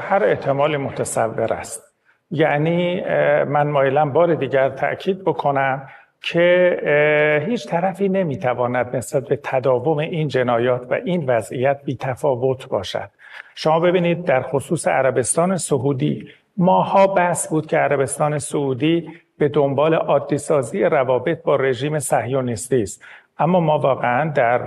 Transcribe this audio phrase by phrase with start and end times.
[0.00, 1.82] هر احتمال متصور است.
[2.30, 3.00] یعنی
[3.44, 5.88] من مایلم بار دیگر تاکید بکنم
[6.22, 13.08] که هیچ طرفی نمی‌تواند نسبت به تداوم این جنایات و این وضعیت بی تفاوت باشد.
[13.54, 20.38] شما ببینید در خصوص عربستان سعودی ماها بحث بود که عربستان سعودی به دنبال عادی
[20.38, 23.04] سازی روابط با رژیم صهیونیستی است.
[23.40, 24.60] اما ما واقعا در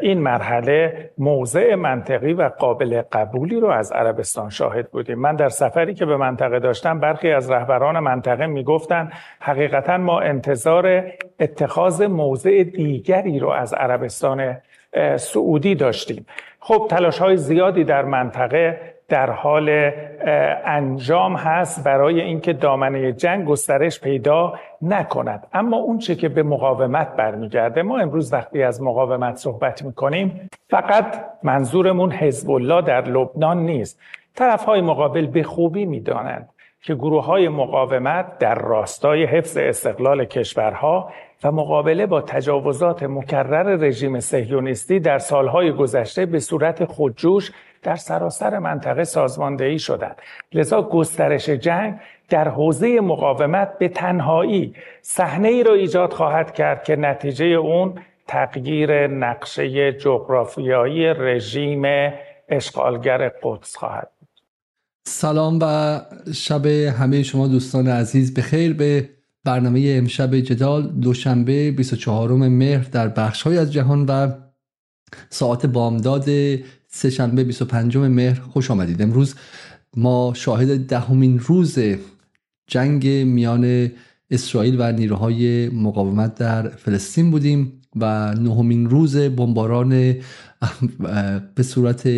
[0.00, 5.18] این مرحله موضع منطقی و قابل قبولی رو از عربستان شاهد بودیم.
[5.18, 11.04] من در سفری که به منطقه داشتم برخی از رهبران منطقه می‌گفتند حقیقتا ما انتظار
[11.40, 14.56] اتخاذ موضع دیگری رو از عربستان
[15.16, 16.26] سعودی داشتیم.
[16.60, 19.90] خب تلاش های زیادی در منطقه در حال
[20.64, 25.46] انجام هست برای اینکه دامنه جنگ گسترش پیدا نکند.
[25.52, 31.24] اما اون چه که به مقاومت برمیگرده ما امروز وقتی از مقاومت صحبت می‌کنیم فقط
[31.42, 34.00] منظورمون حزب الله در لبنان نیست.
[34.34, 36.48] طرف های مقابل به خوبی می‌دانند
[36.82, 41.10] که گروه های مقاومت در راستای حفظ استقلال کشورها
[41.44, 47.50] و مقابله با تجاوزات مکرر رژیم سهیونیستی در سالهای گذشته به صورت خودجوش
[47.82, 50.16] در سراسر منطقه سازماندهی شدند.
[50.52, 51.94] لذا گسترش جنگ
[52.28, 57.94] در حوزه مقاومت به تنهایی صحنه ای را ایجاد خواهد کرد که نتیجه اون
[58.26, 62.12] تغییر نقشه جغرافیایی رژیم
[62.48, 64.10] اشغالگر قدس خواهد
[65.06, 66.00] سلام و
[66.34, 68.34] شب همه شما دوستان عزیز.
[68.34, 69.08] به خیر به
[69.44, 74.32] برنامه امشب جدال دوشنبه 24 مهر در بخش های از جهان و
[75.30, 76.28] ساعت بامداد
[76.88, 79.02] سهشنبه 25 مهر خوش آمدید.
[79.02, 79.34] امروز
[79.96, 81.78] ما شاهد دهمین روز
[82.66, 83.90] جنگ میان
[84.30, 90.14] اسرائیل و نیروهای مقاومت در فلسطین بودیم و نهمین روز بمباران
[91.54, 92.08] به صورت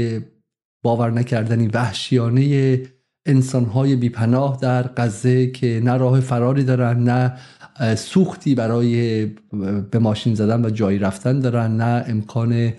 [0.82, 2.82] باور نکردنی وحشیانه
[3.27, 7.32] انسانهای بیپناه در غزه که نه راه فراری دارن نه
[7.94, 9.26] سوختی برای
[9.91, 12.72] به ماشین زدن و جایی رفتن دارن نه امکان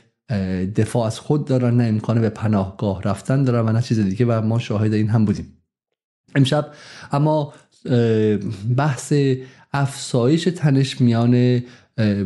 [0.75, 4.41] دفاع از خود دارن نه امکان به پناهگاه رفتن دارن و نه چیز دیگه و
[4.41, 5.53] ما شاهد این هم بودیم.
[6.35, 6.71] امشب
[7.11, 7.53] اما
[8.77, 9.13] بحث
[9.73, 11.61] افسایش تنش میان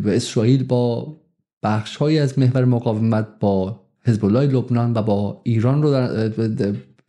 [0.05, 1.15] اسرائیل با
[1.63, 5.89] بخش از محور مقاومت با حزب الله لبنان و با ایران رو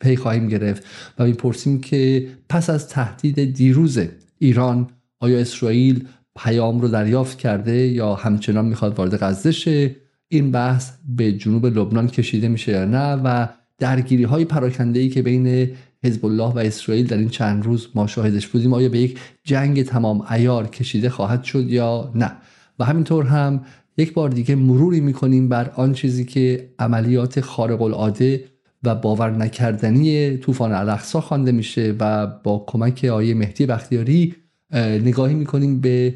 [0.03, 0.85] پی خواهیم گرفت
[1.19, 3.99] و می‌پرسیم که پس از تهدید دیروز
[4.39, 4.91] ایران
[5.21, 9.97] آیا اسرائیل پیام رو دریافت کرده یا همچنان می‌خواد وارد غزه شه؟
[10.29, 13.49] این بحث به جنوب لبنان کشیده میشه یا نه؟ و
[13.79, 15.71] درگیری های پراکنده ای که بین
[16.05, 19.83] حزب الله و اسرائیل در این چند روز ما شاهدش بودیم آیا به یک جنگ
[19.83, 22.33] تمام ایار کشیده خواهد شد یا نه؟
[22.79, 23.65] و همینطور هم
[23.97, 28.45] یک بار دیگه مروری می‌کنیم بر آن چیزی که عملیات خارق العاده
[28.85, 34.35] و باور نکردنی طوفان الاقصا خوانده میشه و با کمک آیه مهدی بختیاری
[34.75, 36.15] نگاهی می‌کنیم به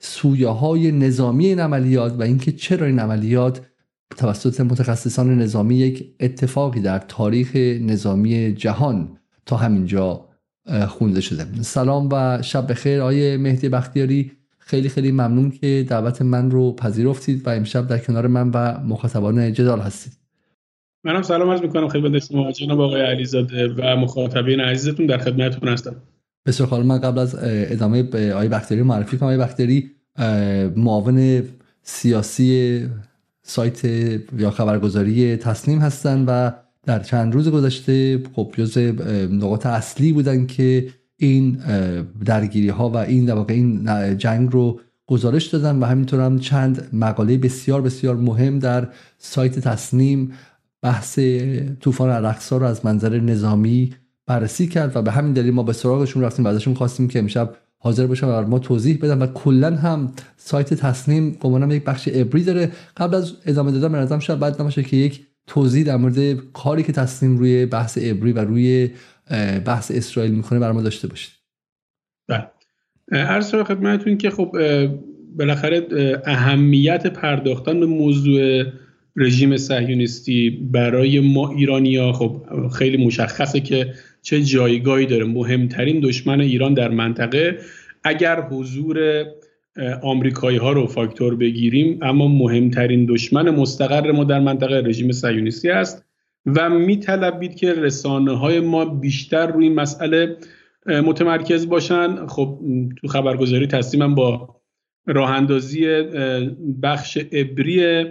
[0.00, 3.60] سویه های نظامی این عملیات و اینکه چرا این عملیات
[4.16, 10.28] توسط متخصصان نظامی یک اتفاقی در تاریخ نظامی جهان تا همینجا
[10.88, 11.62] خونده شده.
[11.62, 14.32] سلام و شب بخیر آیه مهدی بختیاری.
[14.58, 19.52] خیلی خیلی ممنون که دعوت من رو پذیرفتید و امشب در کنار من و مخاطبان
[19.52, 20.25] جدال هستید.
[21.06, 25.96] منم سلام عرض می‌کنم خدمت شما جناب آقای علیزاده و مخاطبین عزیزتون در خدمتتون هستم.
[26.46, 29.28] بسیار خاله من قبل از ادامه به آقای بختیاری معرفی کنم.
[29.28, 29.90] آقای بختیاری
[30.76, 31.42] معاون
[31.82, 32.82] سیاسی
[33.42, 33.84] سایت
[34.38, 36.52] یا خبرگزاری تصنیم هستند و
[36.84, 38.78] در چند روز گذشته خب جز
[39.30, 41.58] نقاط اصلی بودن که این
[42.24, 43.88] درگیری ها و این در این
[44.18, 48.88] جنگ رو گزارش دادن و همینطور هم چند مقاله بسیار بسیار مهم در
[49.18, 50.32] سایت تصنیم
[50.82, 51.18] بحث
[51.80, 53.94] طوفان الاقصا رو از منظر نظامی
[54.26, 57.56] بررسی کرد و به همین دلیل ما به سراغشون رفتیم و ازشون خواستیم که امشب
[57.78, 62.44] حاضر باشن و ما توضیح بدم و کلا هم سایت تصمیم گمانم یک بخش ابری
[62.44, 62.70] داره.
[62.96, 66.82] قبل از ادامه دادن به نظرم شاید بعد نباشه که یک توضیح در مورد کاری
[66.82, 68.90] که تصمیم روی بحث ابری و روی
[69.64, 71.32] بحث اسرائیل می‌کنه برای ما داشته باشید.
[72.28, 72.46] بله.
[73.12, 74.56] عرض خدمتتون که خب
[75.36, 75.86] بالاخره
[76.26, 78.64] اهمیت پرداختن به موضوع
[79.16, 82.42] رژیم صهیونیستی برای ما ایرانیا خب
[82.78, 85.24] خیلی مشخصه که چه جایگاهی داره.
[85.24, 87.58] مهمترین دشمن ایران در منطقه.
[88.04, 89.24] اگر حضور
[90.02, 96.04] آمریکایی ها رو فاکتور بگیریم اما مهمترین دشمن مستقر ما در منطقه رژیم صهیونیستی است
[96.46, 100.36] و میطلبید که رسانه های ما بیشتر روی مسئله
[100.86, 102.26] متمرکز باشن.
[102.26, 102.60] خب
[102.96, 104.56] تو خبرگزاری تصمیمم با
[105.06, 105.86] راه اندازی
[106.82, 108.04] بخش ابری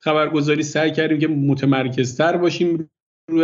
[0.00, 2.90] خبرگزاری سعی کردیم که متمرکزتر باشیم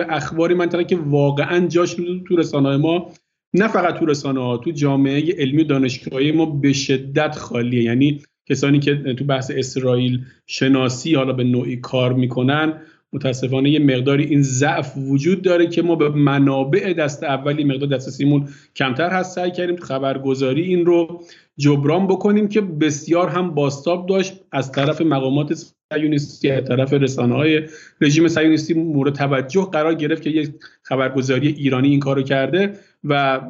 [0.09, 1.97] اخباری منطقه که واقعا جاش
[2.29, 3.13] تو رسانه ما
[3.55, 7.83] نه فقط تو رسانه ها تو جامعه علمی و دانشگاهی ما به شدت خالیه.
[7.83, 12.83] یعنی کسانی که تو بحث اسرائیل شناسی حالا به نوعی کار می‌کنن
[13.13, 18.49] متاسفانه یه مقداری این ضعف وجود داره که ما به منابع دست اولی مقدار دسترسیمون
[18.77, 19.35] کمتر هست.
[19.35, 21.25] سعی کردیم خبرگزاری این رو
[21.59, 25.55] جبران بکنیم که بسیار هم باستاب داشت از طرف مقامات
[25.93, 27.63] سیونیستی از طرف رسانه های
[28.01, 30.51] رژیم سیونیستی مورد توجه قرار گرفت که یک
[30.83, 32.73] خبرگزاری ایرانی این کارو کرده
[33.05, 33.41] و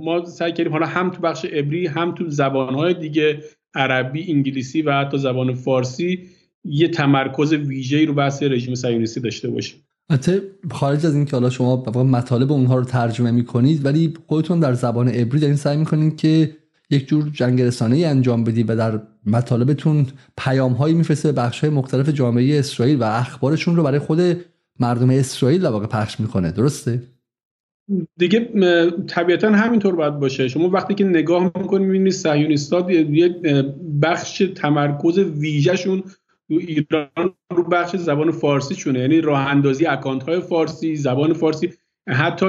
[0.00, 3.40] ما سعی کردیم حالا هم تو بخش عبری هم تو زبانهای دیگه
[3.74, 6.28] عربی انگلیسی و حتی زبان فارسی
[6.64, 9.80] یه تمرکز ویژه‌ای رو بحث رژیم صهیونیستی داشته باشیم.
[10.10, 15.08] البته خارج از اینکه حالا شما مطالب اونها رو ترجمه می‌کنید ولی خودتون در زبان
[15.08, 16.56] عبری دارین سعی می‌کنید که
[16.90, 21.70] یک جور جنگ رسانه انجام بدید و در مطالبتون پیام هایی میفرسته به بخش های
[21.70, 24.20] مختلف جامعه اسرائیل و اخبارشون رو برای خود
[24.80, 26.52] مردم اسرائیل در واقع پخش می‌کنه.
[26.52, 27.02] درسته؟
[28.18, 28.50] دیگه
[29.06, 30.48] طبیعتا همینطور باید باشه.
[30.48, 33.28] شما وقتی که نگاه می‌کنید می‌بینید صهیونیست‌ها یه
[34.02, 36.02] بخش تمرکز ویژهشون
[36.48, 41.72] تو ایران رو بخش زبان فارسی چونه یعنی راه اندازی اکانت های فارسی زبان فارسی.
[42.08, 42.46] حتی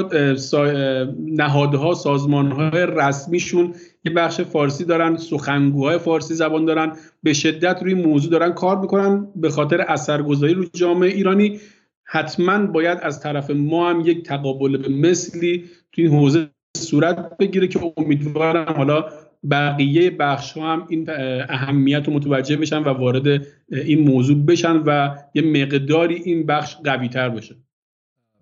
[1.18, 3.74] نهادها سازمانهای رسمیشون
[4.06, 6.92] یه بخش فارسی دارن سخنگوهای فارسی زبان دارن
[7.24, 11.60] به شدت روی موضوع دارن کار می‌کنن به خاطر اثرگذاری رو جامعه ایرانی.
[12.04, 16.48] حتما باید از طرف ما هم یک تقابل به مثلی تو این حوزه
[16.78, 19.06] صورت بگیره که امیدوارم حالا
[19.52, 21.10] بقیه بخش ها هم این
[21.50, 27.08] اهمیت رو متوجه بشن و وارد این موضوع بشن و یه مقداری این بخش قوی
[27.08, 27.56] تر بشه.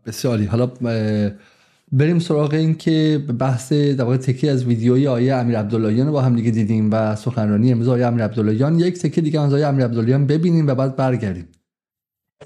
[0.06, 0.72] بسیاری حالا
[1.92, 6.36] بریم سراغ این که بحث در واقع تکی از ویدیوی آیه امیر عبداللهیان با هم
[6.36, 8.80] دیگه دیدیم و سخنرانی امروز آیه امیر عبداللهیان.
[8.80, 11.48] یک تکه دیگه از آیه امیر عبداللهیان ببینیم و بعد برگردیم.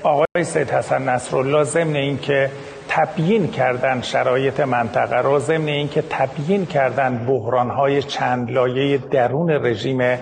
[0.04, 2.52] آقای سید حسن نصرالله ضمن اینکه
[2.90, 10.18] تبیین کردن شرایط منطقه را ضمن اینکه تبیین کردن بحرانهای چند لایه درون رژیم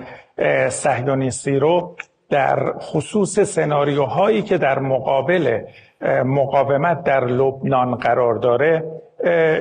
[0.69, 1.95] صهیونیستی رو
[2.35, 5.61] در خصوص سناریوهایی که در مقابل
[6.25, 8.83] مقاومت در لبنان قرار داره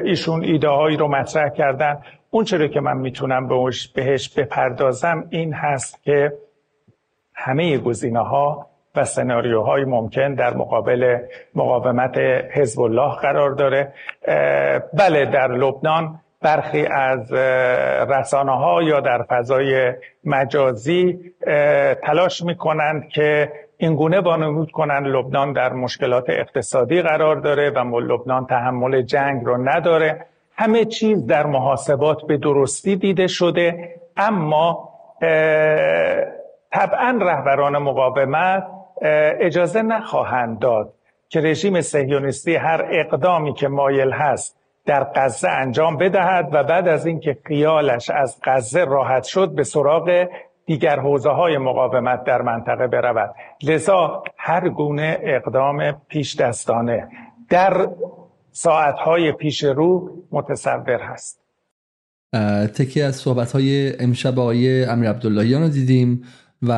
[0.05, 1.99] ایشون ایده هایی رو مطرح کردن.
[2.31, 3.49] اون چرا که من می‌تونم
[3.95, 6.33] بهش بپردازم این هست که
[7.35, 8.67] همه گزینه ها
[8.97, 11.19] و سناریوهای ممکن در مقابل
[11.55, 12.19] مقاومت
[12.53, 13.93] حزب الله قرار داره.
[14.99, 17.33] بله در لبنان برخی از
[18.11, 19.93] رسانه ها یا در فضای
[20.25, 21.19] مجازی
[22.03, 28.47] تلاش می کنند که اینگونه وانمود کنند لبنان در مشکلات اقتصادی قرار داره و لبنان
[28.47, 30.27] تحمل جنگ رو نداره.
[30.57, 34.89] همه چیز در محاسبات به درستی دیده شده اما
[36.73, 38.67] طبعا رهبران مقاومت
[39.41, 40.93] اجازه نخواهند داد
[41.29, 47.07] که رژیم سهیونیستی هر اقدامی که مایل هست در غزه انجام بدهد و بعد از
[47.07, 50.27] اینکه خیالش از غزه راحت شد به سراغ
[50.67, 53.35] دیگر حوزه های مقاومت در منطقه برود.
[53.63, 57.09] لذا هر گونه اقدام پیش دستانه
[57.49, 57.89] در
[58.53, 61.41] ساعتهای پیش رو متصور هست.
[62.75, 66.25] تکی از صحبت های امشب آقای امیر عبداللهیان رو دیدیم
[66.63, 66.73] و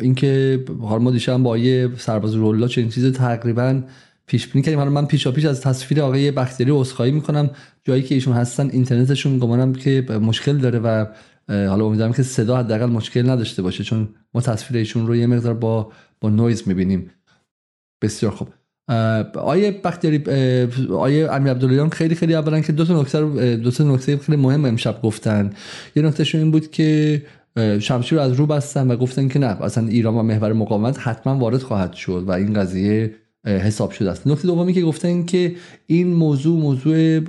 [0.00, 3.82] اینکه حالا ما دیشب با آیه سرباز رولا چنین چیز تقریبا
[4.30, 4.78] پیش بینی کردیم.
[4.78, 7.50] حالا من پیشا پیش از تصویر آقای بختیاری عذرخواهی می‌کنم.
[7.84, 11.06] جایی که ایشون هستن اینترنتشون گمانم که مشکل داره و
[11.48, 15.54] حالا امیدوارم که صدا حداقل مشکل نداشته باشه چون ما تصویر ایشون رو یه مقدار
[15.54, 17.10] با با نویز می‌بینیم.
[18.02, 18.48] بسیار خوب.
[19.34, 20.24] آیه بختیاری
[20.92, 24.64] آیه امیر عبداللهیان خیلی خیلی اولا که دو تا نکته دو تا نکته خیلی مهم
[24.64, 25.50] امشب گفتن.
[25.96, 27.22] یه نکتهشون این بود که
[27.80, 31.62] شمشیر از رو بستن و گفتن که نه اصلا ایران و محور مقاومت حتما وارد
[31.62, 34.26] خواهد شد و این قضیه حساب شده است.
[34.26, 35.54] نکته دومی که گفتن که
[35.86, 37.20] این موضوع موضوع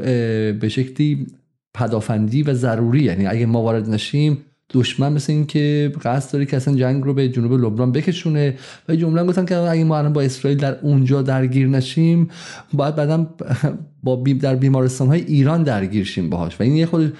[0.51, 1.27] به شکلی
[1.73, 4.37] پدافندی و ضروری یعنی اگه ما وارد نشیم
[4.73, 8.55] دشمن مثل این که قصد داره که اصلا جنگ رو به جنوب لبنان بکشونه.
[8.89, 12.29] و جمله گفتن که اگه ما الان با اسرائیل در اونجا درگیر نشیم
[12.73, 13.27] باید بعدا
[14.03, 16.59] با در بیمارستان های ایران درگیر شیم باهاش.
[16.59, 17.13] و این یه خود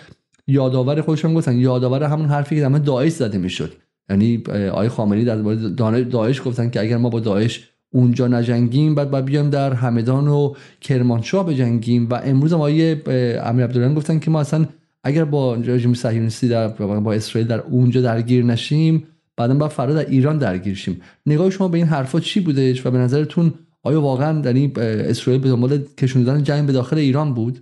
[0.48, 1.58] یادآور خودشون گفتن.
[1.58, 3.74] یادآور همون حرفی که در داعش زده می‌شد.
[4.10, 9.26] یعنی آقای خامنه‌ای در داعش گفتن که اگر ما با داعش اونجا نجنگیم بعد باید
[9.26, 12.10] بیام در همدان و کرمانشاه بجنگیم.
[12.10, 12.92] و امروز هم آقای
[13.40, 14.66] امیر عبدالله گفتن که ما اصلا
[15.04, 19.08] اگر با رژیم صهیونیستی در با اسرائیل در اونجا درگیر نشیم
[19.38, 21.02] بعدا با فردا در ایران درگیر شیم.
[21.26, 25.50] نگاه شما به این حرفا چی بودش و به نظرتون آیا واقعا یعنی اسرائیل به
[25.50, 27.60] دنبال کشوندن جنگ به داخل ایران بود؟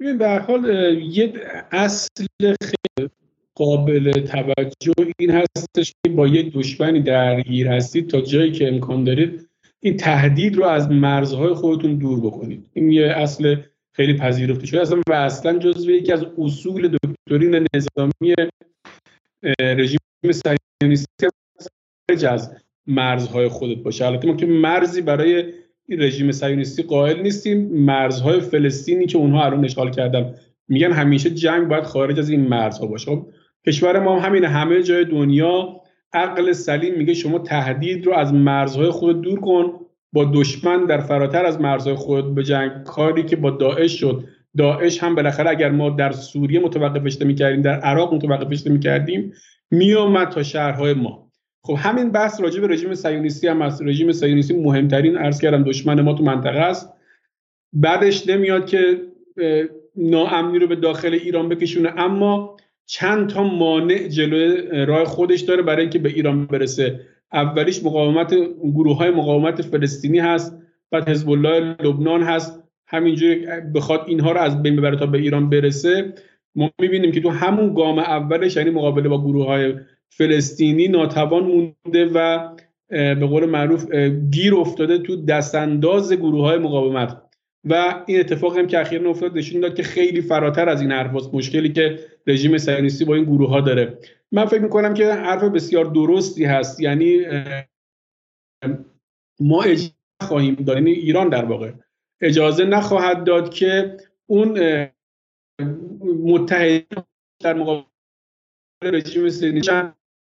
[0.00, 0.64] ببین به حال
[1.02, 1.32] یه
[1.72, 3.10] اصل خیلی
[3.58, 9.48] قابل توجه این هستش که با یک دشمنی درگیر هستید تا جایی که امکان دارید
[9.80, 12.66] این تهدید رو از مرزهای خودتون دور بکنید.
[12.72, 13.56] این یه اصل
[13.96, 14.80] خیلی پذیرفته شده.
[14.80, 18.34] اصلا و اصلا جزو یکی از اصول دکترین نظامی
[19.60, 21.26] رژیم صهیونیستی
[22.08, 24.06] خارج از مرزهای خودت باشه.
[24.06, 25.52] البته ما که مرزی برای
[25.88, 27.58] رژیم صهیونیستی قائل نیستیم.
[27.68, 30.34] مرزهای فلسطینی که اونها الان اشغال کردن
[30.68, 33.10] میگن همیشه جنگ باید خارج از این مرزها باشه.
[33.10, 33.26] خب
[33.66, 35.80] کشور ما همین همه جای دنیا
[36.12, 39.72] عقل سلیم میگه شما تهدید رو از مرزهای خود دور کن
[40.12, 42.82] با دشمن در فراتر از مرزهای خود به جنگ.
[42.82, 44.24] کاری که با داعش شد.
[44.58, 49.32] داعش هم بالاخره اگر ما در سوریه متوقفش می‌کردیم در عراق متوقفش می‌کردیم
[49.70, 51.30] میومد تا شهرهای ما.
[51.62, 56.00] خب همین بحث راجع به رژیم صهیونیستی هم از رژیم صهیونیستی مهمترین عرض کردم دشمن
[56.00, 56.94] ما تو منطقه است.
[57.72, 59.00] بعدش نمیاد که
[59.96, 61.92] ناامنی رو به داخل ایران بکشونه.
[61.96, 62.56] اما
[62.90, 67.00] چند تا مانع جلوی راه خودش داره برای اینکه به ایران برسه.
[67.32, 70.58] اولیش مقاومت گروه های مقاومت فلسطینی هست
[70.90, 72.62] بعد حزب الله لبنان هست.
[72.86, 76.14] همینجوری بخواد اینها رو از بین ببره تا به ایران برسه.
[76.54, 79.74] ما می‌بینیم که تو همون گام اولش یعنی مقابله با گروه های
[80.08, 82.48] فلسطینی ناتوان مونده و
[82.90, 83.94] به قول معروف
[84.30, 87.27] گیر افتاده تو دستانداز گروه های مقاومت.
[87.70, 91.34] و این اتفاق هم که اخیرا افتاد نشون داد که خیلی فراتر از این حرف
[91.34, 93.98] مشکلی که رژیم صهیونیستی با این گروه ها داره.
[94.32, 96.80] من فکر می‌کنم که حرف بسیار درستی هست.
[96.80, 97.26] یعنی
[99.40, 99.90] ما اجازه
[100.22, 101.72] خواهیم داد یعنی ایران در واقع
[102.20, 103.96] اجازه نخواهد داد که
[104.26, 104.58] اون
[106.24, 106.86] متحد
[107.42, 107.84] در مقابل
[108.82, 109.72] رژیم صهیونیستی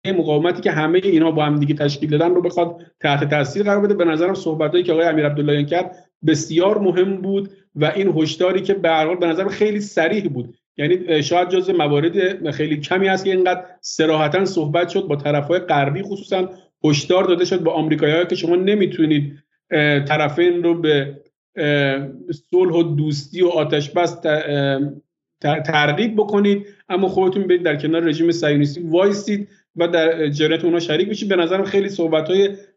[0.05, 3.93] مقاومتی که همه اینا با هم دیگه تشکیل دادن رو بخواد تحت تاثیر قرار بده.
[3.93, 8.73] به نظرم صحبتایی که آقای امیر عبداللهیان کرد بسیار مهم بود و این هشداری که
[8.73, 10.53] به هر به نظر خیلی سریح بود.
[10.77, 16.01] یعنی شاید جز موارد خیلی کمی هست که اینقدر سراحتا صحبت شد با طرفهای غربی
[16.01, 16.49] خصوصا
[16.83, 19.33] هشدار داده شد با آمریکایی‌ها که شما نمی‌تونید
[20.07, 21.21] طرفین رو به
[22.51, 24.21] صلح و دوستی و آتش بس
[25.41, 26.65] ترغیب بکنید.
[26.89, 31.29] اما خودتون برید در کنار رژیم صهیونیستی وایستید و در جریان اونها شریک بشید.
[31.29, 32.27] به نظرم خیلی صحبت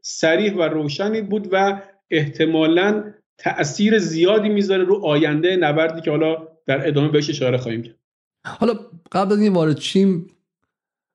[0.01, 1.81] سریح و روشنی بود و
[2.11, 3.05] احتمالاً
[3.41, 7.97] تاثیر زیادی می‌ذاره رو آینده نبردی که حالا در ادامه بهش اشاره خواهیم کرد.
[8.45, 8.75] حالا
[9.13, 10.27] قبل از این وارد چیم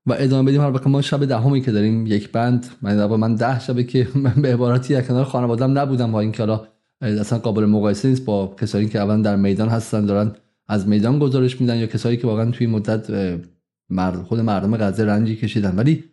[0.05, 3.83] و ادامه بدیم حالا ما شب دهمی که داریم یک بند من من ده شبه
[3.83, 6.67] که من به عبارتی در کنار خانوادم نبودم با اینکه حالا
[7.01, 10.35] اصلا قابل مقایسه نیست با کسایی که اولا در میدان هستن دارن
[10.67, 13.07] از میدان گزارش میدن یا کسایی که واقعا توی مدت
[14.27, 15.75] خود مردم غزه رنجی کشیدن.
[15.75, 16.03] ولی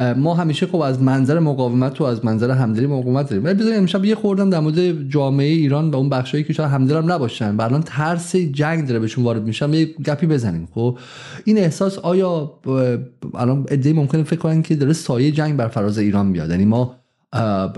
[0.00, 3.44] ما همیشه خب از منظر مقاومت و از منظر همدلی مقاومت داریم.
[3.44, 6.96] ولی بذارید امشب یه خوردم در مورد جامعه ایران و اون بخشایی که شاید همدل
[6.96, 7.56] هم نباشن.
[7.56, 10.98] و الان ترس جنگ داره بهشون وارد میشن یه گپی بزنیم خب؟
[11.44, 12.52] این احساس آیا
[13.34, 16.96] الان ایده ممکنه فکر کنن که داره سایه جنگ بر فراز ایران میاد؟ یعنی ما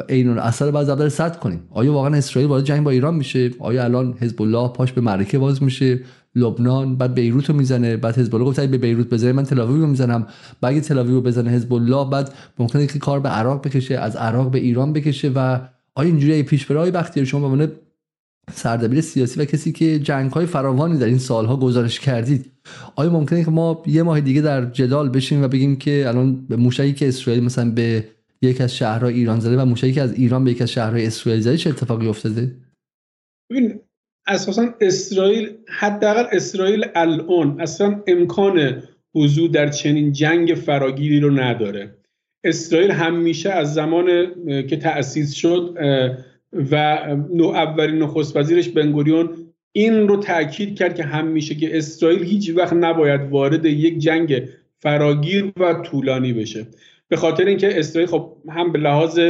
[0.08, 1.60] این اثر باید داره صد کنیم.
[1.70, 5.38] آیا واقعا اسرائیل وارد جنگ با ایران میشه؟ آیا الان حزب الله پاش به معرکه
[5.38, 6.00] باز میشه؟
[6.34, 8.46] لبنان بعد بیروت رو می‌زنه بعد حزب الله.
[8.46, 10.26] گفت به بیروت بزنه من تلاویو رو می‌زنم.
[10.60, 14.50] بعد تلاویو رو بزنه حزب الله بعد ممکنه که کار به عراق بکشه از عراق
[14.50, 15.60] به ایران بکشه و
[15.94, 17.72] آیا اینجوری پیش برای شما به عنوان
[18.52, 22.50] سردبیر سیاسی و کسی که جنگ های فراوانی در این سالها گزارش کردید
[22.96, 26.56] آیا ممکنه که ما یه ماه دیگه در جدال بشیم و بگیم که الان به
[26.56, 28.08] موشکی که اسرائیل مثلا به
[28.42, 31.42] یک از شهرهای ایران زده و موشکی که از ایران به یک از شهرهای اسرائیل
[31.42, 32.56] زده چه اتفاقی افتاده؟
[33.50, 33.80] ببین
[34.26, 38.82] اساسا اسرائیل حداقل اسرائیل الان اصلا امکان
[39.14, 41.94] حضور در چنین جنگ فراگیری رو نداره.
[42.44, 44.06] اسرائیل همیشه از زمان
[44.46, 45.76] که تأسیس شد
[46.52, 46.74] و
[47.54, 49.36] اولین نخست وزیرش بنگوریون
[49.72, 54.48] این رو تاکید کرد که همیشه که اسرائیل هیچ وقت نباید وارد یک جنگ
[54.78, 56.66] فراگیر و طولانی بشه.
[57.08, 59.20] به خاطر اینکه اسرائیل خب هم به لحاظ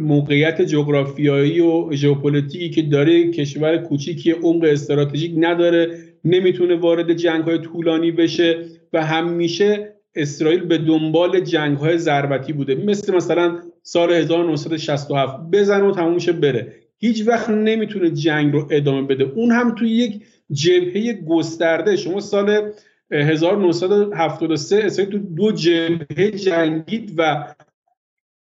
[0.00, 7.58] موقعیت جغرافیایی و ژئوپلیتیکی که داره کشور کوچیکی عمق استراتژیک نداره نمی‌تونه وارد جنگ های
[7.58, 8.58] طولانی بشه
[8.92, 12.74] و همیشه اسرائیل به دنبال جنگ های ضربتی بوده.
[12.74, 16.72] مثل مثلا سال 1967 بزن و تمومشه بره.
[16.98, 19.24] هیچ وقت نمی‌تونه جنگ رو ادامه بده.
[19.24, 21.96] اون هم توی یک جبهه گسترده.
[21.96, 22.70] شما سال
[23.10, 27.44] 1973 اسرائیل تو دو جبهه جنگید و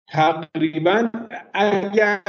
[0.09, 1.11] تقریبا
[1.55, 2.21] اگر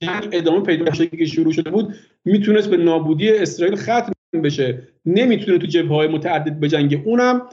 [0.00, 4.12] جنگ ادامه پیدا که شروع شده بود می‌تونست به نابودی اسرائیل ختم
[4.44, 4.88] بشه.
[5.06, 7.48] نمی‌تونه تو جبهه های متعدد بجنگه اونم.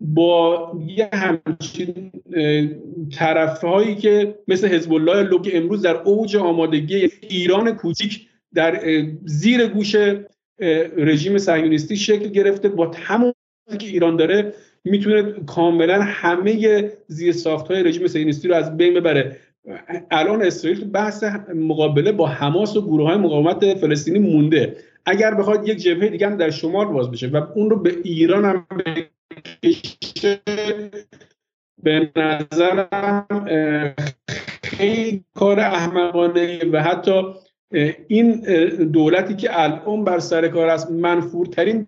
[0.00, 2.12] با یه همچین
[3.12, 8.80] طرف هایی که مثل حزب الله لوگ امروز در اوج آمادگی ایران کوچیک در
[9.24, 9.96] زیر گوش
[10.96, 13.32] رژیم صهیونیستی شکل گرفته با همون
[13.78, 14.54] که ایران داره
[14.86, 19.36] می‌تونه کاملا همه زیر ساخت های رژیم صهیونیستی رو از بین ببره.
[20.10, 21.24] الان اسرائیل بحث
[21.54, 24.76] مقابله با حماس و گروه های مقاومت فلسطینی مونده.
[25.06, 28.44] اگر بخواد یک جبهه دیگه هم در شمال باز بشه و اون رو به ایران
[28.44, 28.66] هم
[29.62, 30.40] بکشه
[31.82, 33.26] به نظرم
[34.62, 37.22] خیلی کار احمقانه و حتی
[38.08, 38.40] این
[38.92, 41.86] دولتی که الان بر سر کار است منفورترین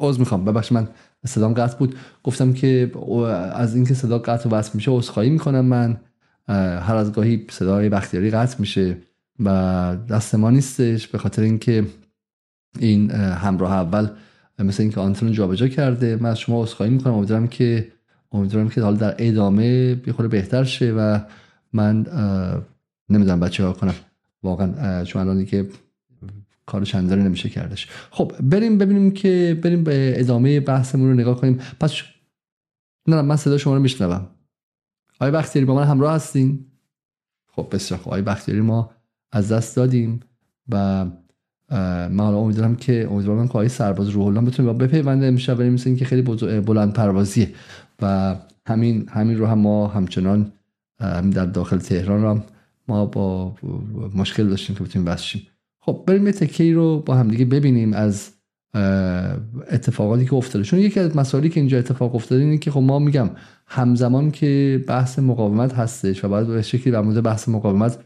[0.00, 0.44] عوض می‌خوام.
[0.44, 0.88] ببخش من
[1.26, 1.94] صدام قطع بود.
[2.22, 2.92] گفتم که
[3.52, 5.96] از اینکه صدا قطع و وصل میشه عذرخواهی می‌کنم من.
[6.48, 8.96] هر از گاهی صدای بختیاری قطع میشه
[9.44, 9.48] و
[10.08, 11.86] دست ما نیستش به خاطر اینکه
[12.78, 14.08] این همراه اول
[14.58, 16.16] مثل اینکه آنتن جابجا کرده.
[16.16, 17.14] من از شما عذرخواهی می‌کنم.
[17.14, 17.88] امیدوارم که
[18.32, 21.18] امیدوارم که حالا در ادامه بخوره بهتر شه و
[21.72, 22.06] من
[23.08, 23.94] نمی‌دونم بچه ها کنم.
[24.42, 25.66] واقعا چون الان که
[26.66, 27.88] کار چندانی نمیشه کردش.
[28.10, 31.60] خب بریم ببینیم که بریم به ادامه بحثمون رو نگاه کنیم.
[31.80, 31.94] پس
[33.08, 34.26] نه من صدا شما رو میشنوم.
[35.14, 36.66] آقای بختیاری با من همراه هستین؟
[37.52, 38.90] خب بسیار خب آقای بختیاری ما
[39.32, 40.20] از دست دادیم
[40.68, 41.04] و
[41.70, 45.72] من حالا امیدوارم که امیدوارم که آقای سرباز روح الله بتونه با بپیونده میشه بریم
[45.72, 46.22] مثل اینکه خیلی
[46.60, 47.54] بلند پروازیه.
[48.02, 50.52] و همین همین رو هم ما همچنان
[51.32, 52.40] در داخل تهران رو
[52.88, 53.54] ما با
[54.14, 55.46] مشکل داشتیم که بتونیم بسشیم
[55.86, 56.26] خب بریم
[56.58, 58.30] یه رو با همدیگه ببینیم از
[59.70, 60.64] اتفاقاتی که افتاده.
[60.64, 63.30] چون یکی از مسائلی که اینجا اتفاق افتاده اینه که خب ما میگم
[63.66, 67.98] همزمان که بحث مقاومت هستش و بعد به شکلی در مورد بحث مقاومت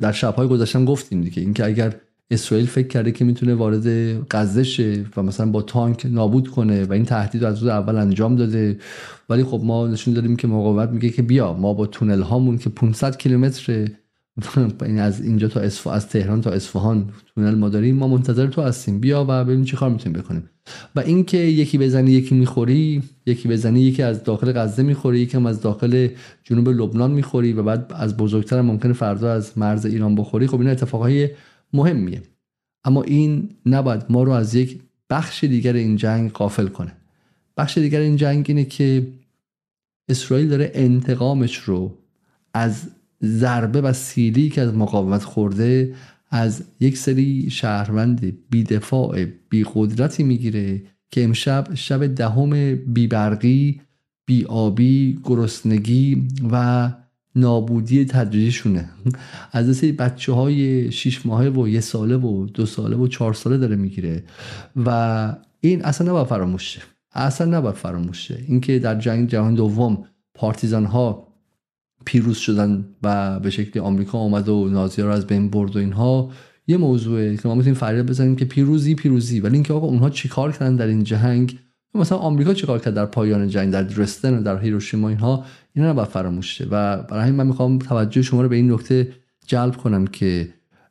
[0.00, 1.42] در شبهای گذشتن گفتیم دیگه.
[1.42, 1.94] اینکه اگر
[2.30, 3.86] اسرائیل فکر کرده که می‌تونه وارد
[4.30, 8.36] غزه شه و مثلا با تانک نابود کنه و این تهدید از روز اول انجام
[8.36, 8.78] داده
[9.28, 12.70] ولی خب ما نشون دادیم که مقاومت میگه که بیا ما با تونل هامون که
[12.70, 13.88] 500 کیلومتر
[14.98, 17.96] از اینجا تا اصفهان از تهران تا اصفهان تونل ما داریم.
[17.96, 19.00] ما منتظر تو هستیم.
[19.00, 20.50] بیا و ببین چه کار می‌تونیم بکنیم.
[20.96, 25.46] و اینکه یکی بزنی یکی می‌خوری یکی بزنی یکی از داخل غزه می‌خوری یکی هم
[25.46, 26.08] از داخل
[26.44, 30.46] جنوب لبنان می‌خوری و بعد از بزرگتر ممکنه فردا از مرز ایران بخوری.
[30.46, 31.30] خب این اتفاقهای
[31.72, 32.22] مهمیه.
[32.84, 34.80] اما این نباید ما رو از یک
[35.10, 36.92] بخش دیگر این جنگ قافل کنه.
[37.56, 39.06] بخش دیگر این جنگ اینه که
[40.08, 41.94] اسرائیل داره انتقامش رو
[42.54, 42.88] از
[43.24, 45.94] ضربه و سیلی که از مقاومت خورده
[46.30, 53.80] از یک سری شهروند بیدفاع بیقدرتی می‌گیره که امشب شب دهم بیبرقی
[54.26, 56.90] بیابی گرسنگی و
[57.36, 58.90] نابودی تدریجیشونه.
[59.52, 63.58] از سری بچه های شیش ماهه و یه ساله و دو ساله و چهار ساله
[63.58, 64.24] داره می‌گیره
[64.76, 66.80] و این اصلا نباید فراموش شه.
[67.12, 68.44] اصلا نباید فراموش شه.
[68.48, 70.04] اینکه در جنگ جهان دوم
[70.34, 71.27] پارتیزان ها
[72.08, 76.30] پیروز شدن و به شکلی آمریکا آمد و نازی رو از بین برد و اینها
[76.66, 79.40] یه موضوعه که ما می‌تونیم فریاد بزنیم که پیروزی پیروزی.
[79.40, 81.58] ولی اینکه آقا اونها چیکار کردن در این جنگ؟
[81.94, 85.44] مثلا آمریکا چیکار کرد در پایان جنگ در درستن و در هیروشیما اینها؟
[85.74, 86.64] اینا نباید فراموش شه.
[86.70, 89.12] و برای همین من می‌خوام توجه شما رو به این نکته
[89.46, 90.48] جلب کنم که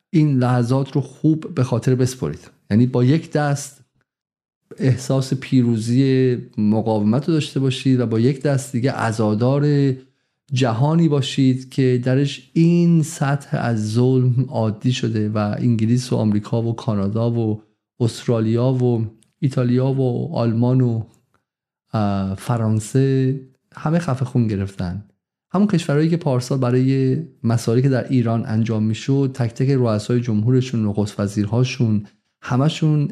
[0.10, 2.50] این لحظات رو خوب به خاطر بسپرید.
[2.72, 3.82] یعنی با یک دست
[4.78, 9.94] احساس پیروزی مقاومت رو داشته باشید و با یک دست دیگه عزادار
[10.54, 16.76] جهانی باشید که درش این سطح از ظلم عادی شده و انگلیس و آمریکا و
[16.76, 17.62] کانادا و
[18.00, 19.06] استرالیا و
[19.40, 21.04] ایتالیا و آلمان و
[22.36, 23.40] فرانسه
[23.76, 25.04] همه خفه خون گرفتن.
[25.52, 30.86] همون کشورهایی که پارسال برای مسائلی که در ایران انجام می‌شد تک تک رؤسای جمهورشون
[30.86, 32.06] نخست وزیرهاشون
[32.42, 33.08] همشون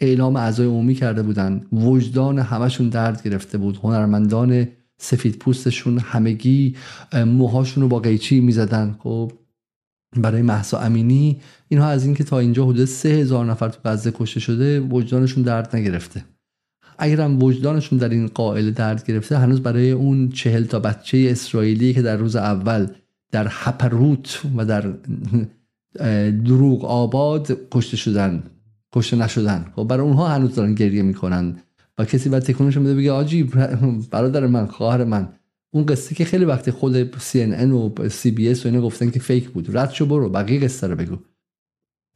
[0.00, 1.66] اعلام اعضای عمومی کرده بودن.
[1.72, 3.76] وجدان همشون درد گرفته بود.
[3.76, 4.68] هنرمندان
[5.04, 6.74] سفید پوستشون همگی
[7.12, 8.96] موهاشون رو با قیچی می‌زدن.
[8.98, 9.32] خب
[10.16, 14.40] برای محسا امینی اینها از اینکه تا اینجا حدود سه هزار نفر تو غزه کشته
[14.40, 16.24] شده وجدانشون درد نگرفته.
[16.98, 21.94] اگر هم وجدانشون در این قائل درد گرفته هنوز برای اون چهل تا بچه اسرائیلی
[21.94, 22.86] که در روز اول
[23.32, 24.92] در هپروت و در
[26.30, 28.42] دروغ آباد کشته شدن
[28.92, 29.66] کشته نشدن.
[29.76, 31.56] خب برای اونها هنوز دارن گریه می‌کنن.
[31.98, 33.42] و کسی بعد تکونش بده بگه آجی
[34.10, 35.28] برادر من خواهر من.
[35.70, 39.76] اون قصه که خیلی وقتی خود CNN و CBS و اینا گفتن که فیک بود.
[39.76, 40.28] رد شو برو.
[40.28, 41.16] بقیه قصه رو بگو.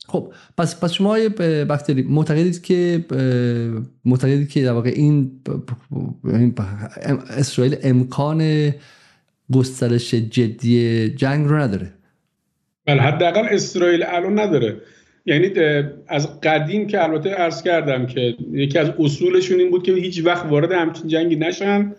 [0.07, 1.19] خب پس پس شما
[1.69, 3.05] وقتی معتقدید که
[4.05, 5.41] معتقدید که در واقع این
[7.31, 8.71] اسرائیل امکان
[9.53, 11.93] گسترش جدی جنگ رو نداره.
[12.87, 14.81] بله حداقل اسرائیل الان نداره.
[15.29, 15.51] یعنی
[16.07, 20.47] از قدیم که البته عرض کردم که یکی از اصولشون این بود که هیچ وقت
[20.47, 21.95] وارد همچین جنگی نشن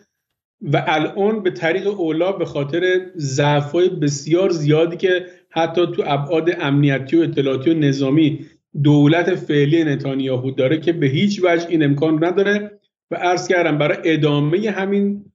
[0.62, 7.18] و الان به طریق اولا به خاطر ضعف‌های بسیار زیادی که حتی تو ابعاد امنیتی
[7.18, 8.46] و اطلاعاتی و نظامی
[8.84, 12.80] دولت فعلی نتانیاهو داره که به هیچ وجه این امکان نداره
[13.12, 15.26] و عرض کردم برای ادامه همین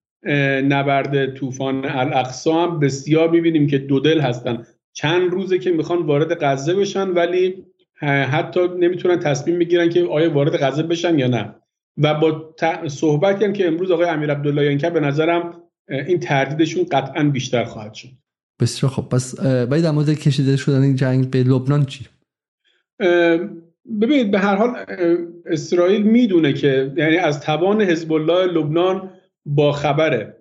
[0.69, 4.67] نبرد طوفان الاقصا هم بسیار می‌بینیم که دو دل هستن.
[4.93, 7.65] چند روزه که می‌خوان وارد غزه بشن ولی
[8.05, 11.55] حتی نمی‌تونن تصمیم بگیرن که آیا وارد غزه بشن یا نه.
[11.99, 12.55] و با
[12.89, 18.09] صحبتی هم که امروز آقای امیر عبدالله به نظرم این تردیدشون قطعا بیشتر خواهد شد.
[18.61, 22.07] بسیار خب پس باید در مورد کشیده شدن این جنگ به لبنان چی؟
[24.01, 24.77] ببینید به هر حال
[25.47, 29.11] اسرائیل می‌دونه که یعنی از توان حزب الله لبنان
[29.47, 30.37] با خبره.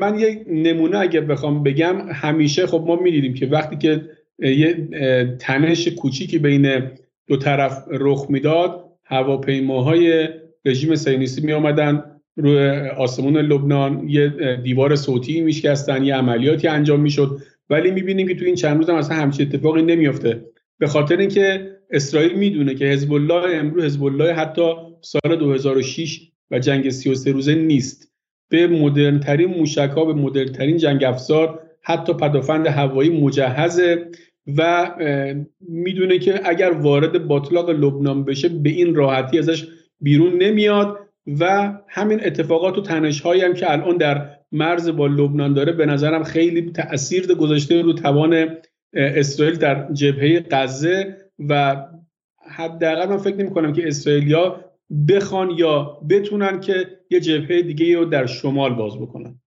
[0.00, 4.88] من یک نمونه اگه بخوام بگم همیشه خب ما می‌دیدیم که وقتی که یه
[5.38, 6.90] تنش کوچیکی بین
[7.26, 8.88] دو طرف رخ می‌داد.
[9.04, 10.28] هواپیماهای
[10.64, 12.04] رژیم سینیستی می آمدن
[12.36, 14.08] روی آسمون لبنان.
[14.08, 17.38] یه دیوار صوتی میشکستن یه عملیاتی انجام می‌شد.
[17.70, 20.44] ولی می‌بینیم که تو این چند روز هم اصلا همچین اتفاقی نمیافته.
[20.78, 26.58] به خاطر اینکه اسرائیل می‌دونه که حزب الله امروز حزب الله حتی سال 2006 و
[26.58, 28.12] جنگ 33 روزه نیست.
[28.48, 34.06] به مدرن ترین موشک ها به مدرن ترین جنگ افزار حتی پدافند هوایی مجهزه
[34.56, 34.90] و
[35.60, 39.66] می‌دونه که اگر وارد باطلاق لبنان بشه به این راحتی ازش
[40.00, 40.98] بیرون نمیاد
[41.40, 46.24] و همین اتفاقات و تنش هم که الان در مرز با لبنان داره به نظرم
[46.24, 48.56] خیلی تاثیر گذاشته رو توان
[48.94, 51.16] اسرائیل در جبهه غزه
[51.48, 51.76] و
[52.46, 54.64] حداقل من فکر نمی کنم که اسرائیلیا
[55.08, 59.41] بخوان یا بتونن که یه جبهه دیگه رو در شمال باز بکنن.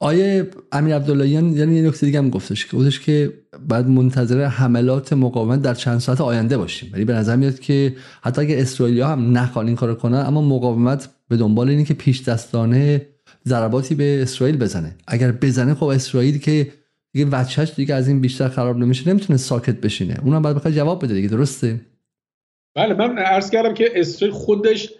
[0.00, 3.32] آیه امیر عبداللهیان یعنی یه نکته دیگه هم گفتش که گفتش که
[3.68, 6.90] بعد منتظر حملات مقاومت در چند ساعت آینده باشیم.
[6.92, 11.08] ولی به نظر میاد که حتی اگه اسرائیلیا هم نخوان این کارو کنن اما مقاومت
[11.28, 13.06] به دنبال اینه که پیش دستانه
[13.46, 14.96] ضرباتی به اسرائیل بزنه.
[15.06, 16.72] اگر بزنه خب اسرائیل که
[17.12, 20.16] دیگه وچهش دیگه از این بیشتر خراب نمیشه نمی‌تونه ساکت بشینه.
[20.24, 21.80] اونم بعد بخواد جواب بده دیگه درسته؟
[22.74, 24.92] بله من عرض کردم که اسرائیل خودش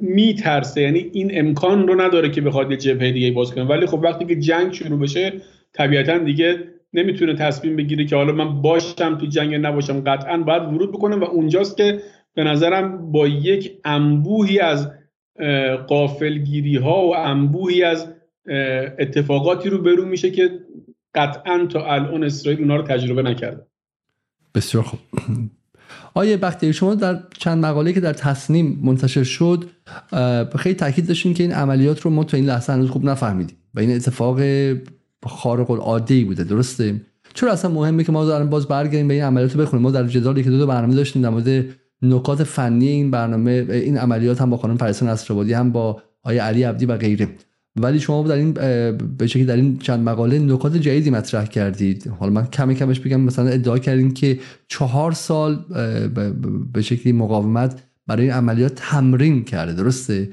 [0.00, 0.80] میترسه.
[0.80, 3.64] یعنی این امکان رو نداره که بخواد یه جبهه دیگه باز کنه.
[3.64, 5.32] ولی خب وقتی که جنگ شروع بشه
[5.72, 6.58] طبیعتا دیگه
[6.92, 10.00] نمی‌تونه تصمیم بگیره که حالا من باشم تو جنگ نباشم.
[10.00, 12.00] قطعا باید ورود بکنم و اونجاست که
[12.34, 14.90] به نظرم با یک انبوهی از
[15.86, 18.14] قافلگیری ها و انبوهی از
[18.98, 20.50] اتفاقاتی رو برو میشه که
[21.14, 23.66] قطعا تا الان اسرائیل اونا رو تجربه نکرده.
[24.54, 25.00] بسیار خوب.
[26.14, 29.64] آیه بختیاری شما در چند مقاله که در تصنیم منتشر شد
[30.58, 33.80] خیلی تاکید داشتین که این عملیات رو ما تا این لحظه هنوز خوب نفهمیدیم و
[33.80, 34.40] این اتفاق
[35.26, 37.00] خارق العاده بوده درسته؟
[37.34, 40.06] چرا اصلا مهمه که ما داریم باز برگردیم به این عملیات رو بخونیم؟ ما در
[40.06, 41.64] جدالی که دو, دو برنامه داشتیم در مورد
[42.02, 46.62] نکات فنی این برنامه این عملیات هم با خانم پریسان اسرابادی هم با آیه علی
[46.62, 47.28] عبدی و غیره.
[47.76, 48.52] ولی شما در این
[49.18, 52.06] به شکلی در این چند مقاله نکات جدیدی مطرح کردید.
[52.18, 55.64] حالا من کمی کمش بگم مثلا ادعا کردیم که چهار سال
[56.72, 60.28] به شکلی مقاومت برای این عملیات تمرین کرده درسته؟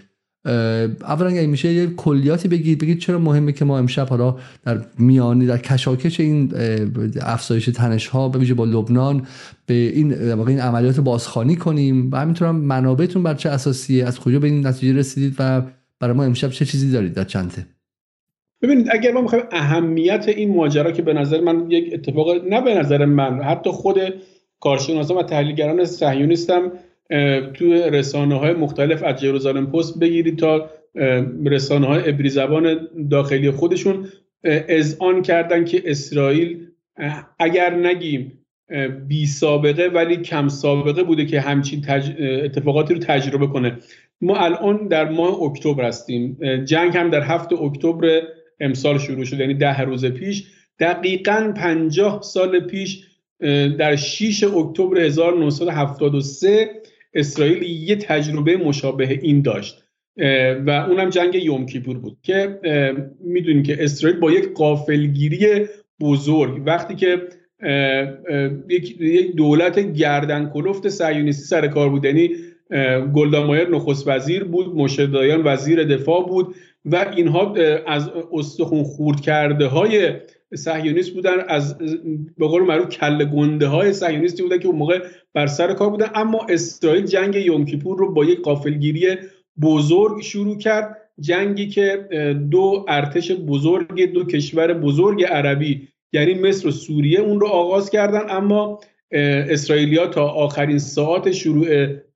[0.45, 5.45] اولا اگه میشه یه کلیاتی بگید بگید چرا مهمه که ما امشب حالا در میانی
[5.45, 6.53] در کشاکش این
[7.21, 9.27] افزایش تنش ها به با لبنان
[9.65, 14.39] به این این عملیات بازخوانی کنیم و همینطور هم منابعتون بر چه اساسیه از کجا
[14.39, 15.61] به این نتیجه رسیدید و
[15.99, 17.65] برای ما امشب چه چیزی دارید در چنته؟
[18.61, 22.75] ببینید اگر ما می‌خوایم اهمیت این ماجرا که به نظر من یک اتفاق نه به
[22.75, 23.99] نظر من حتی خود
[24.59, 26.71] کارشناسان و تحلیلگران صهیونیستم
[27.53, 30.69] تو رسانه های مختلف از جروزالم پست بگیرید تا
[31.45, 34.07] رسانه های ابری زبان داخلی خودشون
[34.43, 36.67] اذعان کردن که اسرائیل
[37.39, 38.31] اگر نگیم
[39.07, 41.85] بی سابقه ولی کم سابقه بوده که همچین
[42.43, 43.77] اتفاقاتی رو تجربه کنه.
[44.21, 46.37] ما الان در ماه اکتبر هستیم.
[46.65, 48.21] جنگ هم در هفت اکتبر
[48.59, 50.43] امسال شروع شد یعنی ده روز پیش.
[50.79, 53.03] دقیقا پنجاه سال پیش
[53.77, 56.69] در 6 اکتبر 1973
[57.13, 59.83] اسرائیل یه تجربه مشابه این داشت.
[60.65, 62.59] و اونم جنگ یوم کیپور بود که
[63.19, 65.65] می‌دونیم که اسرائیل با یک قافلگیری
[66.01, 67.21] بزرگ وقتی که
[68.99, 72.29] یک دولت گردن کلفت صهیونیستی سر کار بود یعنی
[73.13, 77.53] گلدامایر نخست وزیر بود مشدایان وزیر دفاع بود و اینها
[77.87, 80.13] از استخون خورد کرده های
[80.55, 81.77] صهیونیست بودن از
[82.37, 84.99] به قول معروف کله گنده های صهیونیستی بودن که اون موقع
[85.33, 86.09] بر سر کار بودن.
[86.15, 89.07] اما اسرائیل جنگ یوم کیپور رو با یک قافلگیری
[89.61, 90.97] بزرگ شروع کرد.
[91.19, 92.07] جنگی که
[92.51, 98.21] دو ارتش بزرگ دو کشور بزرگ عربی یعنی مصر و سوریه اون رو آغاز کردن.
[98.29, 98.79] اما
[99.11, 101.67] اسرائیلیا تا آخرین ساعت شروع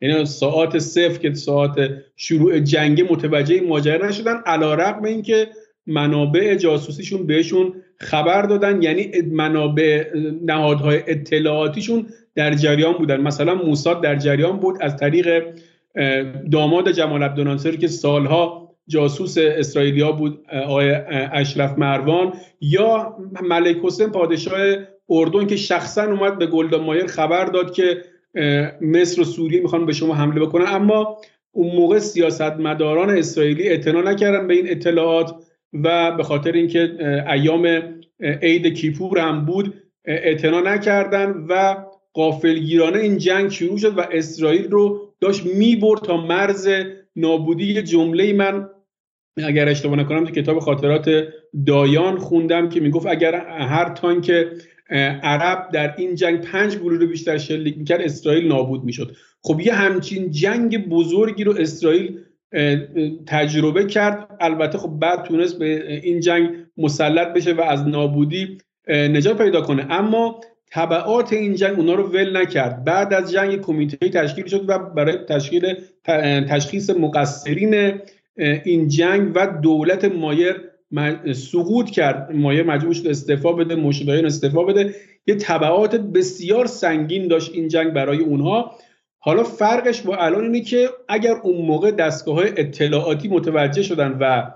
[0.02, 5.48] یعنی ساعت صفر که ساعت شروع جنگ متوجه ماجرا نشدن علا رقم اینکه
[5.88, 10.06] منابع جاسوسیشون بهشون خبر دادن یعنی منابع
[10.46, 13.22] نهادهای اطلاعاتیشون در جریان بودن.
[13.22, 15.44] مثلا موساد در جریان بود از طریق
[16.52, 20.92] داماد جمال عبدالناصر که سالها جاسوس اسرائیلیا بود آقای
[21.32, 24.76] اشرف مروان یا ملک حسین پادشاه
[25.10, 28.04] اردن که شخصا اومد به گلدا مایر خبر داد که
[28.82, 30.66] مصر و سوریه می‌خوان به شما حمله بکنن.
[30.68, 31.18] اما
[31.52, 35.36] اون موقع سیاستمداران اسرائیلی اعتنا نکردن به این اطلاعات
[35.74, 36.98] و به خاطر اینکه
[37.32, 37.82] ایام
[38.42, 39.74] عید کیپور هم بود
[40.06, 41.76] اعتنا نکردن و
[42.14, 46.70] قافلگیرانه این جنگ شروع شد و اسرائیل رو داشت می‌برد تا مرز
[47.16, 48.70] نابودی جمله من
[49.38, 51.28] اگر اشتباه نکنم تو کتاب خاطرات
[51.66, 54.32] دایان خوندم که می‌گفت اگر هر تانک
[54.92, 59.16] عرب در این جنگ پنج گلوله رو بیشتر شلیک می‌کرد اسرائیل نابود می‌شد.
[59.42, 62.20] خب یه همچین جنگ بزرگی رو اسرائیل
[63.28, 64.28] تجربه کرد.
[64.40, 69.86] البته خب بعد تونست به این جنگ مسلط بشه و از نابودی نجات پیدا کنه.
[69.90, 72.84] اما طبعات این جنگ اونا رو ول نکرد.
[72.84, 75.74] بعد از جنگ کمیته تشکیل شد و برای تشکیل
[76.50, 77.94] تشخیص مقصرین
[78.38, 80.62] این جنگ و دولت مایر
[81.34, 82.32] سقوط کرد.
[82.34, 84.96] مایر مجبور شد استعفا بده مشدایان استعفا بده.
[85.28, 88.76] یه طبعات بسیار سنگین داشت این جنگ برای اونها.
[89.20, 94.52] حالا فرقش با الان اینه که اگر اون موقع دستگاه های اطلاعاتی متوجه شدن و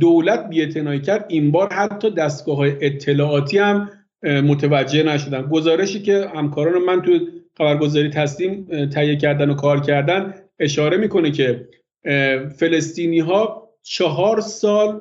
[0.00, 3.90] دولت بیاعتنایی کرد این بار حتی دستگاه های اطلاعاتی هم
[4.22, 5.42] متوجه نشدن.
[5.42, 7.18] گزارشی که همکاران من تو
[7.58, 11.68] خبرگزاری تصمیم تهیه کردن و کار کردن اشاره می‌کنه که
[12.58, 15.00] فلسطینی ها چهار سال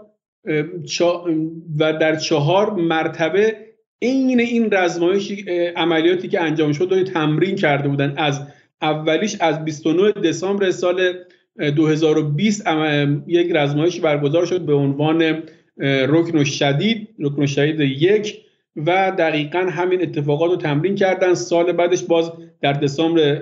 [1.79, 3.55] و در چهار مرتبه
[4.01, 5.31] عین این رزمایش
[5.75, 8.13] عملیاتی که انجام شد رو تمرین کرده بودن.
[8.17, 8.41] از
[8.81, 11.13] اولیش از 29 دسامبر سال
[11.75, 12.67] 2020
[13.27, 15.43] یک رزمایش برگزار شد به عنوان
[16.07, 18.41] رکن شدید رکن شدید یک
[18.75, 21.33] و دقیقا همین اتفاقات رو تمرین کردن.
[21.33, 23.35] سال بعدش باز در دسامبر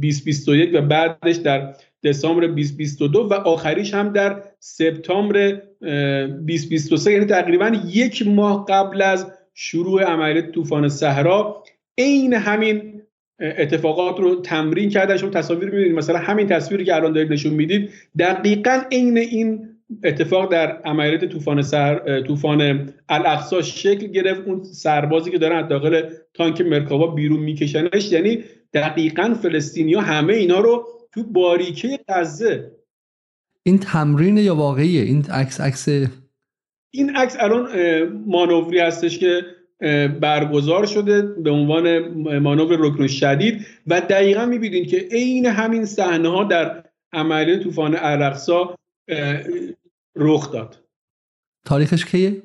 [0.00, 8.26] 2021 و بعدش در دسامبر 2022 و آخریش هم در سپتامبر 2023 یعنی تقریبا یک
[8.26, 11.64] ماه قبل از شروع عملیات طوفان صحرا
[11.98, 13.02] عین همین
[13.40, 15.16] اتفاقات رو تمرین کرده.
[15.16, 19.68] شما تصاویر می‌بینید مثلا همین تصویری که الان دارید نشون می‌دید دقیقا عین این
[20.04, 24.40] اتفاق در عملیات طوفان سر طوفان الاقصا شکل گرفت.
[24.46, 26.02] اون سربازی که دارن از داخل
[26.34, 28.38] تانک مرکاوا بیرون میکشنش یعنی
[28.74, 32.70] دقیقا فلسطینیا همه اینا رو تو باریکه غزه.
[33.62, 35.88] این تمرین یا واقعیه؟ این عکس عکس
[36.90, 37.68] این عکس الان
[38.26, 39.42] مانوری هستش که
[40.20, 46.44] برگزار شده به عنوان مانور رکن شدید و دقیقا می‌بینید که عین همین صحنه ها
[46.44, 48.74] در عملیات طوفان الاقصا
[50.16, 50.78] رخ داد.
[51.64, 52.42] تاریخش کیه؟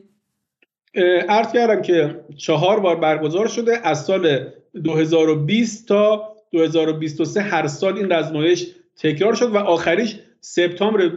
[1.30, 4.52] عرض کردم که چهار بار برگزار شده از سال
[4.84, 11.08] 2020 تا 2023 هر سال این رزمایش تکرار شد و آخریش سپتامبر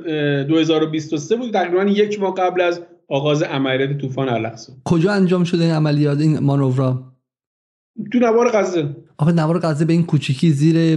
[0.43, 1.53] 2023 بود.
[1.53, 4.73] تقریبا یک ماه قبل از آغاز عملیات طوفان الاقصی.
[4.85, 7.13] کجا انجام شده این عملیات این مانورا؟
[8.13, 8.97] تو نوار غزه.
[9.19, 10.97] آخه نوار غزه به این کوچیکی زیر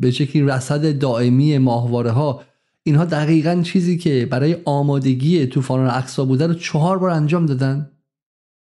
[0.00, 2.42] به شکلی رصد دائمی ماهواره ها
[2.82, 7.90] اینها دقیقا چیزی که برای آمادگی طوفان الاقصا بوده رو چهار بار انجام دادن.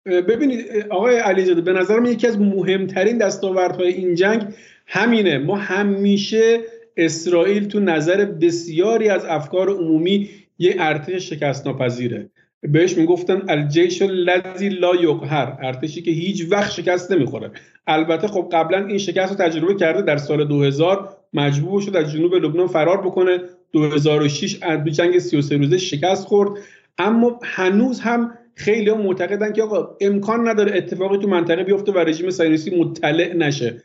[0.07, 4.47] ببینید آقای علیزاده به نظر من یکی از مهمترین دستاوردهای این جنگ
[4.87, 5.39] همینه.
[5.39, 6.61] ما همیشه
[6.97, 12.31] اسرائیل تو نظر بسیاری از افکار عمومی یه ارتش شکست ناپذیره
[12.63, 15.59] بهش می‌گفتن الجیش الذی لا یقهر.
[15.63, 17.51] ارتشی که هیچ وقت شکست نمی‌خوره.
[17.87, 22.35] البته خب قبلا این شکست رو تجربه کرده در سال 2000 مجبور شد از جنوب
[22.35, 23.41] لبنان فرار بکنه.
[23.73, 26.51] 2006 از جنگ 33 روزه شکست خورد.
[26.99, 32.31] اما هنوز هم خیلی معتقدن که آقا امکان نداره اتفاقی تو منطقه بیفته و رژیم
[32.31, 33.85] صهیونیستی مطلع نشه.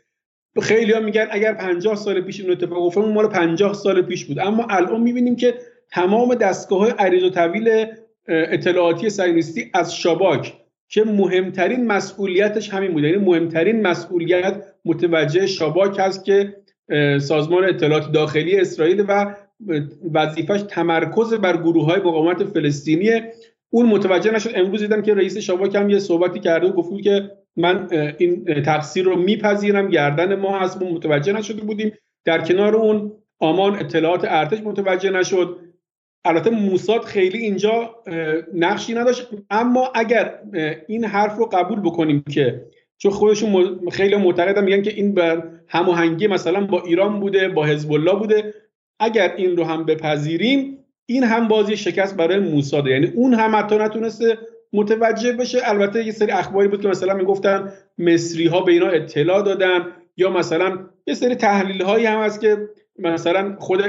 [0.62, 4.38] خیلی ها میگن اگر 50 سال پیش این اتفاق افتاد مال 50 سال پیش بود.
[4.38, 5.54] اما الان می‌بینیم که
[5.90, 7.86] تمام دستگاه های عریض و طویل
[8.28, 10.56] اطلاعاتی صهیونیستی از شاباک
[10.88, 16.56] که مهمترین مسئولیتش همین بود یعنی مهمترین مسئولیت متوجه شاباک هست که
[17.18, 19.34] سازمان اطلاعات داخلی اسرائیل و
[20.14, 23.32] وظیفش تمرکز بر گروه های مقاومت فلسطینیه
[23.70, 24.50] اون متوجه نشد.
[24.54, 29.04] امروز دیدم که رئیس شاباک هم یه صحبتی کرده و گفت که من این تقصیر
[29.04, 29.88] رو میپذیرم.
[29.88, 31.92] گردن ما ما متوجه نشده بودیم.
[32.24, 35.56] در کنار اون آمان اطلاعات ارتش متوجه نشد.
[36.24, 37.96] البته موساد خیلی اینجا
[38.54, 39.28] نقشی نداشت.
[39.50, 40.38] اما اگر
[40.86, 42.66] این حرف رو قبول بکنیم که
[42.98, 47.92] چون خودشون خیلی معتقدن میگن که این بر هماهنگی مثلا با ایران بوده با حزب
[47.92, 48.54] الله بوده.
[49.00, 52.90] اگر این رو هم بپذیریم این هم بازی شکست برای موساده.
[52.90, 54.38] یعنی اون هم حتی نتونسته
[54.72, 55.58] متوجه بشه.
[55.64, 60.30] البته یه سری اخباری بود که مثلا می‌گفتن مصری ها به اینا اطلاع دادن یا
[60.30, 63.82] مثلا یه سری تحلیل هایی هم هست که مثلا خود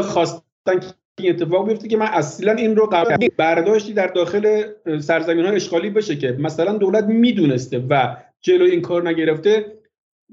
[0.00, 0.86] خواستن که
[1.18, 4.64] این اتفاق بیفته که من اصلا این رو قبل برداشتی در داخل
[5.00, 9.72] سرزمین های اشغالی بشه که مثلا دولت می‌دونسته و جلو این کار نگرفته.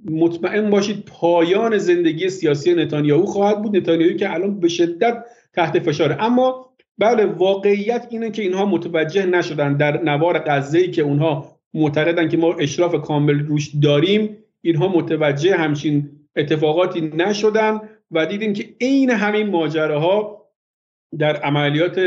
[0.05, 6.23] مطمئن باشید پایان زندگی سیاسی نتانیاهو خواهد بود نتانیاهو که الان به شدت تحت فشاره.
[6.23, 12.37] اما بله واقعیت اینه که اینها متوجه نشدن در نوار غزه که اونها معتقدن که
[12.37, 17.79] ما اشراف کامل روش داریم اینها متوجه همچین اتفاقاتی نشدن
[18.11, 20.47] و دیدیم که عین همین ماجراها
[21.19, 21.99] در عملیات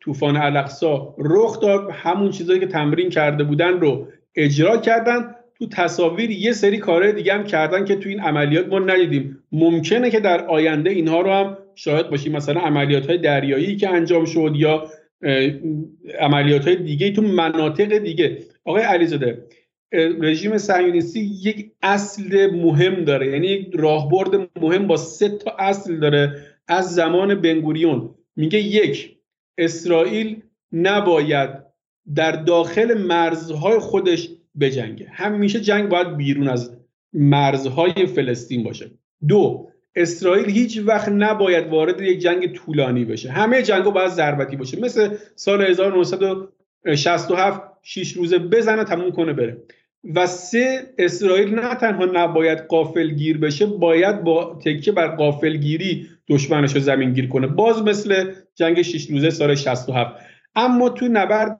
[0.00, 1.90] طوفان الاقصا رخ داد.
[1.90, 5.34] همون چیزایی که تمرین کرده بودن رو اجرا کردن.
[5.62, 9.38] تو تصاویر یه سری کارهای دیگه هم کردن که تو این عملیات ما ندیدیم.
[9.52, 12.32] ممکنه که در آینده اینها رو هم شاهد باشیم.
[12.32, 14.90] مثلا عملیات های دریایی که انجام شد یا
[16.18, 18.38] عملیات های دیگه تو مناطق دیگه.
[18.64, 19.44] آقای علیزاده
[20.20, 23.26] رژیم صهیونیستی یک اصل مهم داره.
[23.26, 26.36] یعنی یک راهبرد مهم با سه تا اصل داره.
[26.68, 28.14] از زمان بنگوریون.
[28.36, 29.16] میگه یک
[29.58, 31.50] اسرائیل نباید
[32.14, 34.28] در داخل مرزهای خودش
[34.60, 36.76] بجنگه همیشه جنگ باید بیرون از
[37.12, 38.90] مرزهای فلسطین باشه.
[39.28, 43.30] دو اسرائیل هیچ وقت نباید وارد یک جنگ طولانی بشه.
[43.30, 44.80] همه جنگ باید ضربتی باشه.
[44.80, 49.62] مثل سال 1967 شیش روزه بزنه تموم کنه بره.
[50.14, 56.80] و سه اسرائیل نه تنها نباید قافلگیر بشه باید با تکیه بر قافلگیری دشمنش رو
[56.80, 57.46] زمین گیر کنه.
[57.46, 60.16] باز مثل جنگ شیش روزه سال 67
[60.54, 61.58] اما تو نبرد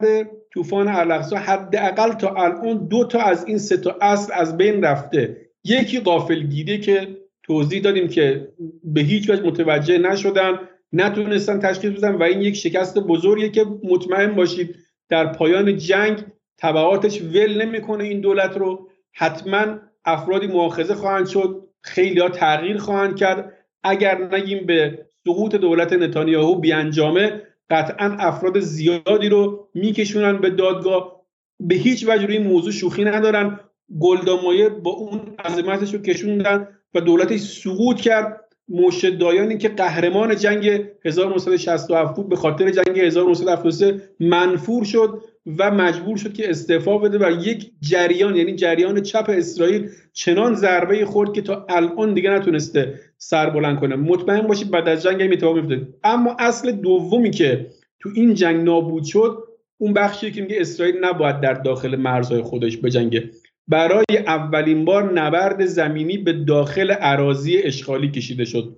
[0.54, 5.36] طوفان الاقصا حداقل تا الان دو تا از این سه تا اصل از بین رفته.
[5.64, 8.48] یکی قافلگیری که توضیح دادیم که
[8.84, 10.58] به هیچ وجه متوجه نشدن
[10.92, 14.76] نتونستن تشخیص بدن و این یک شکست بزرگیه که مطمئن باشید
[15.08, 16.24] در پایان جنگ
[16.58, 18.88] تبعاتش ول نمی‌کنه این دولت رو.
[19.12, 23.52] حتما افرادی مؤاخذه خواهند شد خیلی ها تغییر خواهند کرد.
[23.82, 31.22] اگر نگیم به سقوط دولت نتانیاهو بیانجامه قطعا افراد زیادی رو میکشونن به دادگاه.
[31.61, 33.61] به هیچ وجه روی موضوع شوخی ندارن.
[34.00, 38.38] گلدامایه با اون عظمتش رو کشوندن و دولتش سقوط کرد.
[38.68, 45.22] موشدایانی که قهرمان جنگ 1967 بود به خاطر جنگ 1973 منفور شد.
[45.46, 51.05] و مجبور شد که استعفا بده و یک جریان یعنی جریان چپ اسرائیل چنان ضربه
[51.05, 53.96] خورد که تا الان دیگه نتونسته سر بلند کنه.
[53.96, 57.66] مطمئن باشید بعد از جنگ هم اتفاق میفته اما اصل دومی که
[58.00, 59.38] تو این جنگ نابود شد
[59.78, 63.31] اون بخشی که میگه اسرائیل نباید در داخل مرزهای خودش بجنگه.
[63.68, 68.76] برای اولین بار نبرد زمینی به داخل عراضی اشغالی کشیده شد.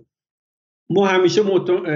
[0.91, 1.43] ما همیشه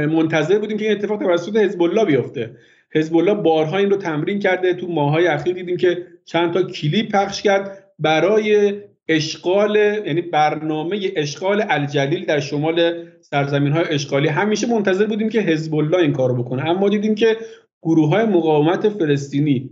[0.07, 2.57] منتظر بودیم که این اتفاق توسط حزب الله بیفته.
[2.95, 4.75] حزب الله بارها این رو تمرین کرده.
[4.75, 8.73] تو ماهای اخیر دیدیم که چند تا کلیپ پخش کرد برای
[9.09, 14.29] اشغال یعنی برنامه اشغال الجلیل در شمال سرزمین های اشغالی.
[14.29, 16.69] همیشه منتظر بودیم که حزب الله این کارو بکنه.
[16.69, 17.37] اما دیدیم که
[17.83, 19.71] گروه های مقاومت فلسطینی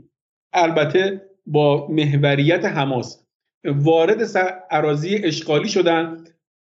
[0.53, 3.23] البته با محوریت حماس
[3.65, 4.31] وارد
[4.71, 6.25] اراضی اشغالی شدن.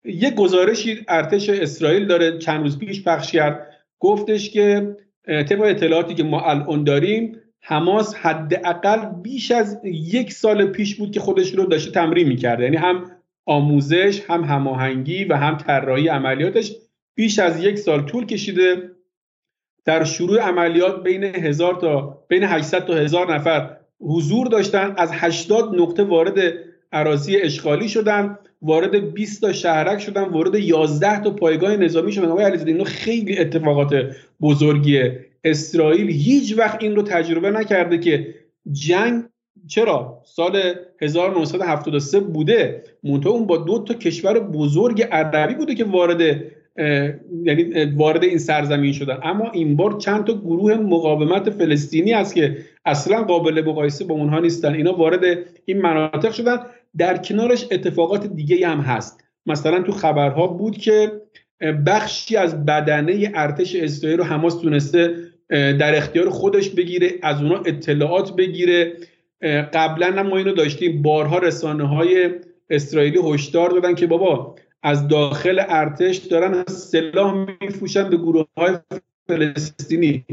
[0.05, 3.71] یک گزارشی ارتش اسرائیل داره چند روز پیش پخش کرد.
[3.99, 4.95] گفتش که
[5.27, 11.19] طبق اطلاعاتی که ما الان داریم حماس حداقل بیش از یک سال پیش بود که
[11.19, 13.11] خودش رو داشته تمرین می‌کرده یعنی هم
[13.45, 16.75] آموزش هم هماهنگی و هم طراحی عملیاتش
[17.15, 18.91] بیش از یک سال طول کشیده.
[19.85, 25.81] در شروع عملیات بین هزار تا بین 800 تا هزار نفر حضور داشتن از 80
[25.81, 26.53] نقطه وارد
[26.91, 28.37] عراضی اشغالی شدن.
[28.61, 32.25] وارد 20 تا شهرک شدن وارد 11 تا پایگاه نظامی شدن.
[32.25, 35.25] آقای علیزاده اینو خیلی اتفاقات بزرگیه.
[35.43, 38.35] اسرائیل هیچ وقت این رو تجربه نکرده که
[38.71, 39.23] جنگ
[39.67, 40.61] چرا؟ سال
[41.01, 42.83] 1973 بوده.
[43.03, 46.21] منتها اون با دو تا کشور بزرگ عربی بوده که وارد
[47.43, 49.17] یعنی وارد این سرزمین شدن.
[49.23, 54.39] اما این بار چند تا گروه مقاومت فلسطینی است که اصلا قابل مقایسه با اونها
[54.39, 54.73] نیستن.
[54.73, 56.57] اینا وارد این مناطق شدن.
[56.97, 59.23] در کنارش اتفاقات دیگه هم هست.
[59.45, 61.11] مثلا تو خبرها بود که
[61.85, 65.15] بخشی از بدنه ارتش اسرائیل رو حماس تونسته
[65.49, 68.93] در اختیار خودش بگیره از اونا اطلاعات بگیره.
[69.73, 71.01] قبلا هم ما اینو داشتیم.
[71.01, 72.29] بارها رسانه های
[72.69, 78.75] اسرائیلی هشدار دادن که بابا از داخل ارتش دارن سلاح میفوشن به گروه های
[79.27, 80.25] فلسطینی.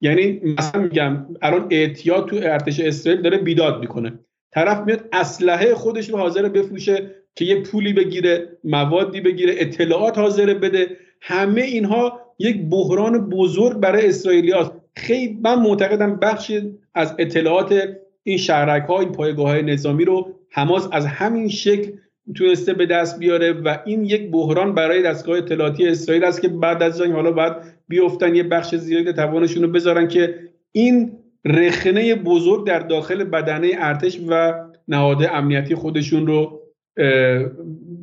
[0.00, 4.18] یعنی مثلا میگم الان اعتیاد تو ارتش اسرائیل داره بیداد می‌کنه.
[4.54, 10.54] طرف میاد اسلحه خودش رو حاضر بفروشه که یه پولی بگیره موادی بگیره اطلاعات حاضر
[10.54, 10.96] بده.
[11.20, 14.52] همه اینها یک بحران بزرگ برای اسرائیلی
[14.96, 17.88] خیلی من معتقدم بخشی از اطلاعات
[18.22, 21.92] این شهرک ها این پایگاه های نظامی رو حماس از همین شکل
[22.34, 26.82] تونسته به دست بیاره و این یک بحران برای دستگاه اطلاعاتی اسرائیل است که بعد
[26.82, 27.52] از جنگ حالا باید
[27.88, 30.38] بیفتن یه بخش زیادی توانشون رو بذارن که
[30.72, 31.12] این
[31.44, 34.52] رخنه بزرگ در داخل بدنه ارتش و
[34.88, 36.60] نهاد امنیتی خودشون رو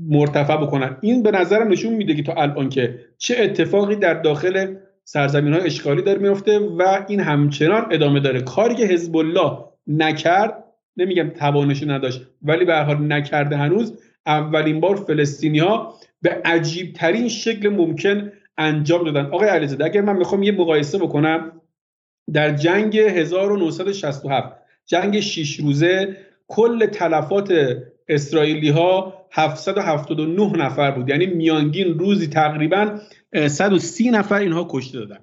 [0.09, 0.97] مرتفع بکنن.
[1.01, 5.61] این به نظرم نشون میده که تا الان که چه اتفاقی در داخل سرزمین های
[5.61, 8.41] اشغالی داره میفته و این همچنان ادامه داره.
[8.41, 10.63] کاری که حزب الله نکرد
[10.97, 17.27] نمیگم توانش نداشت ولی به حال نکرده هنوز اولین بار فلسطینی ها به عجیب ترین
[17.27, 19.25] شکل ممکن انجام دادن.
[19.25, 21.60] آقای علیزاده اگر من می‌خوام یه مقایسه بکنم
[22.33, 26.17] در جنگ 1967 جنگ 6 روزه
[26.47, 27.53] کل تلفات
[28.07, 31.09] اسرائیلی ها 779 نفر بود.
[31.09, 32.99] یعنی میانگین روزی تقریبا
[33.47, 35.19] 130 نفر اینها کشته دادن.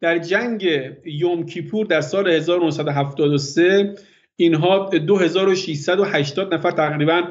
[0.00, 0.68] در جنگ
[1.04, 3.94] یوم کیپور در سال 1973
[4.36, 7.22] اینها 2680 نفر تقریبا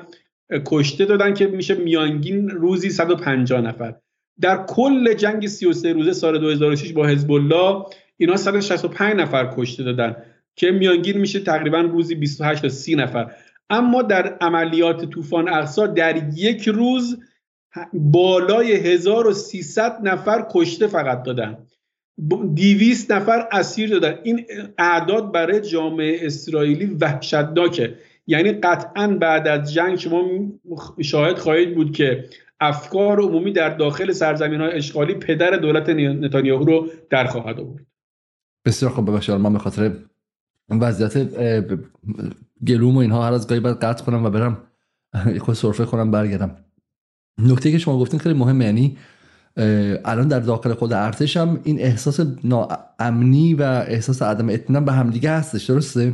[0.66, 3.96] کشته دادن که میشه میانگین روزی 150 نفر.
[4.42, 7.86] در کل جنگ 33 روزه سال 2006 با حزب الله
[8.18, 10.16] اینا 165 نفر کشته دادن
[10.56, 13.32] که میانگین میشه تقریبا روزی 28 تا 30 نفر.
[13.70, 17.18] اما در عملیات طوفان اقصا در یک روز
[17.94, 21.58] بالای 1300 نفر کشته فقط دادن.
[22.56, 24.20] 200 نفر اسیر دادن.
[24.24, 24.46] این
[24.78, 27.96] اعداد برای جامعه اسرائیلی وحشتناکه.
[28.28, 30.30] یعنی قطعا بعد از جنگ شما
[31.02, 32.26] شاهد خواهید بود که
[32.60, 37.86] افکار عمومی در داخل سرزمین های اشغالی پدر دولت نتانیاهو رو در خواهد آورد.
[38.66, 39.92] بسیار خوب ببخشید من به خاطر
[40.70, 41.18] وضعیت
[42.68, 44.58] گلوم و اینها هر از گاهی باید قطع کنم و برم
[45.40, 46.56] خود سرفه کنم برگردم.
[47.38, 48.98] نکته که شما گفتین خیلی مهمه یعنی
[50.06, 55.30] الان در داخل خود ارتش هم این احساس ناامنی و احساس عدم اطمینان به همدیگه
[55.30, 56.14] هستش درسته؟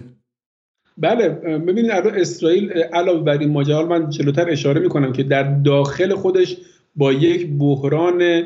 [0.97, 1.29] بله
[1.59, 6.57] ببینید الان اسرائیل علاوه بر این ماجرا من جلوتر اشاره می‌کنم که در داخل خودش
[6.95, 8.43] با یک بحران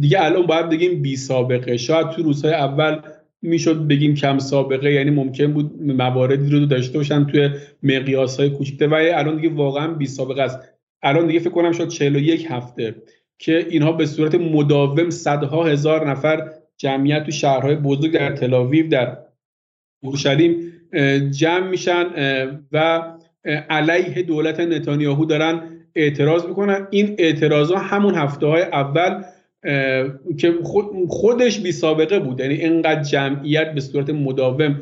[0.00, 1.76] دیگه الان باید بگیم بی سابقه.
[1.76, 3.00] شاید تو روزهای اول
[3.42, 7.50] می‌شد بگیم کم سابقه یعنی ممکن بود مواردی رو داشته باشن توی
[7.82, 10.58] مقیاس های کوچیک‌تر ولی الان دیگه واقعا بی سابقه است.
[11.02, 12.94] الان دیگه فکر کنم شد 41 هفته
[13.38, 19.16] که اینها به صورت مداوم صدها هزار نفر جمعیت تو شهرهای بزرگ در تلاویو در
[20.02, 20.72] اورشلیم
[21.30, 22.06] جمع میشن
[22.72, 23.02] و
[23.70, 25.62] علیه دولت نتانیاهو دارن
[25.94, 26.86] اعتراض می‌کنن.
[26.90, 29.22] این اعتراض ها همون هفته های اول
[30.38, 30.54] که
[31.08, 32.40] خودش بی سابقه بود.
[32.40, 34.80] یعنی اینقدر جمعیت به صورت مداوم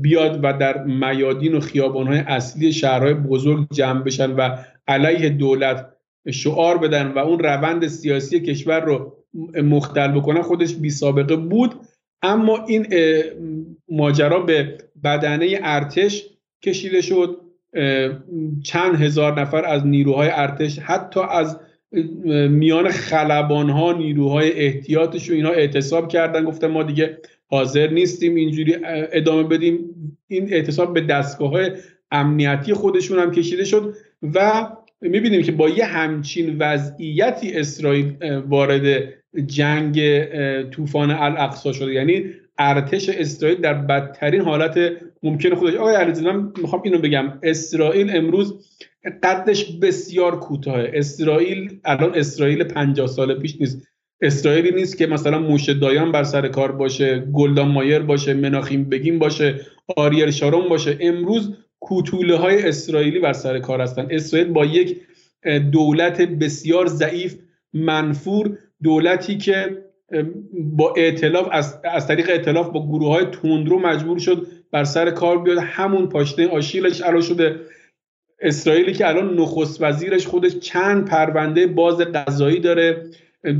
[0.00, 4.56] بیاد و در میادین و خیابانهای اصلی شهرهای بزرگ جمع بشن و
[4.88, 5.86] علیه دولت
[6.30, 9.16] شعار بدن و اون روند سیاسی کشور رو
[9.62, 11.74] مختل بکنن خودش بی سابقه بود.
[12.22, 12.86] اما این
[13.88, 16.26] ماجرا به بدنه ارتش
[16.62, 17.36] کشیده شد.
[18.64, 21.60] چند هزار نفر از نیروهای ارتش حتی از
[22.48, 26.44] میان خلبان ها نیروهای احتیاطش و اینا اعتصاب کردن.
[26.44, 28.76] گفتن ما دیگه حاضر نیستیم اینجوری
[29.12, 29.78] ادامه بدیم.
[30.28, 31.70] این اعتصاب به دستگاه های
[32.10, 33.94] امنیتی خودشون هم کشیده شد
[34.34, 34.68] و
[35.00, 38.12] می‌بینیم که با یه همچین وضعیتی اسرائیل
[38.48, 39.08] وارد
[39.46, 40.24] جنگ
[40.70, 41.92] طوفان الاقصا شده.
[41.92, 42.24] یعنی
[42.58, 45.74] ارتش اسرائیل در بدترین حالت ممکن خودش.
[45.74, 47.32] آقای علیزاده من می‌خوام اینو بگم.
[47.42, 48.66] اسرائیل امروز
[49.22, 53.82] قدش بسیار کوتاه اسرائیل الان اسرائیل 50 سال پیش نیست.
[54.20, 59.18] اسرائیلی نیست که مثلا موشه دایان بر سر کار باشه گلدان مایر باشه مناخیم بگیم
[59.18, 59.60] باشه
[59.96, 60.98] آریل شارون باشه.
[61.00, 64.06] امروز کوتوله های اسرائیلی بر سر کار هستن.
[64.10, 65.00] اسرائیل با یک
[65.72, 67.36] دولت بسیار ضعیف
[67.72, 69.84] منفور دولتی که
[70.52, 75.38] با اعتلاف از, از طریق اعتلاف با گروه های تندرو مجبور شد بر سر کار
[75.38, 75.58] بیاد.
[75.58, 77.60] همون پاشنه آشیلش علا شده.
[78.40, 83.02] اسرائیلی که الان نخست وزیرش خودش چند پرونده باز قضایی داره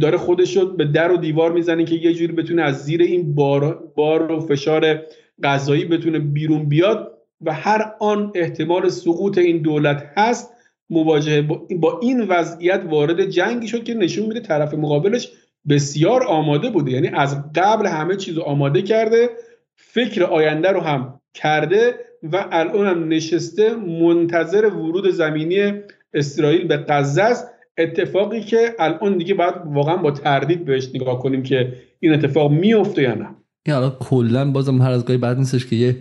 [0.01, 3.35] داره خودش رو به در و دیوار می‌زنه که یه جوری بتونه از زیر این
[3.35, 5.03] بار, بار و فشار
[5.43, 10.51] قضایی بتونه بیرون بیاد و هر آن احتمال سقوط این دولت هست
[10.91, 11.43] مواجهه
[11.81, 15.33] با این وضعیت وارد جنگی شد که نشون میده طرف مقابلش
[15.68, 16.91] بسیار آماده بوده.
[16.91, 19.31] یعنی از قبل همه چیز آماده کرده
[19.76, 25.73] فکر آینده رو هم کرده و الان هم نشسته منتظر ورود زمینی
[26.14, 27.47] اسرائیل به غزه است.
[27.79, 33.03] اتفاقی که الان دیگه باید واقعا با تردید بهش نگاه کنیم که این اتفاق میفته
[33.03, 33.29] یا نه.
[33.66, 35.97] این الان کلا بازم هر از گاهی بعد نیستش که یه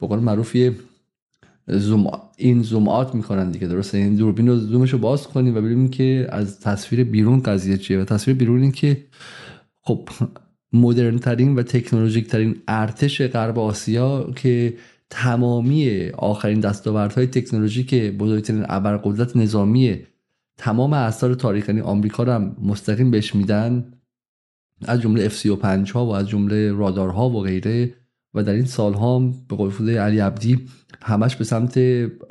[0.00, 0.72] به قول معروف یه
[1.66, 2.06] زوم
[2.36, 5.88] این زوم آت می‌کنن دیگه درسته؟ این دوربین رو زومش رو باز کنیم و ببینیم
[5.88, 8.00] که از تصویر بیرون قضیه چیه.
[8.00, 8.96] و تصویر بیرون این که
[9.80, 10.08] خب
[10.72, 14.74] مدرن ترین و تکنولوژیک ترین ارتش غرب آسیا که
[15.10, 20.06] تمامی آخرین دستاوردهای تکنولوژی که بزرگترین ابرقدرت نظامی
[20.56, 23.92] تمام اثار تاریخ یعنی آمریکا رو هم مستقیم بهش میدن
[24.86, 27.94] از جمله F35 ها و از جمله رادارها و غیره.
[28.34, 30.66] و در این سالها به قول علی عبدی
[31.02, 31.78] همش به سمت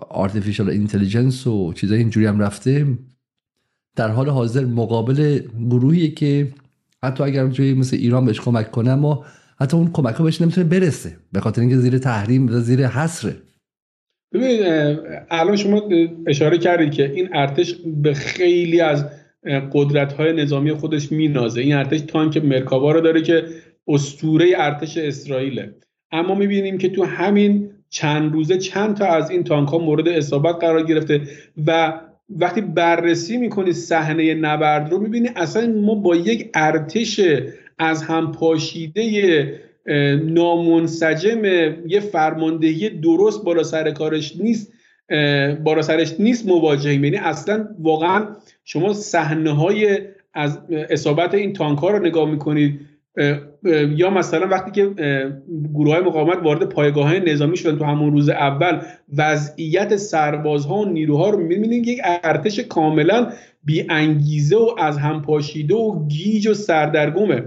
[0.10, 2.98] آرتفیشال اینتلیجنس و چیزای اینجوری هم رفته.
[3.96, 6.54] در حال حاضر مقابل گروهی که
[7.04, 9.26] حتی اگر جایی مثل ایران بهش کمک کنه اما
[9.64, 13.36] حتی اون کمک بهش نمی‌تونه برسه به خاطر اینکه زیر تحریم و زیر حصره.
[14.34, 14.60] ببینید
[15.32, 15.90] الان شما
[16.28, 19.06] اشاره کردید که این ارتش به خیلی از
[19.74, 21.62] قدرت های نظامی خودش مینازه.
[21.62, 23.44] این ارتش تانک مرکاوا رو داره که
[23.88, 25.76] استوره ارتش اسرائیله.
[26.12, 30.56] اما می‌بینیم که تو همین چند روزه چند تا از این تانک ها مورد اصابت
[30.62, 31.22] قرار گرفته
[31.68, 31.94] و
[32.30, 37.22] وقتی بررسی می‌کنی صحنه نبرد رو می‌بینی اصلا ما با یک ارتش
[37.80, 39.62] از هم پاشیده
[40.24, 41.46] نامنسجم
[41.88, 44.74] یه فرماندهی درست بالا سر کارش نیست
[45.64, 47.04] بالا سرش نیست مواجهیم.
[47.04, 48.28] یعنی اصلا واقعا
[48.66, 49.98] شما صحنه های
[50.34, 50.60] از
[50.90, 52.80] اصابت این تانک ها رو نگاه می‌کنید
[53.96, 54.90] یا مثلا وقتی که
[55.74, 58.80] گروه های مقاومت وارد پایگاه نظامی شدن تو همون روز اول
[59.18, 63.32] وضعیت سربازها و نیروها رو می‌بینید یک ارتش کاملا
[63.64, 67.44] بی انگیزه و از هم پاشیده و گیج و سردرگمه.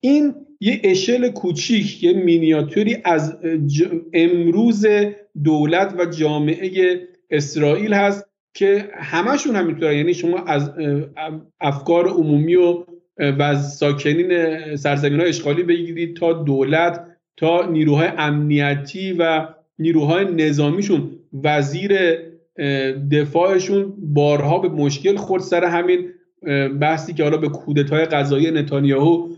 [0.00, 3.36] این یه اشل کوچیک یه مینیاتوری از
[4.14, 4.86] امروز
[5.44, 8.24] دولت و جامعه اسرائیل هست
[8.54, 9.96] که همشون همینطوره.
[9.96, 10.70] یعنی شما از
[11.60, 12.84] افکار عمومی و
[13.20, 19.48] و ساکنین سرزمین های اشغالی بگیرید تا دولت تا نیروهای امنیتی و
[19.78, 21.10] نیروهای نظامیشون
[21.44, 21.98] وزیر
[23.10, 26.08] دفاعشون بارها به مشکل خورد سر همین
[26.80, 29.28] بحثی که حالا به کودتای قضایی نتانیاهو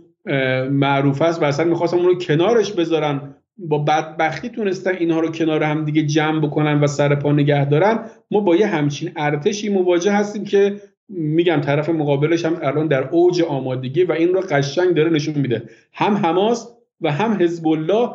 [0.71, 3.35] معروف است و اصلا می‌خواستم اون رو کنارش بذارن.
[3.59, 7.99] با بدبختی تونستن اینها رو کنار هم دیگه جمع بکنن و سر پا نگه دارن.
[8.31, 13.43] ما با یه همچین ارتشی مواجه هستیم که میگم طرف مقابلش هم الان در اوج
[13.43, 15.63] آمادگی و این رو قشنگ داره نشون میده.
[15.93, 16.69] هم حماس
[17.01, 18.11] و هم حزب الله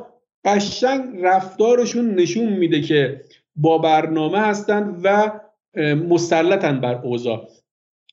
[0.45, 3.22] قشنگ رفتارشون نشون میده که
[3.55, 5.32] با برنامه هستند و
[6.10, 7.47] مسلطن بر اوضاع.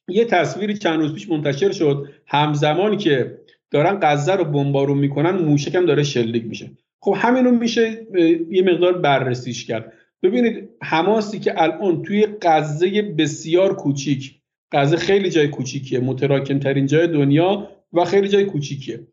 [0.09, 2.09] یه تصویری چند روز پیش منتشر شد.
[2.27, 3.39] همزمان که
[3.71, 6.71] دارن غزه رو بمبارون می‌کنن موشک هم داره شلیک میشه.
[7.01, 8.07] خب همینو میشه
[8.51, 9.93] یه مقدار بررسیش کرد.
[10.23, 14.41] ببینید حماسی که الان توی غزه بسیار کوچیک
[14.73, 19.07] غزه خیلی جای کوچیکیه متراکم ترین جای دنیا و خیلی جای کوچیکیه.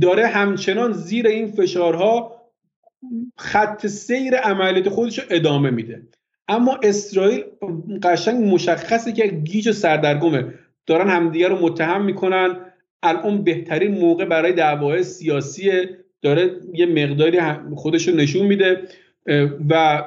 [0.00, 2.40] داره همچنان زیر این فشارها
[3.36, 6.02] خط سیر عملیات خودش رو ادامه میده.
[6.48, 7.44] اما اسرائیل
[8.02, 10.54] قشنگ مشخصه که گیج و سردرگمه.
[10.86, 12.56] دارن همدیگه رو متهم می‌کنن.
[13.04, 15.70] الان بهترین موقع برای دعوای سیاسی
[16.22, 17.38] داره یه مقداری
[17.74, 18.78] خودش رو نشون میده
[19.70, 20.04] و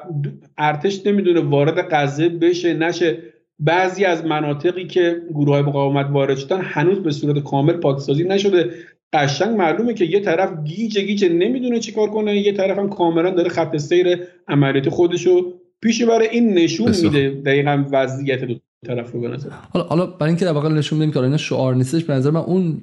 [0.58, 3.18] ارتش نمی‌دونه وارد غزه بشه نشه.
[3.60, 8.70] بعضی از مناطقی که گروه های مقاومت وارد شدن هنوز به صورت کامل پاکسازی نشده.
[9.12, 13.48] قشنگ معلومه که یه طرف گیج گیج نمی‌دونه چیکار کنه یه طرف هم کاملا داره
[13.48, 14.18] خط سیر
[14.48, 18.54] عملیات خودشو پیش برای این نشون میده دقیقا وضعیت دو
[18.86, 19.50] طرف رو به نظر.
[19.50, 22.40] حالا حالا برای اینکه در واقع نشون بدیم که اینا شعار نیستش به نظر من
[22.40, 22.82] اون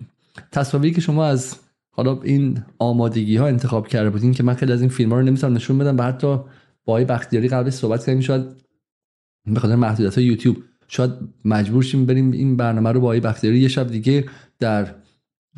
[0.51, 1.55] تصاویری که شما از
[1.91, 5.25] حالا این آمادگی ها انتخاب کرده بودین که من خیلی از این فیلم ها رو
[5.25, 6.27] نمی‌تونم نشون بدم و حتی
[6.85, 8.45] با آقای بختیاری قبل صحبت کردیم شاید
[9.53, 11.11] به خاطر محدودیت های یوتیوب شاید
[11.45, 14.25] مجبور شیم بریم این برنامه رو با آقای بختیاری یه شب دیگه
[14.59, 14.95] در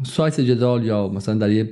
[0.03, 1.71] سایت جدال یا مثلا در یه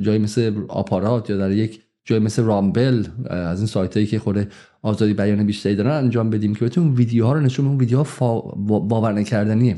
[0.00, 4.52] جای مثل آپارات یا در یک جای مثل رامبل از این سایت هایی که خود
[4.84, 8.40] آزادی بیان بیشتری دارن انجام بدیم که بتون ویدیوها رو نشون اون ویدیوها فا...
[8.40, 9.76] باور نکردنیه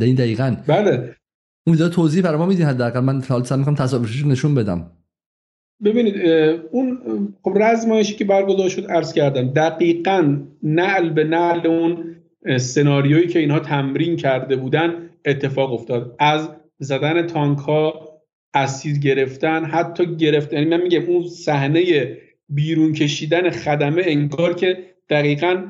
[0.00, 0.56] در این دقیقا.
[0.66, 1.16] بله.
[1.66, 3.00] اون ویدیو توضیح برای ما میدین حداقل.
[3.00, 4.90] من حالا سعی می‌کنم تصاویرش نشون بدم.
[5.84, 6.14] ببینید
[6.72, 6.98] اون
[7.42, 9.48] خب رزمایشی که برگزار شد عرض کردم.
[9.48, 12.16] دقیقا نعل به نعل اون
[12.58, 16.16] سناریویی که اینها تمرین کرده بودن اتفاق افتاد.
[16.18, 16.48] از
[16.78, 18.08] زدن تانک ها
[18.54, 21.82] اسیر گرفتن حتی گرفتن یعنی من میگم اون صحنه
[22.48, 24.78] بیرون کشیدن خدمه انگار که
[25.08, 25.64] دقیقا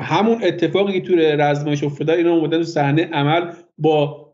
[0.00, 4.26] همون اتفاقی که توی رزمایش افتاده اینا اومدن تو صحنه عمل با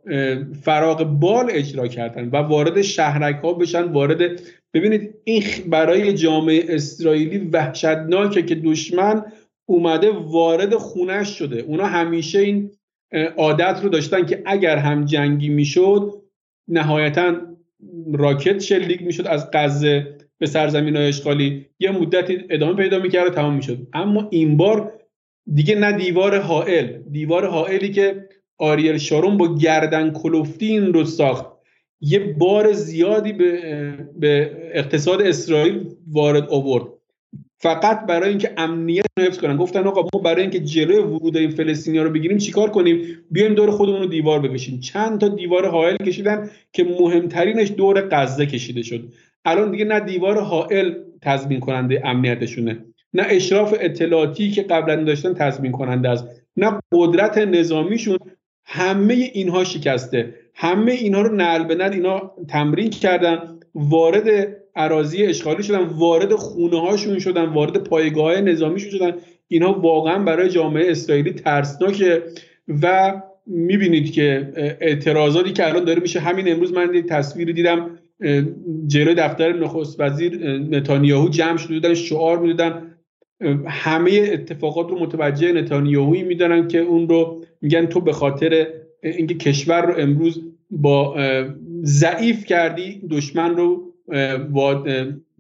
[0.62, 4.41] فراغ بال اجرا کردن و وارد شهرک ها بشن وارد
[4.75, 9.25] ببینید این برای جامعه اسرائیلی وحشتناکه که دشمن
[9.66, 11.61] اومده وارد خونش شده.
[11.61, 12.70] اونا همیشه این
[13.37, 16.12] عادت رو داشتن که اگر هم جنگی می‌شد
[16.68, 17.35] نهایتا
[18.12, 20.18] راکت شلیک می‌شد از غزه.
[20.43, 23.78] به سرزمین های اشغالی یه مدتی ادامه پیدا می‌کرد و تمام می‌شد.
[23.93, 24.93] اما این بار
[25.55, 28.28] دیگه نه دیوار حائل دیوار حائلی که
[28.59, 31.47] آریل شارون با گردن کلفتی این رو ساخت.
[32.01, 33.59] یه بار زیادی به,
[34.16, 36.84] به اقتصاد اسرائیل وارد آورد.
[37.57, 39.57] فقط برای اینکه امنیت رو حفظ کنن.
[39.57, 43.70] گفتن آقا ما برای اینکه جلوی ورود این فلسطینی رو بگیریم چیکار کنیم؟ بیایم دور
[43.70, 44.80] خودمون رو دیوار بکشیم.
[44.80, 49.12] چند تا دیوار حائل کشیدن که مهمترینش دور غزه کشیده شد.
[49.45, 52.84] الان دیگه نه دیوار حائل تضمین کننده امنیتشونه
[53.14, 58.18] نه اشراف اطلاعاتی که قبلا داشتن تضمین کننده است نه قدرت نظامیشون.
[58.64, 60.34] همه اینها شکسته.
[60.55, 63.38] همه اینها رو نعل به اینا تمرین کردن.
[63.74, 69.12] وارد اراضی اشغالی شدن وارد خونه هاشون شدن وارد پایگاه نظامیشون شدن.
[69.49, 72.22] اینها واقعا برای جامعه اسرائیلی ترسناکه.
[72.82, 73.12] و
[73.47, 76.20] می‌بینید که اعتراضاتی که الان داره میشه.
[76.20, 77.99] همین امروز من یک تصویری دیدم.
[78.87, 82.89] جلوی دفتر نخست وزیر نتانیاهو جمع شده بودن شعار می‌دادن.
[83.66, 88.66] همه اتفاقات رو متوجه نتانیاهویی می‌دانن که اون رو میگن تو به خاطر
[89.03, 91.16] اینکه کشور رو امروز با
[91.85, 93.93] ضعیف کردی دشمن رو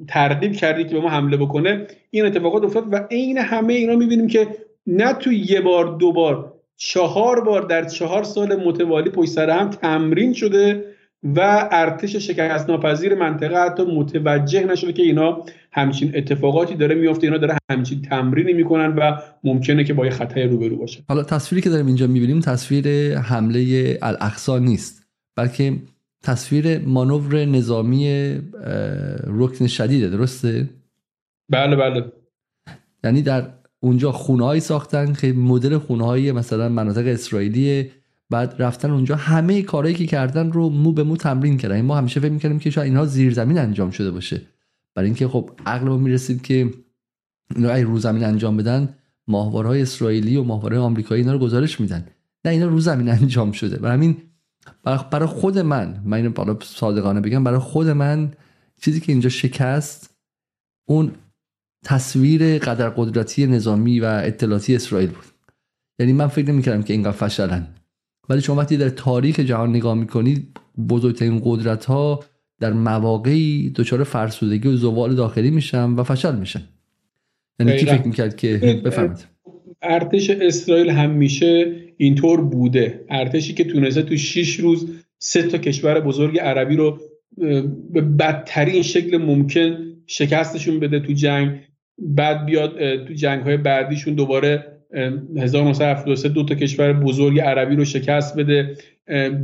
[0.08, 4.26] ترغیب کردی که به ما حمله بکنه این اتفاقات افتاد و عین همه اینا می‌بینیم
[4.26, 4.48] که
[4.86, 9.70] نه تو یه بار دو بار چهار بار در چهار سال متوالی پشت سر هم
[9.70, 10.84] تمرین شده.
[11.22, 17.38] و ارتش شکست ناپذیر منطقه حتی متوجه نشده که اینا همچین اتفاقاتی داره میفته اینا
[17.38, 21.02] داره همچین تمرینی می‌کنن و ممکنه که با یه خطای روبرو باشه.
[21.08, 25.06] حالا تصویری که داریم اینجا می‌بینیم تصویر حمله الاقصا نیست
[25.36, 25.76] بلکه
[26.22, 28.34] تصویر مانور نظامی
[29.26, 30.68] رکن شدیده درسته؟
[31.50, 32.04] بله بله.
[33.04, 33.48] یعنی در
[33.80, 37.90] اونجا خونه ساختن که مدل خونه های مثلا مناطق اسرائیلی
[38.30, 41.80] بعد رفتن اونجا همه کارهایی که کردن رو مو به مو تمرین کردن.
[41.80, 44.42] ما همیشه فکر می‌کردیم که شاید اینها زیر زمین انجام شده باشه.
[44.94, 46.70] برای اینکه خب عقل ما می‌رسید که
[47.56, 48.88] اینا ای رو زمین انجام بدن
[49.26, 52.06] ماهوارهای اسرائیلی و ماهوارهای آمریکایی اینا رو گزارش میدن.
[52.44, 53.76] نه اینا رو زمین انجام شده.
[53.76, 54.16] برای همین
[55.10, 58.32] برای خود من من اینو بالا صادقانه بگم برای خود من
[58.80, 60.14] چیزی که اینجا شکست
[60.88, 61.12] اون
[61.84, 65.24] تصویر قدر قدرتی نظامی و اطلاعاتی اسرائیل بود.
[65.98, 67.66] یعنی من فکر نمی‌کردم که اینقدر فشلن.
[68.28, 70.56] ولی شما وقتی در تاریخ جهان نگاه می‌کنید
[70.88, 72.24] بزرگترین قدرت ها
[72.60, 76.62] در مواقعی دچار فرسودگی و زوال داخلی میشن و فشل میشن.
[77.60, 79.26] یعنی کی فکر می‌کرد که؟ بفهمید
[79.82, 83.04] ارتش اسرائیل همیشه اینطور بوده.
[83.10, 86.98] ارتشی که تونسته تو 6 روز سه تا کشور بزرگ عربی رو
[87.92, 91.60] به بدترین شکل ممکن شکستشون بده تو جنگ
[91.98, 98.36] بعد بیاد تو جنگ های بعدیشون دوباره 1973 دو تا کشور بزرگ عربی رو شکست
[98.36, 98.76] بده.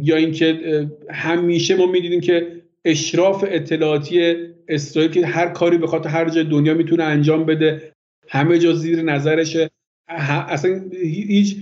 [0.03, 0.59] یا اینکه
[1.11, 2.47] همیشه ما می‌دیدیم که
[2.85, 4.35] اشراف اطلاعاتی
[4.69, 7.93] اسرائیل که هر کاری خاطر هر جای دنیا می‌تونه انجام بده.
[8.29, 9.71] همه جا زیر نظرشه
[10.09, 11.57] اصلا هیچ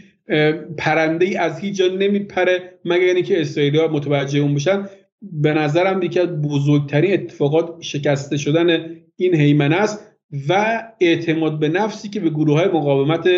[0.79, 4.89] پرنده ای از هیچ جا نمیپره مگر اینکه اسرائیلی ها متوجه اون بشن.
[5.23, 10.17] به نظرم یکی از بزرگترین اتفاقات شکسته شدن این هیمنه است
[10.49, 13.29] و اعتماد به نفسی که به گروه های مقاومت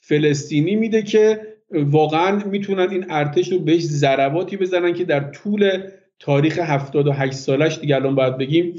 [0.00, 1.40] فلسطینی میده که
[1.70, 5.82] واقعا می‌تونن این ارتش رو بهش ضرباتی بزنن که در طول
[6.18, 8.76] تاریخ 78 سالش دیگه الان باید بگیم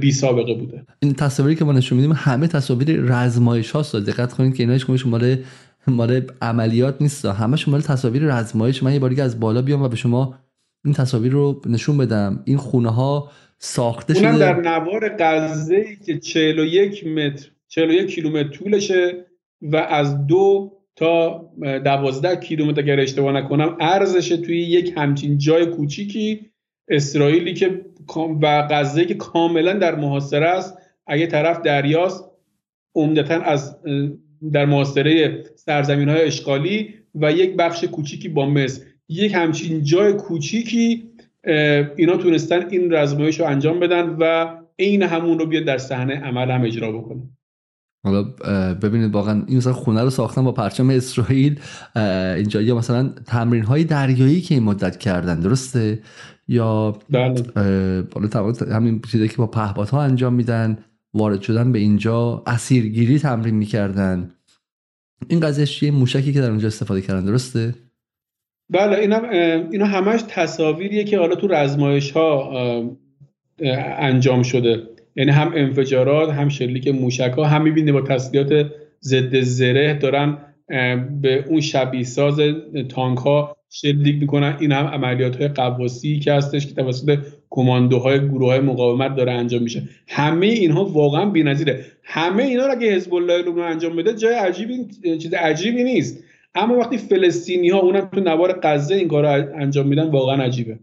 [0.00, 0.86] بی سابقه بوده.
[1.02, 3.96] این تصاویری که ما نشون میدیم همه تصاویر رزمایش هاست.
[3.96, 5.36] دقت کنید که اینا هیچ مال
[5.86, 7.24] مال عملیات نیست.
[7.24, 8.82] همه مال تصاویر رزمایش.
[8.82, 10.38] من یه باری از بالا بیام و به شما
[10.84, 12.42] این تصاویر رو نشون بدم.
[12.44, 14.38] این خونه ها ساخته شده.
[14.38, 19.26] در نوار غزه که 41 متر 41 کیلومتر طولشه.
[19.62, 21.44] و از دو تا
[21.84, 26.50] دوازده کیلومتر اگر اشتباه نکنم ارزشه توی یک همچین جای کوچیکی
[26.88, 27.84] اسرائیلی که
[28.42, 32.30] و غزه که کاملا در محاصره است اگه طرف دریاست
[32.94, 33.76] عمدتا از
[34.52, 38.82] در محاصره سرزمین های اشغالی و یک بخش کوچیکی با مصر.
[39.08, 41.10] یک همچین جای کوچیکی
[41.96, 46.50] اینا تونستن این رزمایش رو انجام بدن و عین همون رو بیاد در صحنه عمل
[46.50, 47.22] هم اجرا بکنه.
[48.04, 48.22] حالا
[48.74, 51.60] ببینید واقعا این مثلا خونه رو ساختن با پرچم اسرائیل
[52.36, 56.02] اینجا یا مثلا تمرین های دریایی که این مدت کردن درسته؟
[56.48, 57.42] یا بله.
[58.72, 60.78] همین چیزی که با پهپادها انجام میدن
[61.14, 64.30] وارد شدن به اینجا اسیرگیری تمرین می‌کردن.
[65.28, 67.74] این قضیه چیه؟ موشکی که در اونجا استفاده کردن درسته؟
[68.70, 69.20] بله اینا
[69.70, 72.52] اینا همش تصاویریه که حالا تو رزمایش ها
[73.98, 74.82] انجام شده.
[75.20, 78.66] یعنی هم انفجارات هم شلیک موشک ها هم می‌بینه با تسلیحات
[79.02, 80.38] ضد زره دارن
[81.20, 82.40] به اون شبیه ساز
[82.88, 84.56] تانک ها شلیک می‌کنن.
[84.60, 87.18] این هم عملیات های قواسی که هستش که توسط
[87.50, 89.82] کماندوهای گروه های مقاومت داره انجام میشه.
[90.08, 91.84] همه اینها واقعا بی‌نظیره.
[92.04, 94.74] همه اینا رو اگه حزب الله لبنان انجام بده جای عجیبی
[95.22, 96.24] چیز عجیبی نیست.
[96.54, 100.78] اما وقتی فلسطینی ها اونم تو نوار غزه این کار انجام میدن واقعا عجیبه.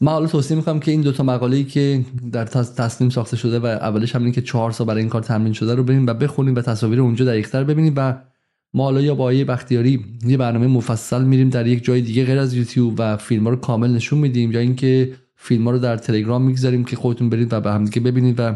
[0.00, 3.66] من حالا توصیه می‌کنم که این دوتا مقاله ای که در تصمیم ساخته شده و
[3.66, 6.60] اولش هم که چهار سال برای این کار تمرین شده رو ببینیم و بخونیم و
[6.60, 8.14] تصاویر اونجا دقیقتر ببینیم و
[8.74, 12.38] ما حالا یا با آیه بختیاری یه برنامه مفصل میریم در یک جای دیگه غیر
[12.38, 15.96] از یوتیوب و فیلم ها رو کامل نشون میدیم یا اینکه فیلم ها رو در
[15.96, 18.54] تلگرام می‌گذاریم که خودتون برید و به هم دیگه ببینید و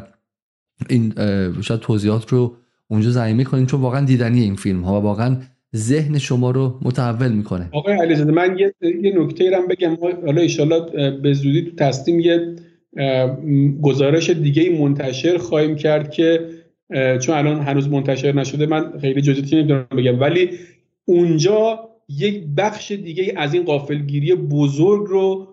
[0.89, 1.15] این
[1.61, 2.57] شاید توضیحات رو
[2.89, 5.37] اونجا زمین کنید چون واقعا دیدنی این فیلم ها و واقعا
[5.77, 7.69] ذهن شما رو متحول می‌کنه.
[7.73, 9.97] آقای علیزاده من یه, یه نکته هم بگم.
[10.27, 12.57] حالا ایشالله به زودی تو تصمیم یه
[13.83, 16.47] گزارش دیگه منتشر خواهیم کرد که
[17.21, 20.21] چون الان هنوز منتشر نشده من خیلی جزئیاتی نمی‌دونم بگم.
[20.21, 20.51] ولی
[21.05, 25.49] اونجا یک بخش دیگه از این قافلگیری بزرگ رو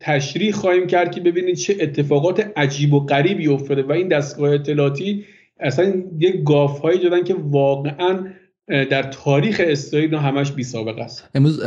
[0.00, 5.24] تشریح خواهیم کرد که ببینید چه اتفاقات عجیب و غریبی افتاده و این دستگاه اطلاعاتی
[5.60, 8.26] اصلا یک گاف هایی دادن که واقعا
[8.68, 11.28] در تاریخ اسرائیل همش بی سابقه است.
[11.34, 11.62] امروز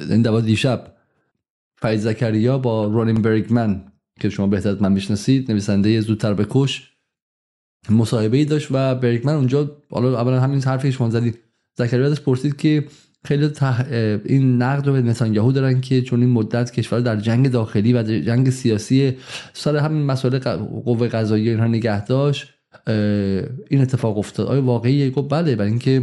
[0.00, 0.92] این دوا دیشب
[1.76, 3.84] فرید زکریا با رونین برگمن
[4.20, 6.90] که شما بهتر من می‌شناسید نویسنده زودتر بکش
[7.90, 11.38] مصاحبه ای داشت و برگمن اونجا حالا اولا همین حرفی شما زدید
[11.74, 12.84] زکریا ازش پرسید که
[13.24, 13.84] خیلی تح...
[14.24, 18.02] این نقد رو به نتانیاهو دارن که چون این مدت کشور در جنگ داخلی و
[18.02, 19.16] جنگ سیاسی
[19.52, 20.38] سال همین مسئله
[20.84, 22.48] قوه قضایی اینها نگه داشت
[23.70, 24.46] این اتفاق افتاد.
[24.46, 26.02] آیا واقعی گفت؟ بله برای اینکه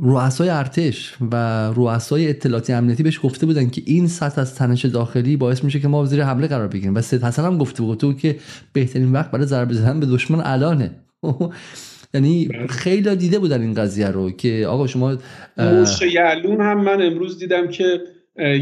[0.00, 5.36] رؤسای ارتش و رؤسای اطلاعاتی امنیتی بهش گفته بودن که این سطح از تنش داخلی
[5.36, 6.94] باعث میشه که ما زیر حمله قرار بگیریم.
[6.94, 8.36] و سید حسن هم گفته بود که
[8.72, 10.90] بهترین وقت برای ضربه زدن به دشمن الانه.
[12.14, 12.66] یعنی بله.
[12.66, 15.16] خیلی دیده بودن این قضیه رو که آقا شما
[15.58, 18.00] موش یعلون هم من امروز دیدم که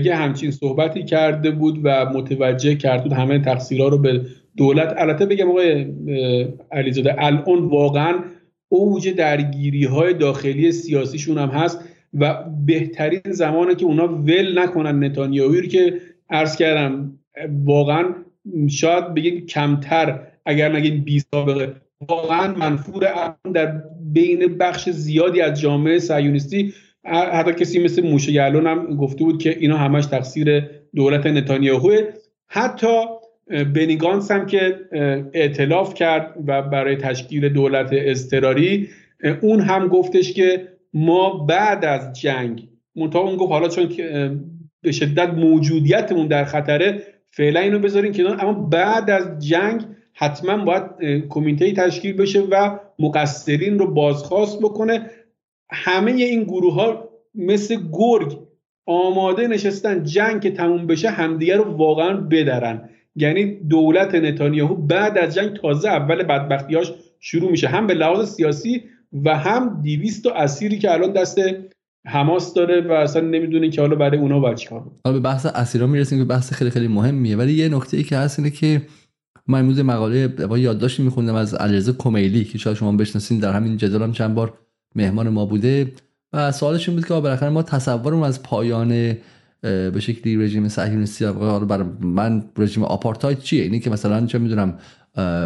[0.05, 4.27] یه همچین صحبتی کرده بود و متوجه کرد بود همه تقصیرها رو به
[4.59, 5.87] دولت البته بگم آقای
[6.73, 8.15] علیزاده الان واقعا
[8.69, 11.85] اوج درگیری های داخلی سیاسیشون هم هست
[12.15, 16.01] و بهترین زمانه که اونا ول نکنن نتانیاهوی رو که
[16.31, 17.19] عرض کردم
[17.65, 18.05] واقعا
[18.69, 21.75] شاید بگیم کمتر اگر نگیم بی سابقه.
[22.09, 23.83] واقعا منفور در
[24.13, 29.59] بین بخش زیادی از جامعه سیونیستی حتی کسی مثل موشه یعلون هم گفته بود که
[29.59, 32.01] اینا همش تقصیر دولت نتانیاهوه.
[32.49, 33.05] حتی
[33.75, 34.81] بنیگانس هم که
[35.33, 38.89] اعتلاف کرد و برای تشکیل دولت اضطراری
[39.41, 43.89] اون هم گفتش که ما بعد از جنگ منتها اون گفت حالا چون
[44.83, 50.83] به شدت موجودیتمون در خطره فعلا اینو بذارین کنار اما بعد از جنگ حتما باید
[51.29, 55.11] کمیته تشکیل بشه و مقصرین رو بازخواست بکنه.
[55.71, 58.39] همه این گروه ها مثل گرگ
[58.87, 62.89] آماده نشستن جنگ که تموم بشه همدیگه رو واقعا بدرن.
[63.19, 67.69] یعنی دولت نتانیاهو بعد از جنگ تازه اول بدبختیاش شروع میشه.
[67.69, 68.83] هم به لحاظ سیاسی
[69.25, 71.41] و هم دیویست و اسیری که الان دست
[72.07, 75.87] حماس داره و اصلا نمی‌دونه که حالا برای اونا باید چیکار حالا به بحث اسیرا
[75.87, 77.37] می‌رسیم که بحث خیلی خیلی مهمیه.
[77.37, 78.83] ولی یه نکته ای که هست اینه که
[79.47, 83.77] من امروز مقاله با یادداشتی میخوندم از علیرضا کمیلی که شاید شما بشناسین در همین
[83.77, 84.55] جدال هم چند بار
[84.95, 85.93] مهمان ما بوده.
[86.33, 89.17] و سوالش این بود که بالاخره ما تصورم از پایان
[89.61, 91.25] به شکلی رژیم صهیونیستی
[91.69, 94.79] برای من رژیم آپارتاید چیه؟ اینی که مثلا چه می‌دونم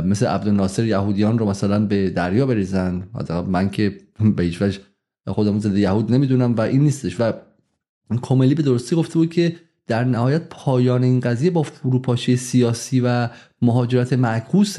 [0.05, 3.03] مثل عبدالناصر یهودیان رو مثلا به دریا بریزن.
[3.49, 3.99] من که
[4.37, 4.79] به هیچ وجه
[5.27, 7.21] خودمون زده یهود نمی‌دونم و این نیستش.
[7.21, 7.33] و
[8.23, 9.57] کاملی به درستی گفته بود که
[9.87, 13.29] در نهایت پایان این قضیه با فروپاشی سیاسی و
[13.63, 14.79] مهاجرت معکوس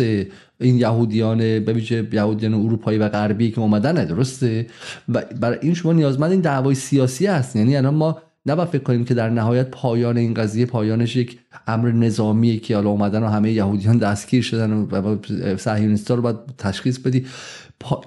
[0.59, 4.67] این یهودیان به ویژه یهودیان اروپایی و غربی که اومدن درسته؟
[5.09, 7.55] و برای این شما نیازمند این دعوای سیاسی هست.
[7.55, 11.91] یعنی الان ما نباید فکر کنیم که در نهایت پایان این قضیه پایانش یک امر
[11.91, 15.17] نظامیه که حالا اومدن و همه یهودیان دستگیر شدن و
[15.57, 17.25] صهیونیستا رو باید تشخیص بدی.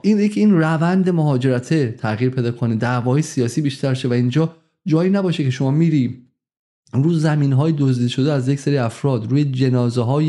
[0.03, 4.57] این یک این روند مهاجرته تغییر پیدا کنه دعوای سیاسی بیشتر شه و اینجا
[4.87, 6.23] جایی نباشه که شما میری
[6.93, 10.27] رو زمین های دزدیده شده از یک سری افراد روی جنازه های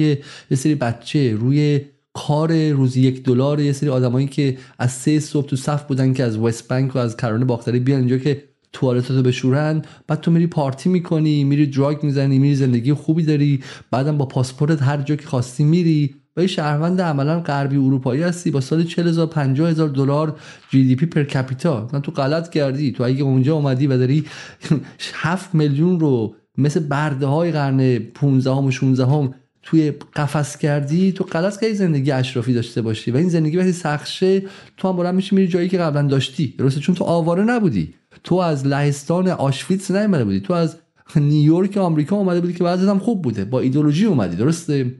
[0.51, 1.81] یه سری بچه روی
[2.13, 6.23] کار روزی یک دلار یه سری آدمایی که از سه صبح تو صف بودن که
[6.23, 8.43] از وست بانک و از کرانه باختری بیان اینجا که
[8.77, 14.17] توالتاتو بشورن بعد تو میری پارتی می‌کنی میری دراگ می‌زنی میری زندگی خوبی داری بعدم
[14.17, 16.15] با پاسپورت هر جا که خواستی میری.
[16.37, 20.35] و یه شهروند عملا غربی اروپایی هستی با سال 40 هزار 50 هزار دلار
[20.69, 22.91] جی دی پی پر کپیتا تو غلط کردی.
[22.91, 24.25] تو اگه اونجا اومدی و داری
[25.13, 31.23] 7 میلیون رو مثل برده های قرن 15 و 16 هم توی قفس کردی تو
[31.23, 33.11] غلط کردی زندگی اشرافی داشته باشی.
[33.11, 34.43] و این زندگی وقتی سخشه
[34.77, 36.55] تو هم بلند میشی میری جایی که قبلا داشتی.
[36.57, 37.93] درسته؟ چون تو آواره نبودی.
[38.23, 40.39] تو از لهستان آشویتس نیومده بودی.
[40.39, 40.79] تو از
[41.15, 43.45] نیویورک آمریکا اومده بودی که بعضی هم خوب بوده.
[43.45, 44.95] با ایدولوژی اومدی درسته؟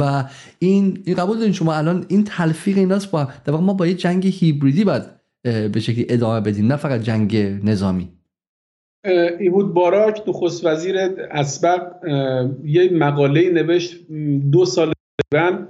[0.00, 0.24] و
[0.58, 3.94] این این قبول دارین شما الان این تلفیق ایناست با در واقع ما با یه
[3.94, 5.02] جنگ هیبریدی باید
[5.44, 8.08] به شکلی ادامه بدیم نه فقط جنگ نظامی.
[9.40, 10.96] ایهود باراک نخست وزیر
[11.30, 11.82] اسبق
[12.64, 13.96] یه مقاله نوشت
[14.52, 14.92] دو سال
[15.34, 15.64] قبل.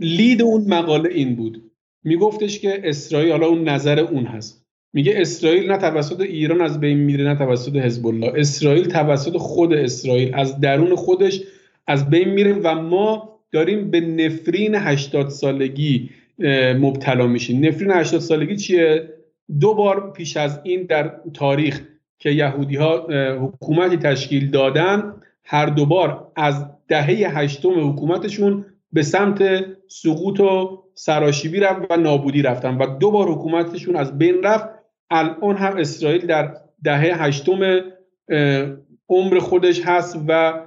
[0.00, 1.70] لید اون مقاله این بود.
[2.04, 4.67] میگفتش که اسرائیل حالا اون نظر اون هست.
[4.92, 9.72] میگه اسرائیل نه توسط ایران از بین میره نه توسط حزب الله اسرائیل توسط خود
[9.72, 11.40] اسرائیل از درون خودش
[11.86, 16.10] از بین میره و ما داریم به نفرین 80 سالگی
[16.78, 17.66] مبتلا میشیم.
[17.66, 19.08] نفرین 80 سالگی چیه؟
[19.60, 21.80] دو بار پیش از این در تاریخ
[22.18, 23.06] که یهودی ها
[23.40, 25.14] حکومتی تشکیل دادن
[25.44, 32.42] هر دو بار از دهه هشتم حکومتشون به سمت سقوط و سراشیبی رفت و نابودی
[32.42, 34.68] رفتن و دو بار حکومتشون از بین رفت
[35.10, 36.54] الان هم اسرائیل در
[36.84, 37.80] دهه هشتم
[39.08, 40.60] عمر خودش هست و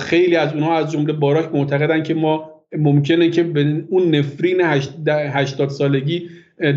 [0.00, 4.60] خیلی از اونها از جمله باراک معتقدن که ما ممکنه که به اون نفرین
[5.08, 6.28] هشتاد سالگی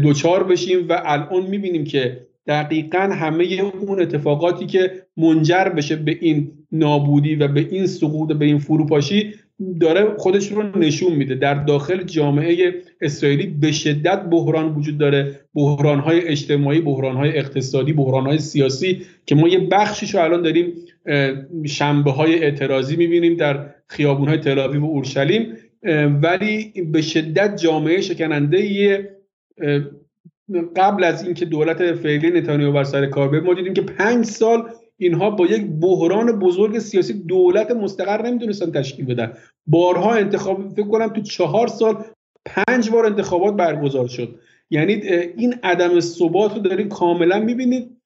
[0.03, 3.43] دوچار بشیم و الان می‌بینیم که دقیقا همه
[3.87, 9.33] اون اتفاقاتی که منجر بشه به این نابودی و به این سقوط به این فروپاشی
[9.79, 11.35] داره خودش رو نشون میده.
[11.35, 15.39] در داخل جامعه اسرائیلی به شدت بحران وجود داره.
[15.55, 20.41] بحران های اجتماعی بحران های اقتصادی بحران های سیاسی که ما یه بخشیش رو الان
[20.41, 20.73] داریم
[21.65, 25.57] شنبه های اعتراضی می‌بینیم در خیابون های تلاویو و اورشلیم
[26.21, 28.59] ولی به شدت جامعه شکننده
[30.75, 34.69] قبل از اینکه دولت فعلی نتانیاهو بر سر کار بیاد ما دیدیم که پنج سال
[35.01, 39.33] اینها با یک بحران بزرگ سیاسی دولت مستقر نمی‌دونستن تشکیل بدن.
[39.67, 42.03] بارها انتخاب فکر کنم تو چهار سال
[42.45, 44.35] پنج بار انتخابات برگزار شد.
[44.69, 44.93] یعنی
[45.37, 47.97] این عدم ثبات رو دارین کاملا می‌بینید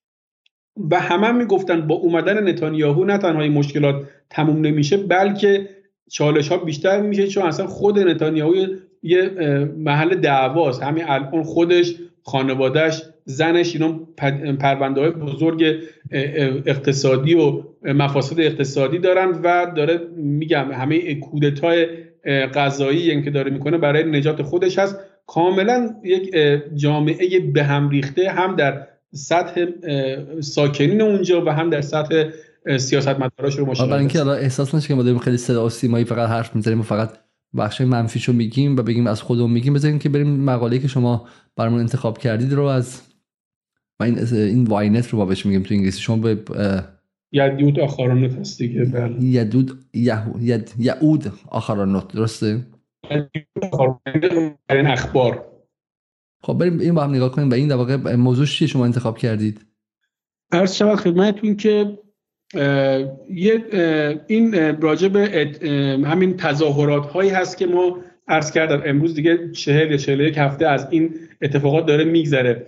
[0.92, 3.96] و همه هم می‌گفتن با اومدن نتانیاهو نه تنها این مشکلات
[4.30, 5.70] تموم نمیشه بلکه
[6.10, 8.56] چالش ها بیشتر میشه چون اصلا خود نتانیاهو
[9.04, 9.30] یه
[9.78, 10.84] محل دعواست.
[10.84, 11.96] همین الان خودش
[12.26, 14.00] خانوادهش زنش اینا
[14.60, 15.64] پرونده های بزرگ
[16.66, 21.88] اقتصادی و مفاسد اقتصادی دارن و داره میگم همه کودتای
[22.54, 25.00] غذایی یعنی که داره می‌کنه برای نجات خودش هست.
[25.28, 26.36] کاملا یک
[26.76, 29.66] جامعه به هم ریخته هم در سطح
[30.40, 32.24] ساکنین اونجا و هم در سطح
[32.78, 36.06] سیاست مداراش رو مشاهده برای اینکه احساس نشه که ما داریم خیلی صدا و سیمایی
[36.06, 37.10] فقط حرف می‌زنیم و فقط
[37.56, 41.80] بخش منفیشو میگیم و بگیم از خودمون میگیم بذاریم که بریم مقاله که شما برامون
[41.80, 43.02] انتخاب کردید رو از
[44.00, 46.02] و این این واینت رو بابش میگیم تو انگلیسی.
[46.02, 46.38] شما به
[47.32, 49.24] یدود آخرانوت هست دیگه بله.
[49.24, 52.68] یدود ید یعود آخرانوت درسته؟
[54.70, 55.46] این اخبار
[56.42, 59.18] خب بریم این با هم نگاه کنیم و این در واقع موضوع چیه شما انتخاب
[59.18, 59.66] کردید؟
[60.52, 62.00] عرض شود خدمتتون که
[63.30, 63.64] یه
[64.28, 65.08] این راجع
[66.06, 70.68] همین تظاهرات هایی هست که ما عرض کردم امروز دیگه چهل یا چهل یک هفته
[70.68, 72.66] از این اتفاقات داره میگذره.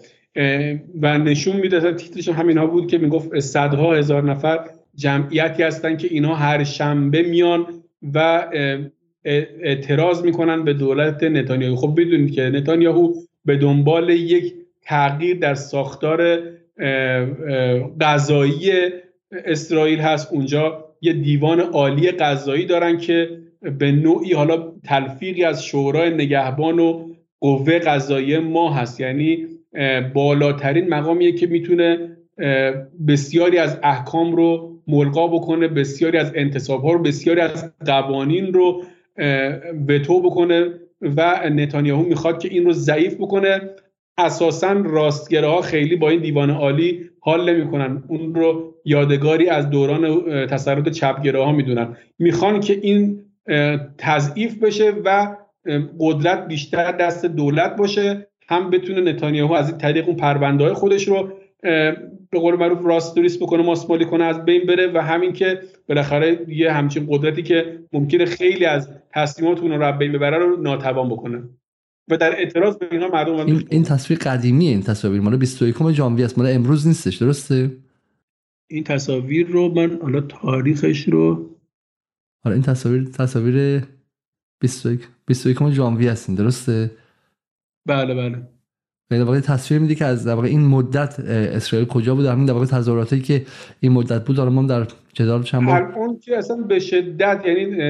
[1.01, 4.59] و نشون میده تیترش همین ها بود که می‌گفت صدها هزار نفر
[4.95, 7.65] جمعیتی هستن که اینا هر شنبه میان
[8.13, 8.47] و
[9.63, 11.75] اعتراض می‌کنن به دولت نتانیاهو.
[11.75, 13.13] خب بدونید که نتانیاهو
[13.45, 16.39] به دنبال یک تغییر در ساختار
[18.01, 18.71] قضایی
[19.31, 20.33] اسرائیل هست.
[20.33, 23.29] اونجا یه دیوان عالی قضایی دارن که
[23.79, 27.09] به نوعی حالا تلفیقی از شورای نگهبان و
[27.39, 28.99] قوه قضایی ما هست.
[28.99, 29.47] یعنی
[30.13, 32.17] بالاترین مقامیه که می‌تونه
[33.07, 38.83] بسیاری از احکام رو ملقا بکنه بسیاری از انتصاب ها رو بسیاری از قوانین رو
[39.87, 40.69] وتو بکنه
[41.01, 43.61] و نتانیاهو می‌خواد که این رو ضعیف بکنه.
[44.17, 48.03] اساسا راستگره ها خیلی با این دیوان عالی حال نمی‌کنن.
[48.07, 53.19] اون رو یادگاری از دوران تسلط چپگره ها می‌دونن می‌خوان که این
[53.97, 55.35] تضعیف بشه و
[55.99, 61.07] قدرت بیشتر دست دولت باشه هم بتونه نتانیاهو از این طریق اون پرونده های خودش
[61.07, 61.29] رو
[62.31, 66.71] به قول معروف راست بکنه ماسمالی کنه از بین بره و همین که بالاخره یه
[66.71, 71.43] همچین قدرتی که ممکنه خیلی از تصمیمات اون رو بین ببره رو ناتوان بکنه.
[72.11, 76.25] و در اعتراض به اینا مردم این, این تصویر قدیمیه این تصاویر مال 21 ژانویه
[76.25, 76.37] است.
[76.37, 77.71] مال امروز نیستش درسته؟
[78.67, 81.49] این تصاویر رو من حالا تاریخش رو
[82.43, 83.83] حالا این تصاویر تصاویر
[84.61, 86.91] 21 21 ژانویه هستین درسته؟
[87.87, 88.47] بله بله.
[89.09, 92.53] در واقع تصویر میده که از در واقع این مدت اسرائیل کجا بود؟ همین در
[92.53, 93.45] واقع تظاهراتی که
[93.79, 97.81] این مدت بود حالا ما در جدال چند بار الان که اصلا به شدت یعنی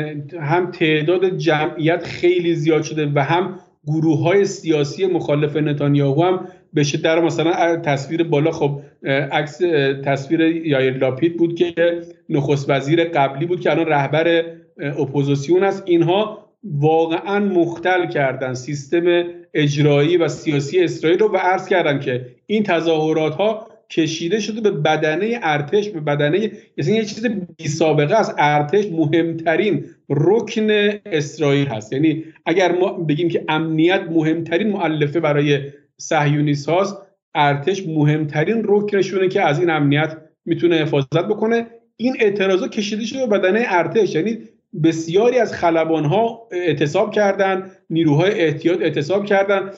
[0.41, 6.83] هم تعداد جمعیت خیلی زیاد شده و هم گروه های سیاسی مخالف نتانیاهو هم به
[6.83, 9.57] شدت مثلا تصویر بالا خب عکس
[10.03, 14.43] تصویر یایر لاپید بود که نخست وزیر قبلی بود که الان رهبر
[14.79, 15.83] اپوزیسیون است.
[15.85, 22.63] اینها واقعا مختل کردن سیستم اجرایی و سیاسی اسرائیل رو و عرض کردن که این
[22.63, 27.25] تظاهرات ها کشیده شده به بدنه ارتش به بدنه مثلا یه چیز
[27.57, 28.35] بی سابقه است.
[28.37, 30.67] ارتش مهمترین رکن
[31.05, 31.93] اسرائیل هست.
[31.93, 35.59] یعنی اگر ما بگیم که امنیت مهمترین معلفه برای
[35.97, 37.06] صهیونیست هاست
[37.37, 41.67] ارتش مهمترین رکنشونه که از این امنیت می‌تونه حفاظت بکنه.
[41.95, 44.15] این اعتراضا کشیده شده به بدنه ارتش.
[44.15, 44.37] یعنی
[44.83, 49.71] بسیاری از خلبان ها اعتصاب کردن نیروهای احتیاط اعتصاب کردن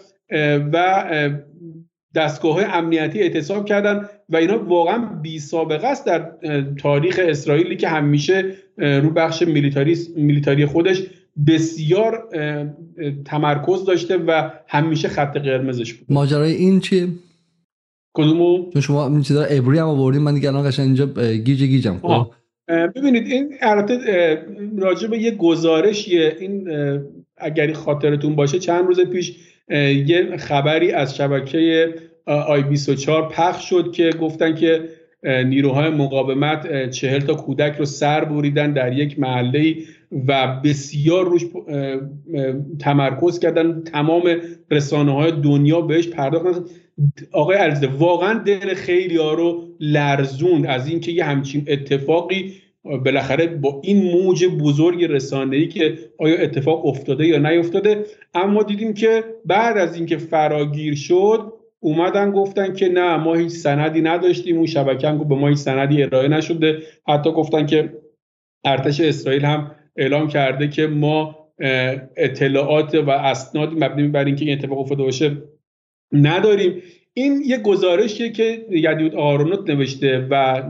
[0.74, 1.06] و
[2.16, 6.32] دستگاه های امنیتی اعتصاب کردن و اینا واقعا بی سابقه است در
[6.80, 8.46] تاریخ اسرائیلی که همیشه
[8.78, 11.04] رو بخش میلیتاری, میلیتاری خودش
[11.48, 12.30] بسیار
[13.26, 16.08] تمرکز داشته و همیشه خط قرمزش بود.
[16.12, 17.08] ماجرای این چیه؟
[18.14, 21.98] کدومو؟ چون شما این چیزا ابری هم آوردین من دیگه الان قشنگ اینجا گیج گیجم
[22.02, 22.28] خب؟
[22.96, 23.98] ببینید این البته
[24.78, 26.70] راجع به یه گزارشیه این
[27.38, 29.36] اگر خاطرتون باشه چند روز پیش
[30.08, 31.94] یه خبری از شبکه
[32.26, 34.90] آی 24 پخش شد که گفتن که
[35.24, 39.76] نیروهای مقاومت چهل تا کودک رو سر بریدن در یک محله
[40.28, 41.46] و بسیار روش
[42.80, 43.82] تمرکز کردن.
[43.82, 44.24] تمام
[44.72, 46.64] رسانه های دنیا بهش پرداختن.
[47.32, 53.82] آقای علیزاده واقعا دل خیلی ها رو لرزون از اینکه یه همچین اتفاقی بالاخره با
[53.84, 58.06] این موج بزرگ رسانه‌ای که آیا اتفاق افتاده یا نیفتاده.
[58.34, 64.02] اما دیدیم که بعد از اینکه فراگیر شد اومدن گفتن که نه ما هیچ سندی
[64.02, 66.78] نداشتیم اون شبکه به ما هیچ سندی ارائه نشده.
[67.08, 67.94] حتی گفتن که
[68.66, 71.36] ارتش اسرائیل هم اعلام کرده که ما
[72.18, 75.38] اطلاعات و اسنادی مبنی بر اینکه این اتفاق افتاده باشه
[76.12, 76.82] نداریم.
[77.14, 80.64] این یه گزارشیه که یدیود آرونوت نوشته و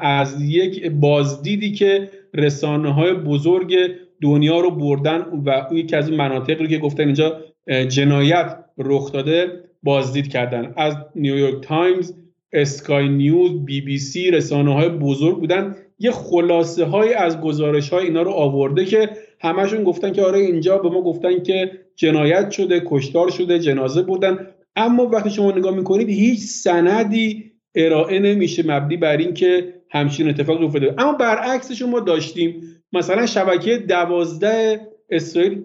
[0.00, 3.76] از یک بازدیدی که رسانه های بزرگ
[4.22, 7.40] دنیا رو بردن و یکی از مناطق رو که گفتن اینجا
[7.88, 9.46] جنایت رخ داده
[9.82, 10.72] بازدید کردن.
[10.76, 12.14] از نیویورک تایمز
[12.52, 15.76] اسکای نیوز بی بی سی رسانه های بزرگ بودن.
[15.98, 19.10] یه خلاصه های از گزارش های اینا رو آورده که
[19.40, 24.53] همشون گفتن که آره اینجا به ما گفتن که جنایت شده کشتار شده جنازه بودن
[24.76, 30.94] اما وقتی شما نگاه می‌کنید هیچ سندی ارائه نمیشه مبنی بر اینکه همچین اتفاقی افتاده.
[30.98, 32.62] اما برعکسش ما داشتیم.
[32.92, 35.62] مثلا شبکه دوازده اسرائیل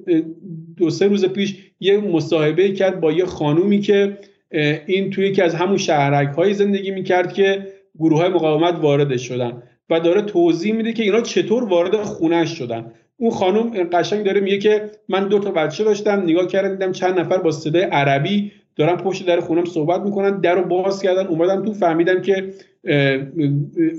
[0.78, 4.18] دو سه روز پیش یه مصاحبه کرد با یه خانومی که
[4.88, 7.68] این توی یکی از همون شهرک های زندگی می‌کرد که
[8.00, 12.92] گروه های مقاومت وارد شدن و داره توضیح میده که اینا چطور وارد خونش شدن.
[13.18, 17.20] اون خانم قشنگ داره میگه که من دو تا بچه داشتم نگاه کردم دیدم چند
[17.20, 21.66] نفر با صدای عربی دارن پشت در خونم صحبت می‌کنن در رو باز کردن اومدم
[21.66, 22.54] تو فهمیدم که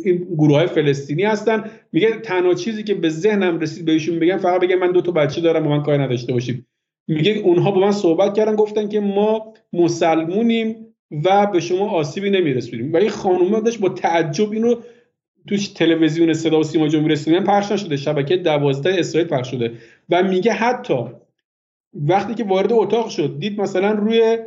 [0.04, 1.64] این گروه های فلسطینی هستن.
[1.92, 5.40] میگه تنها چیزی که به ذهنم رسید بهشون بگم فقط بگم من دو تا بچه
[5.40, 6.66] دارم با من کاری نداشته باشیم.
[7.08, 10.76] میگه اونها با من صحبت کردن گفتن که ما مسلمونیم
[11.24, 12.92] و به شما آسیبی نمیرسونیم.
[12.92, 14.74] و این خانم داشت با تعجب اینو
[15.48, 19.72] توش تلویزیون صدا و سیما جمهوری اسلامی پخش نشده شبکه دوازده اسرائیل پخش شده.
[20.10, 21.04] و میگه حتی
[21.94, 24.38] وقتی که وارد اتاق شد دید مثلا روی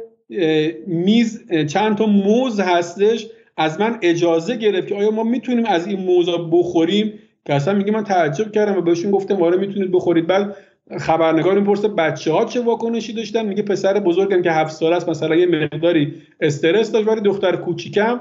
[0.88, 3.28] میز چند تا موز هستش.
[3.58, 7.14] از من اجازه گرفت که آیا ما می‌تونیم از این موزا بخوریم؟
[7.46, 10.28] که اصلا میگه من تعجب کردم و بهشون گفتم وارد می‌تونید بخورید.
[10.28, 10.56] بعد
[10.98, 15.36] خبرنگار می‌پرسه بچه ها چه واکنشی داشتن؟ میگه پسر بزرگم که هفت ساله است مثلا
[15.36, 18.20] یه مقداری استرس داشت ولی دختر کوچیکم.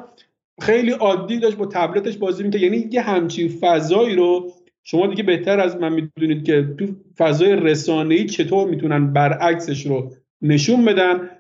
[0.61, 2.63] خیلی عادی داشت با تبلتش بازی می‌کرد.
[2.63, 4.51] یعنی یه همچین فضایی رو
[4.85, 6.87] شما دیگه بهتر از من می‌دونید که تو
[7.19, 10.11] فضای رسانه‌ای چطور می‌تونن برعکسش رو
[10.43, 11.31] نشون بدن.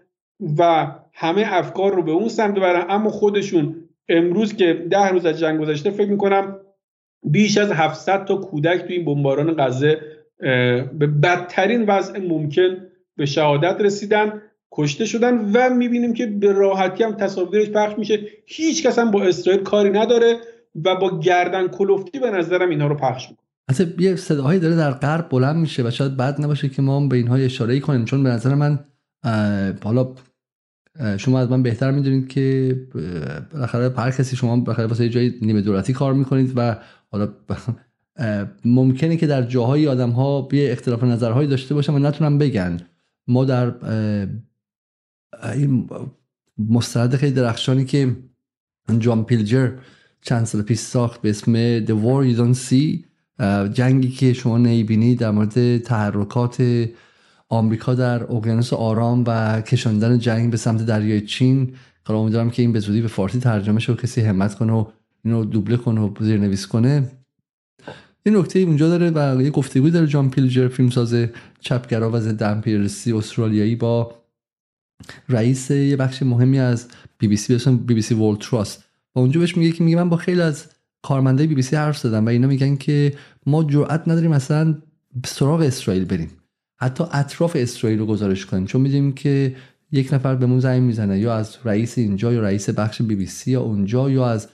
[0.58, 2.84] و همه افکار رو به اون سمت ببرن.
[2.88, 3.76] اما خودشون
[4.08, 6.56] امروز که ده روز از جنگ گذشته فکر می‌کنم
[7.24, 10.00] بیش از 700 تا کودک تو این بمباران غزه
[10.98, 12.76] به بدترین وضع ممکن
[13.16, 18.20] به شهادت رسیدن کشته شدن و می‌بینیم که به راحتی هم تصاویرش پخش میشه.
[18.46, 20.36] هیچ کس هم با اسرائیل کاری نداره
[20.84, 23.46] و با گردن کلفتی به نظرم اینها رو پخش می‌کنه.
[23.68, 27.16] اصلا یه صداهایی داره در غرب بلند میشه و شاید بد نباشه که ما به
[27.16, 28.78] اینها اشاره کنیم چون به نظر من
[29.82, 30.14] حالا
[31.16, 32.76] شما از من بهتر می‌دونید که
[33.52, 36.78] بالاخره هر کسی شما بالاخره واسه جای نیمه دولتی کار می‌کنید و
[37.10, 37.28] حالا
[38.64, 42.80] ممکنه که در جاهای آدم ها بیه اختلاف نظرهایی داشته باشن و نتونن بگن.
[43.28, 43.74] ما در
[45.52, 45.90] این
[46.58, 48.16] مستند خیلی درخشانی که
[48.98, 49.70] جان پیلجر
[50.22, 53.04] چند سال پیش ساخت به اسم The War You Don't See
[53.72, 56.86] جنگی که شما نیبینی در مورد تحرکات
[57.52, 61.74] آمریکا در اقیانوس آرام و کشاندن جنگ به سمت دریای چین.
[62.04, 64.84] حالا امیدوارم که این به زودی به فارسی ترجمه شه و کسی همت کنه و
[65.24, 67.10] اینو دوبله کنه و زیر نویس کنه.
[68.22, 71.14] این نکته اونجا داره و یه گفتگوی داره جان پیلجر فیلمساز
[71.60, 74.14] چپگرا و ضد امپریالیستی استرالیایی با
[75.28, 76.88] رئیس یه بخش مهمی از
[77.18, 78.84] بی بی سی به بی بی سی World Trust
[79.14, 80.66] و اونجا بهش میگه که میگه من با خیلی از
[81.02, 83.14] کارمندای بی بی سی حرف زدم و اینا میگن که
[83.46, 84.74] ما جرئت نداریم مثلا
[85.26, 86.30] سراغ اسرائیل بریم.
[86.82, 89.56] حتی اطراف اسرائیل رو گزارش کنیم چون می‌دونیم که
[89.92, 93.50] یک نفر بهمون زنگ می‌زنه یا از رئیس اینجا یا رئیس بخش بی بی سی
[93.50, 94.48] یا اونجا یا از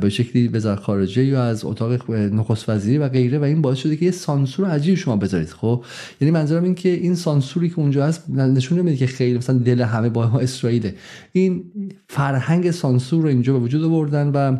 [0.00, 3.38] به شکلی وزارت خارجه یا از اتاق نخست وزیری و غیره.
[3.38, 5.48] و این باعث شده که یه سانسور عجیب شما بذارید.
[5.48, 5.84] خب؟
[6.20, 9.80] یعنی منظورم این که این سانسوری که اونجا هست نشون نمیده که خیلی مثلا دل
[9.80, 10.94] همه با اسرائیله.
[11.32, 11.64] این
[12.08, 14.56] فرهنگ سانسور رو اینجا به وجود آوردن و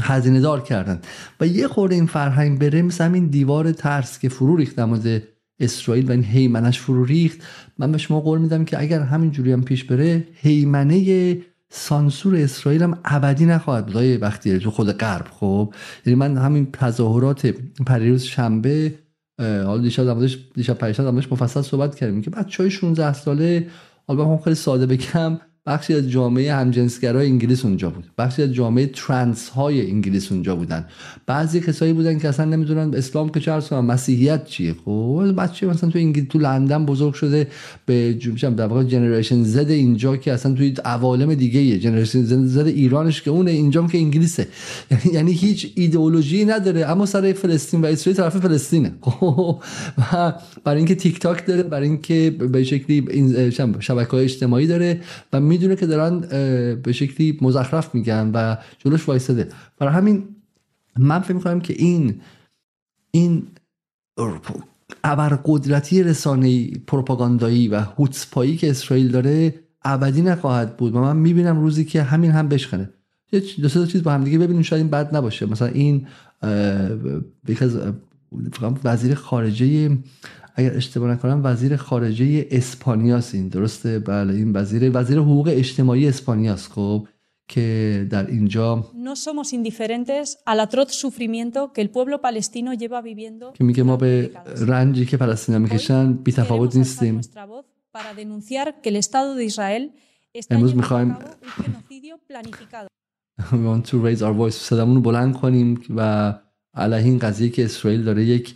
[0.00, 1.00] هزینه دار کردن.
[1.40, 4.78] و یه خورده این فرهنگ بره مثل همین دیوار ترس که فرو ریخت
[5.60, 7.38] اسرائیل و این هیمنش فرو ریخت.
[7.78, 11.36] من به شما قول میدم که اگر همین جوری هم پیش بره هیمنه
[11.68, 14.22] سانسور اسرائیل هم ابدی نخواهد بود.
[14.22, 15.74] وقتی تو خود غرب خب؟
[16.06, 17.54] یعنی من همین تظاهرات
[17.86, 18.94] پریروز شنبه
[19.40, 23.66] حالا دیشب زمانش دیشب پریشب مفصل صحبت کردیم که بچهای 16 ساله
[24.06, 28.04] حالا خیلی ساده بگم بخشی از جامعه همجنسگرای انگلیس اونجا بود.
[28.18, 30.86] بخشی از جامعه ترنس های انگلیس اونجا بودن.
[31.26, 34.74] بعضی کسایی بودن که اصلا نمی‌دونن اسلام که چه مسیحیت چیه.
[34.84, 37.46] خب بچه مثلا تو انگلیس تو لندن بزرگ شده
[37.86, 42.66] به جمعه در واقع generation Z اینجا که اصلا توی عوالم دیگه یه generation Z
[42.66, 44.46] ایرانش که اونه اینجا که انگلیسه.
[44.90, 48.92] یعنی یعنی هیچ ایدئولوژی نداره اما سر فلسطین و اسرائیل طرف فلسطینه.
[49.00, 49.62] خب
[49.98, 50.32] و
[50.64, 53.50] برای اینکه تیک تاک داره برای اینکه به شکلی این
[53.80, 55.00] شبکه های اجتماعی داره
[55.32, 56.20] و می‌دونه که دارن
[56.82, 59.48] به شکلی مزخرف میگن و جلوش وایساده
[59.78, 60.24] برای همین
[60.98, 62.20] من فکر می‌کنم که این
[63.10, 63.42] این
[65.04, 71.84] ابرقدرتی رسانه پروپاگاندایی و هوتسپایی که اسرائیل داره ابدی نخواهد بود و من می‌بینم روزی
[71.84, 72.90] که همین هم بشکنه.
[73.62, 75.46] دو سه چیز با هم دیگه ببینیم شاید این بد نباشه.
[75.46, 76.06] مثلا این
[78.84, 79.98] وزیر خارجه
[80.54, 86.68] اگر اشتباه نکنم وزیر خارجه اسپانیاس این درسته؟ بله این وزیر وزیر حقوق اجتماعی اسپانیاس
[86.68, 87.06] خب
[87.48, 93.52] که در اینجا no somos indiferentes al atroz sufrimiento que el pueblo palestino lleva viviendo
[93.54, 97.20] که میگه ما به رنجی که فلسطینیا می‌کشن بی تفاوت نیستیم.
[97.96, 99.82] para denunciar que el estado de Israel
[100.34, 101.16] está امروز می‌خوایم
[103.40, 104.50] we want to raise our voice.
[104.50, 106.34] صدامون بلند کنیم و
[106.74, 108.54] علیه این قضیه که اسرائیل داره یک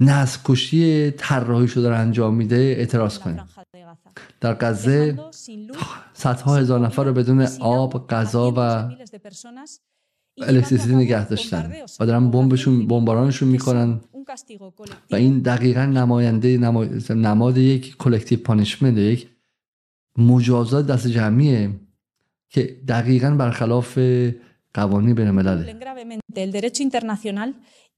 [0.00, 3.40] نسل کشی طراحی شده رو انجام میده اعتراض کنیم
[4.40, 5.18] در غزه
[6.12, 8.58] صدها هزار نفر رو بدون آب غذا و
[10.42, 14.00] electricity نگه داشتن و دارن بمبشون بمبارانشون می‌کنن
[15.10, 16.58] و این دقیقا نماینده
[17.10, 19.28] نماد یک collective punishment یک
[20.18, 21.70] مجازات دست جمعیه
[22.48, 23.98] که دقیقا برخلاف
[24.74, 25.72] قوانین بین الملل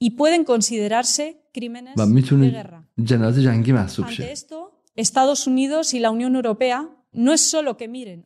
[0.00, 2.84] y pueden considerarse crímenes de guerra.
[2.96, 4.56] Ante esto,
[4.96, 8.24] Estados Unidos y la Unión Europea no es solo que miren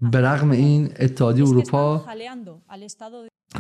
[0.53, 2.05] این اتحادیه اروپا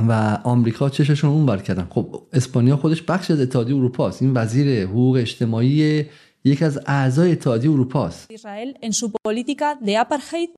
[0.08, 4.32] و آمریکا چششون اون بر کردن خب اسپانیا خودش بخش از اتحادیه اروپا است این
[4.34, 6.04] وزیر حقوق اجتماعی
[6.44, 10.50] یک از اعضای اتحادیه اروپا است اسرائیل en su política de apartheid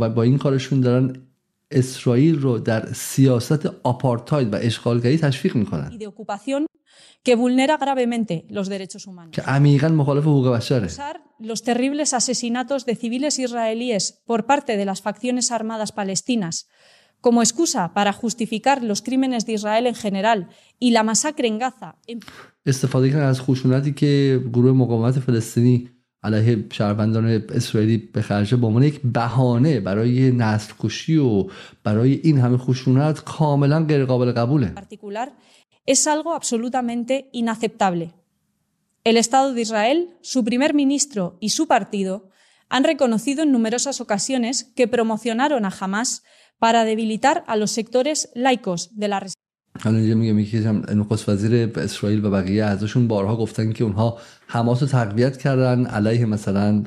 [0.00, 1.16] و با این کارشون دارن
[1.70, 5.98] اسرائیل رو در سیاست آپارتاید و اشغالگری تشویق می‌کنن
[7.26, 9.30] que vulnera gravemente los derechos humanos.
[9.32, 10.88] که عمیقا مخالف حقوق بشره.
[11.40, 16.68] los terribles asesinatos de civiles israelíes por parte de las facciones armadas palestinas
[17.20, 20.48] como excusa para justificar los crímenes de Israel en general
[20.78, 21.94] y la masacre en Gaza.
[22.66, 25.90] استفاده کردن از خشونتی که گروه مقاومت فلسطینی
[26.25, 31.47] علیه شهروندان اسرائیلی به خرج به عنوان یک بهانه برای نسل کشی و
[31.83, 34.73] برای این همه خشونت کاملا غیر قابل قبوله
[35.85, 38.13] es algo absolutamente inaceptable.
[39.03, 42.29] El Estado de Israel, su primer ministro y su partido
[42.69, 46.23] han reconocido en numerosas ocasiones que promocionaron a Hamas
[46.59, 49.19] para debilitar a los sectores laicos de la
[49.82, 54.82] حالا اینجا میگه میگه نخست وزیر اسرائیل و بقیه ازشون بارها گفتن که اونها حماس
[54.82, 56.82] رو تقویت کردن علیه مثلا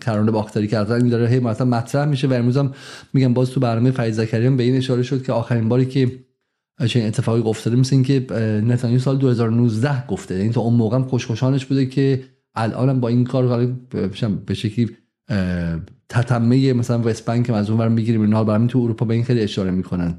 [0.00, 0.94] کرانه باختری کردن.
[0.94, 2.72] این داره هی مثلا مطرح میشه و امروز هم
[3.12, 6.12] میگم باز تو برنامه فرید زکریا به این اشاره شد که آخرین باری که
[6.86, 8.20] چه اتفاقی افتاده مثل اینکه
[8.66, 10.38] نتانیاهو سال 2019 گفته.
[10.38, 12.24] یعنی تو اون موقع هم خوشخوشانش بوده که
[12.54, 13.66] الانم با این کار
[14.46, 14.90] به شکلی
[16.08, 18.20] تتمه مثلا وست بانک از اون ور می‌گیریم.
[18.20, 20.14] اینا برای تو اروپا به این خیلی اشاره می‌کنن.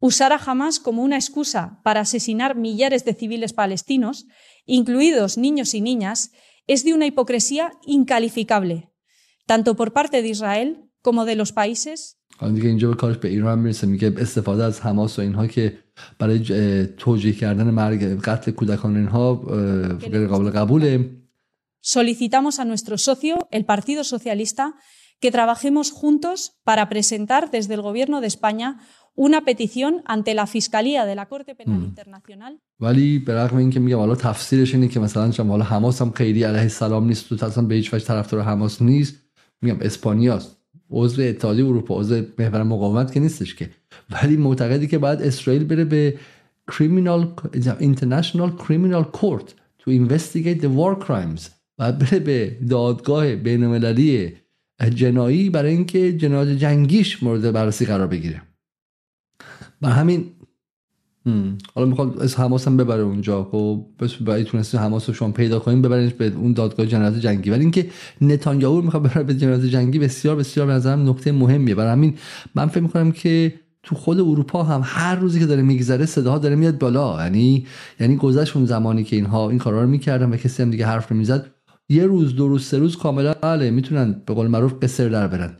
[0.00, 4.26] usar a Hamas como una excusa para asesinar millares de civiles palestinos,
[4.66, 6.32] incluidos niños y niñas,
[6.66, 8.90] es de una hipocresía incalificable,
[9.46, 12.18] tanto por parte de Israel como de los países
[12.54, 15.78] دیگه اینجا به کارش به ایران میرسه میگه استفاده از حماس و اینها که
[16.18, 19.34] برای توجیه کردن مرگ قتل کودکان اینها
[20.10, 21.10] غیر قابل قبوله
[21.86, 24.74] Solicitamos a nuestro socio, el Partido Socialista,
[25.20, 28.80] que trabajemos juntos para presentar desde el Gobierno de España
[29.25, 32.53] una petición ante la Fiscalía de la Corte Penal Internacional.
[32.79, 36.43] ولی به رغم اینکه میگم حالا تفسیرش اینه که مثلا شما حالا حماس هم خیلی
[36.43, 39.15] علیه السلام نیست تو اصلا به هیچ وجه طرفدار حماس نیست.
[39.61, 40.57] میگم اسپانیاست.
[40.91, 43.69] عضو اتحادیه اروپا عضو محور مقاومت که نیستش که.
[44.09, 46.17] ولی معتقدی که بعد اسرائیل بره به
[46.71, 47.25] criminal
[47.79, 49.47] international criminal court
[49.81, 51.41] to investigate the war crimes.
[51.79, 54.33] و بره به دادگاه بین المللی
[54.95, 58.41] جنایی برای اینکه جنایات جنگیش مورد بررسی قرار بگیره.
[59.81, 60.25] و همین
[61.75, 65.59] حالا می‌خواد از حماس هم ببره اونجا خب؟ بس برای تونستی حماس رو شما پیدا
[65.59, 67.49] کنیم ببرینش به اون دادگاه جنایات جنگی.
[67.49, 67.89] ولی اینکه
[68.21, 71.75] نتانیاهو می‌خواد ببره به جنایات جنگی بسیار بسیار به نظرم نقطه مهمیه.
[71.75, 72.13] برای همین
[72.55, 73.53] من فکر می‌کنم که
[73.83, 77.23] تو خود اروپا هم هر روزی که داره میگذره صداها داره میاد بالا.
[77.23, 77.65] یعنی
[77.99, 81.11] یعنی گذشت اون زمانی که اینها این کارا رو می‌کردن و کسی هم دیگه حرف
[81.11, 81.45] نمی‌زد.
[81.89, 85.57] یه روز دو روز سه روز کاملا بله می‌تونن به قول معروف قصر در برن.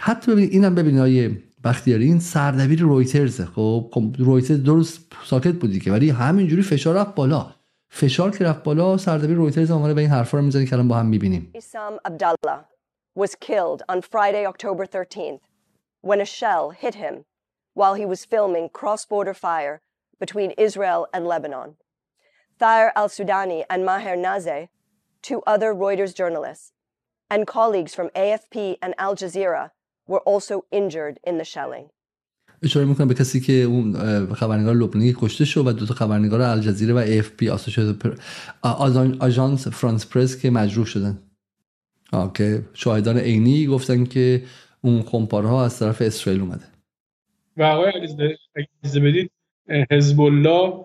[0.00, 1.30] حتی ببین اینم ببین های
[1.64, 7.54] بختیاری این سردبیر رویترز خب رویترز روز ساکت بودی که ولی همینجوری فشار رفت بالا
[7.88, 10.96] فشار که رفت بالا سردبیر رویترز اومده به این حرفا رو می‌زنه که الان با
[10.96, 12.58] هم می‌بینیم Isam Abdallah
[13.18, 15.44] was killed on Friday October 13th
[16.02, 17.24] when a shell hit him
[17.74, 19.80] while he was filming cross-border fire
[20.20, 21.70] between Israel and Lebanon.
[22.60, 24.68] Thayer al-Sudani and Maher Nazeh,
[25.28, 26.72] two other Reuters journalists,
[27.32, 29.64] and colleagues from AFP and Al Jazeera
[30.08, 31.90] were also injured in the shelling.
[32.62, 33.94] اشاره می‌کنم به کسی که اون
[34.34, 37.48] خبرنگار لبنانی کشته شد و دو تا خبرنگار الجزیره و اف پی
[39.20, 41.18] آژانس فرانس پرس که مجروح شدن.
[42.34, 44.42] که شاهدان عینی گفتن که
[44.80, 46.64] اون خمپارها از طرف اسرائیل اومده.
[47.56, 48.38] و آقای علیزاده
[48.82, 49.30] بدید
[49.90, 50.84] حزب الله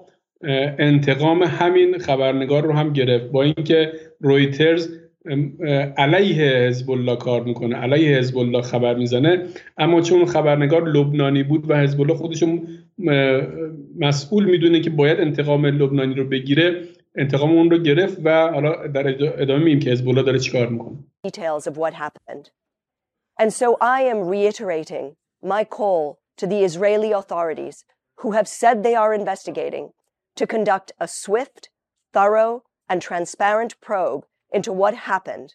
[0.79, 3.31] انتقام همین خبرنگار رو هم گرفت.
[3.31, 4.89] با اینکه رویترز
[5.97, 9.45] علیه حزب الله کار می‌کنه علیه حزب الله خبر می‌زنه
[9.77, 12.67] اما چون خبرنگار لبنانی بود و حزب الله خودشون
[13.99, 16.81] مسئول می‌دونه که باید انتقام لبنانی رو بگیره
[17.15, 19.07] انتقام اون رو گرفت و حالا در
[19.41, 20.97] ادامه میگیم که حزب الله داره چیکار می‌کنه
[21.27, 22.45] Details of what happened.
[23.41, 25.15] And so I am reiterating
[25.53, 27.85] my call to the Israeli authorities
[28.21, 29.85] who have said they are investigating
[30.39, 31.69] to conduct a swift,
[32.13, 34.23] thorough, and transparent probe
[34.55, 35.53] into what happened.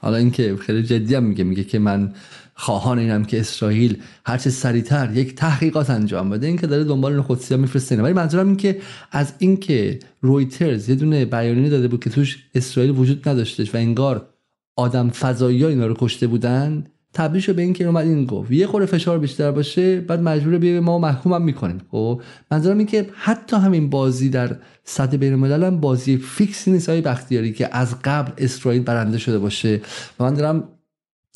[0.00, 2.14] حالا اینکه خیلی جدی هم میگه میگه که من
[2.54, 7.60] خواهان اینم که اسرائیل هرچه سریعتر یک تحقیقات انجام بده اینکه داره دنبال نخودسی ها
[7.60, 8.80] میفرسته ولی منظورم این که
[9.12, 14.28] از اینکه رویترز یه دونه بیانیه داده بود که توش اسرائیل وجود نداشتش و انگار
[14.76, 18.50] آدم فضایی ها اینا رو کشته بودن تبدیل شد به اینکه اومد این گفت.
[18.50, 21.80] یه خورده فشار بیشتر باشه بعد مجبور بیه ما محکوم هم می‌کنیم.
[21.90, 26.88] خب منظورم این که حتی همین بازی در سطح بین الملل هم بازی فیکس نیست
[26.88, 29.80] های بختیاری که از قبل اسرائیل برنده شده باشه.
[30.20, 30.68] و من دارم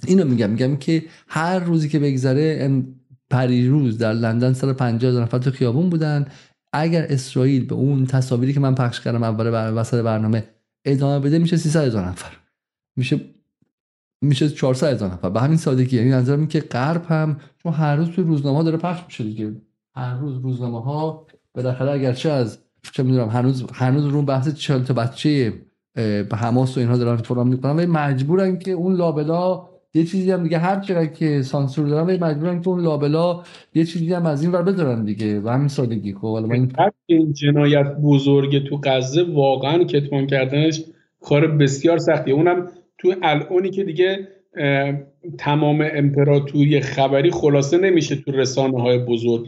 [0.06, 0.50] اینو میگم.
[0.50, 2.82] میگم که هر روزی که بگذره
[3.30, 6.26] پریروز در لندن سر 50 هزار نفر تو خیابون بودن.
[6.72, 10.44] اگر اسرائیل به اون تصاویری که من پخش کردم اول بر وسط برنامه
[10.84, 12.36] ادامه بده میشه 300 هزار نفر.
[12.96, 13.20] میشه
[14.26, 15.30] میشه 400 هزار نفر.
[15.30, 15.96] به همین سادگی.
[15.96, 19.52] یعنی نظرم که غرب هم چون هر روز توی روزنامه داره پخش میشه دیگه.
[19.94, 22.58] هر روز روزنامه ها بالاخره اگرچه از
[22.92, 25.52] چه می‌دونم هنوز هنوز رو بحث 40 تا بچه
[25.94, 29.62] به حماس و اینها دارن فلان می‌کنن ولی مجبورن که اون لابلا
[29.94, 33.42] یه چیزی هم دیگه هر چقدر که سانسور دارن ولی مجبورن که اون لابلا
[33.74, 35.40] یه چیزی هم از این ور بذارن دیگه.
[35.40, 36.14] و همین سادگی.
[36.14, 36.70] خب من
[37.06, 40.82] این جنایت بزرگ تو غزه واقعا کتمان کردنش
[41.20, 44.28] کار بسیار سختیه اونم تو الانی که دیگه
[45.38, 49.46] تمام امپراتوری خبری خلاصه نمیشه تو رسانه های بزرگ.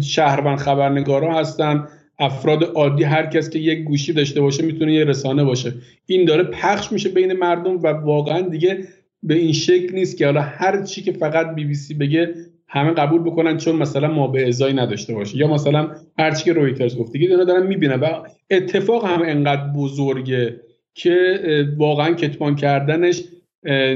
[0.00, 1.88] شهروند خبرنگارا هستن
[2.18, 5.72] افراد عادی هر کس که یک گوشی داشته باشه می‌تونه یه رسانه باشه.
[6.06, 8.78] این داره پخش میشه بین مردم و واقعا دیگه
[9.22, 12.34] به این شکل نیست که حالا هر چی که فقط بی بی سی بگه
[12.68, 16.52] همه قبول بکنن چون مثلا ما به ازایی نداشته باشه یا مثلا هر چی که
[16.52, 18.06] رویترز گفت دیگه دارن می‌بینن و
[18.50, 20.60] اتفاق هم انقدر بزرگه.
[20.94, 21.40] که
[21.76, 23.22] واقعا کتمان کردنش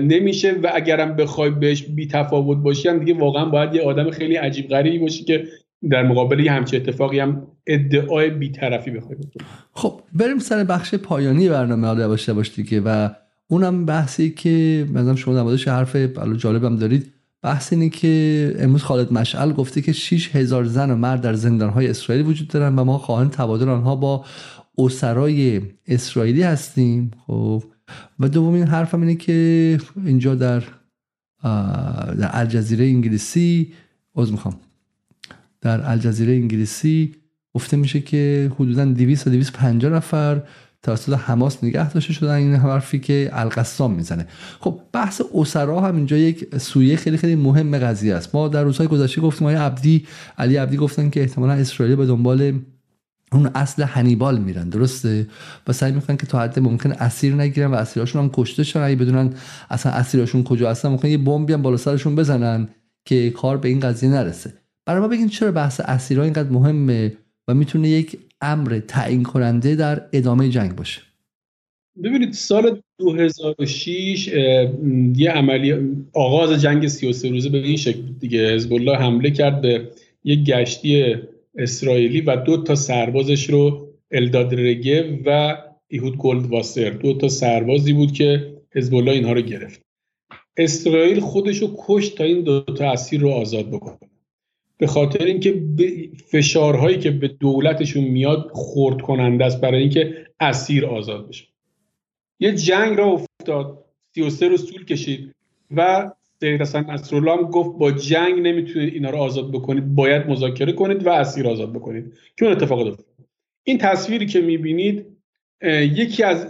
[0.03, 4.37] نمیشه و اگرم بخوای بهش بی تفاوت باشی هم دیگه واقعا باید یه آدم خیلی
[4.37, 5.45] عجیب غریبی باشی که
[5.91, 9.47] در مقابل یه همچه اتفاقی هم ادعای بیطرفی بخوای بکنی.
[9.73, 13.09] خب بریم سر بخش پایانی برنامه حالا باشه باش دیگه و
[13.49, 15.97] اونم بحثی که مثلا شما نمادش حرف
[16.37, 17.15] جالبم دارید.
[17.43, 21.89] بحث اینه که امروز خالد مشعل گفته که 6 هزار زن و مرد در زندانهای
[21.89, 24.25] اسرائیل وجود دارن و ما خواهان تبادل آنها با
[24.79, 27.65] اسرای اسرائیلی هستیم خب.
[28.21, 30.63] و دومین حرفم اینه که اینجا در
[32.19, 33.73] در الجزیره انگلیسی
[34.17, 34.57] از می‌خوام.
[35.61, 37.15] در الجزیره انگلیسی
[37.55, 40.43] گفته میشه که حدودا 200 تا 250 نفر
[40.83, 44.27] توسط حماس نگه داشته شدن این حرفی که القسام می‌زنه.
[44.61, 48.35] خب بحث اسرا هم اینجا یک سویه خیلی خیلی مهم قضیه است.
[48.35, 50.07] ما در روزهای گذشته گفتیم آقای عبدی
[50.39, 52.61] علی عبدی گفتن که احتمالا اسرائیل به دنبال
[53.33, 55.27] اون اصل هنیبال میرن درسته؟
[55.67, 58.81] و سعی می‌کنن که تا حد ممکن اسیر نگیرن و اسیراشون هم کشته شن.
[58.81, 59.35] اگه بدونن
[59.71, 62.69] اصلا اسیراشون کجا هستن ممکن یه بمبی هم بالا سرشون بزنن
[63.05, 64.53] که کار به این قضیه نرسه.
[64.87, 67.13] برای ما بگین چرا بحث اسیرا اینقدر مهمه
[67.49, 71.01] و می‌تونه یک امر تعیین کننده در ادامه جنگ باشه؟
[72.05, 74.29] ببینید سال 2006
[75.17, 75.75] یه عملی
[76.13, 78.55] آغاز جنگ 33 روزه به این شکل دیگه.
[78.55, 79.89] حزب حمله کرد به
[80.25, 81.15] یک گشتی
[81.57, 85.57] اسرائیلی و دو تا سربازش رو الداد رگه و
[85.89, 86.91] ایهود گولد واسر.
[86.91, 89.81] دو تا سربازی بود که حزب الله اینها رو گرفت.
[90.57, 94.11] اسرائیل خودش رو کشت تا این دو تا اسیر رو آزاد بکنه.
[94.79, 95.63] به خاطر اینکه
[96.27, 101.45] فشارهایی که به دولتشون میاد خورد کننده است برای اینکه اسیر آزاد بشه.
[102.41, 103.85] یه جنگ را افتاد.
[104.15, 105.35] 33 روز طول کشید
[105.71, 106.11] و
[106.45, 109.95] سید حسن نصرالله هم گفت با جنگ نمی‌تونید اینا رو آزاد بکنید.
[109.95, 112.13] باید مذاکره کنید و اسیر آزاد بکنید.
[112.37, 113.07] که اون اتفاق افتاد.
[113.65, 115.07] این تصویری که می‌بینید
[115.81, 116.47] یکی از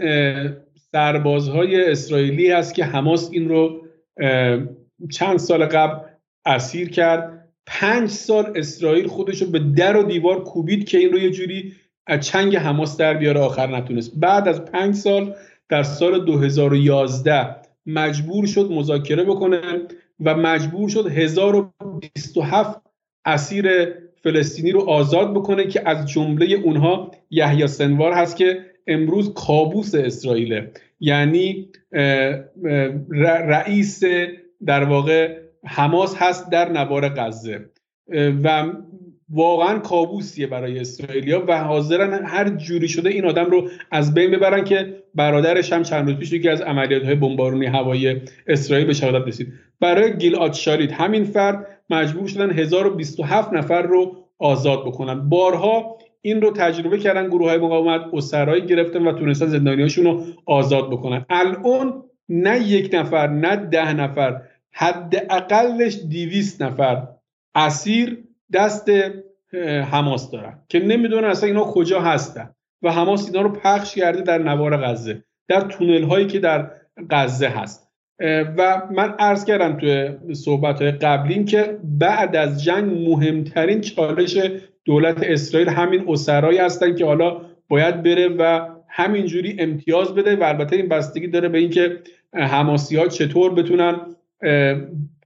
[0.93, 3.87] سربازهای اسرائیلی هست که حماس این رو
[5.11, 6.09] چند سال قبل
[6.47, 7.49] اسیر کرد.
[7.67, 11.73] پنج سال اسرائیل خودش رو به در و دیوار کوبید که این رو یه جوری
[12.07, 14.13] از چنگ حماس در بیاره آخر نتونست.
[14.17, 15.35] بعد از پنج سال
[15.69, 19.61] در سال 2011 مجبور شد مذاکره بکنه
[20.21, 22.81] و مجبور شد 1027
[23.25, 29.95] اسیر فلسطینی رو آزاد بکنه که از جمله اونها یحیی سنوار هست که امروز کابوس
[29.95, 30.71] اسرائیله.
[31.01, 31.69] یعنی
[33.49, 34.03] رئیس
[34.67, 37.71] در واقع حماس هست در نوار غزه.
[38.45, 38.73] و
[39.31, 44.65] واقعا کابوسیه برای اسرائیلیا و حاضرن هر جوری شده این آدم رو از بین ببرن
[44.65, 49.29] که برادرش هم چند روز پیش یکی از عملیات های بمبارونی هوایی اسرائیل به شهادت
[49.29, 49.53] رسید.
[49.81, 55.29] برای گیل شارید همین فرد مجبور شدن 1027 نفر رو آزاد بکنن.
[55.29, 60.91] بارها این رو تجربه کردن گروه های مقاومت اسرایی گرفتن و تونستن زندانیاشون رو آزاد
[60.91, 61.27] بکنن.
[61.31, 64.41] الان نه یک نفر نه ده نفر
[64.73, 67.09] حداقلش دیویست نفر
[67.55, 68.25] اسیر
[68.55, 68.91] دست
[69.91, 72.51] حماس دارن که نمی‌دونن اصلا اینا کجا هستن
[72.83, 76.71] و حماس اینا رو پخش کرده در نوار غزه در تونل هایی که در
[77.11, 77.85] غزه هست.
[78.57, 84.39] و من عرض کردم توی صحبت های قبلین که بعد از جنگ مهمترین چالش
[84.85, 90.77] دولت اسرائیل همین اسرایی هستن که حالا باید بره و همینجوری امتیاز بده و البته
[90.77, 91.99] این بستگی داره به اینکه
[92.35, 93.97] حماسی ها چطور بتونن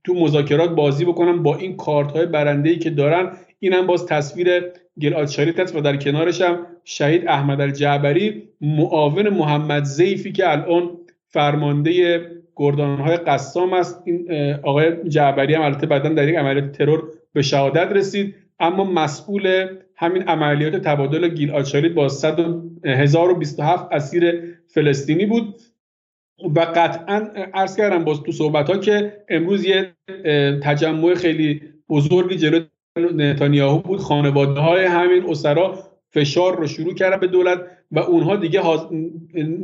[0.04, 3.32] تو مذاکرات بازی بکنن با این کارت های برنده ای که دارن.
[3.60, 4.62] اینم باز تصویر
[5.00, 10.90] گلاد شریف هست و در کنارش هم شهید احمد الجعبری معاون محمد زیفی که الان
[11.28, 12.20] فرمانده
[12.56, 14.02] گردان های قسام است.
[14.04, 14.30] این
[14.62, 17.02] آقای جعبری هم البته بعدا در یک عملیات ترور
[17.32, 18.34] به شهادت رسید.
[18.60, 19.66] اما مسئول
[19.96, 22.08] همین عملیات تبادل گیل آچاریت با
[22.84, 25.54] 1027 اسیر فلسطینی بود.
[26.54, 29.92] و قطعا عرض کردم باز تو صحبت ها که امروز یه
[30.62, 32.60] تجمع خیلی بزرگی جلو
[32.96, 34.00] نتانیاهو بود.
[34.00, 35.78] خانواده های همین اسرا
[36.10, 37.58] فشار رو شروع کردن به دولت
[37.92, 38.62] و اونها دیگه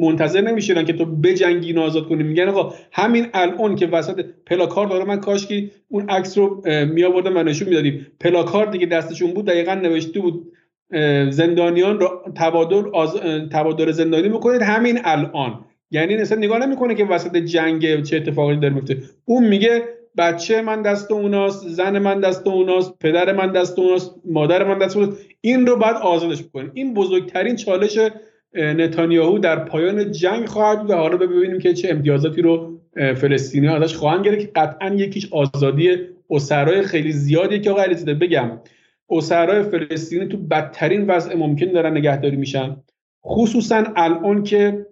[0.00, 2.22] منتظر نمیشیدن که تو بجنگی نازاد کنی.
[2.22, 7.04] میگن آقا همین الان که وسط پلاکار داره من کاش که اون عکس رو می
[7.04, 8.06] آوردم و نشون می‌دادیم.
[8.20, 10.52] پلاکار دیگه دستشون بود دقیقا نوشته بود
[11.30, 13.16] زندانیان رو تبادل آز...
[13.52, 15.64] تبادل زندانی بکنید همین الان.
[15.94, 19.82] یعنی اصلا نگاه نمی‌کنه که وسط جنگ چه اتفاقی داره میفته اون میگه
[20.18, 24.96] بچه من دست اوناست زن من دست اوناست پدر من دست اوناست مادر من دست
[24.96, 25.16] اوناست.
[25.40, 27.98] این رو بعد آزادش بکنیم این بزرگترین چالش
[28.54, 33.94] نتانیاهو در پایان جنگ خواهد بود و حالا ببینیم که چه امتیازاتی رو فلسطینی ازش
[33.94, 35.98] خواهند گرفت که قطعا یکیش آزادی
[36.30, 38.14] اسرای خیلی زیادی که آقا علیزاده.
[38.14, 38.50] بگم
[39.10, 42.76] اسرای فلسطینی تو بدترین وضع ممکن دارن نگهداری میشن.
[43.26, 44.86] خصوصا الان که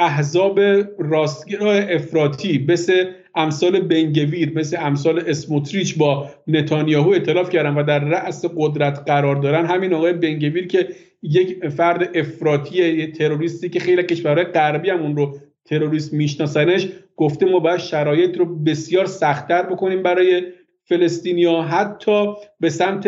[0.00, 0.60] احزاب
[0.98, 3.04] راستگرا افراطی مثل
[3.34, 9.66] امثال بنگویر مثل امثال اسموتریچ با نتانیاهو اطلاف کردن و در رأس قدرت قرار دارن.
[9.66, 10.88] همین آقای بنگویر که
[11.22, 17.58] یک فرد افراطی تروریستی که خیلی کشورهای غربی هم اون رو تروریست میشناسنش گفته ما
[17.58, 20.42] باید شرایط رو بسیار سختتر بکنیم برای
[20.84, 22.26] فلسطینیا حتی
[22.60, 23.06] به سمت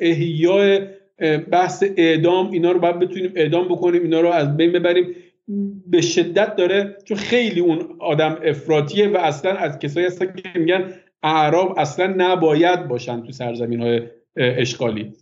[0.00, 0.80] احیای
[1.50, 5.06] بحث اعدام اینا رو باید بتونیم اعدام بکنیم اینا رو از بین ببریم.
[5.86, 10.84] به شدت داره چون خیلی اون آدم افراتیه و اصلا از کسایی هستن که میگن
[11.22, 14.02] اعراب اصلا نباید باشن تو سرزمین های
[14.36, 15.12] اشغالی.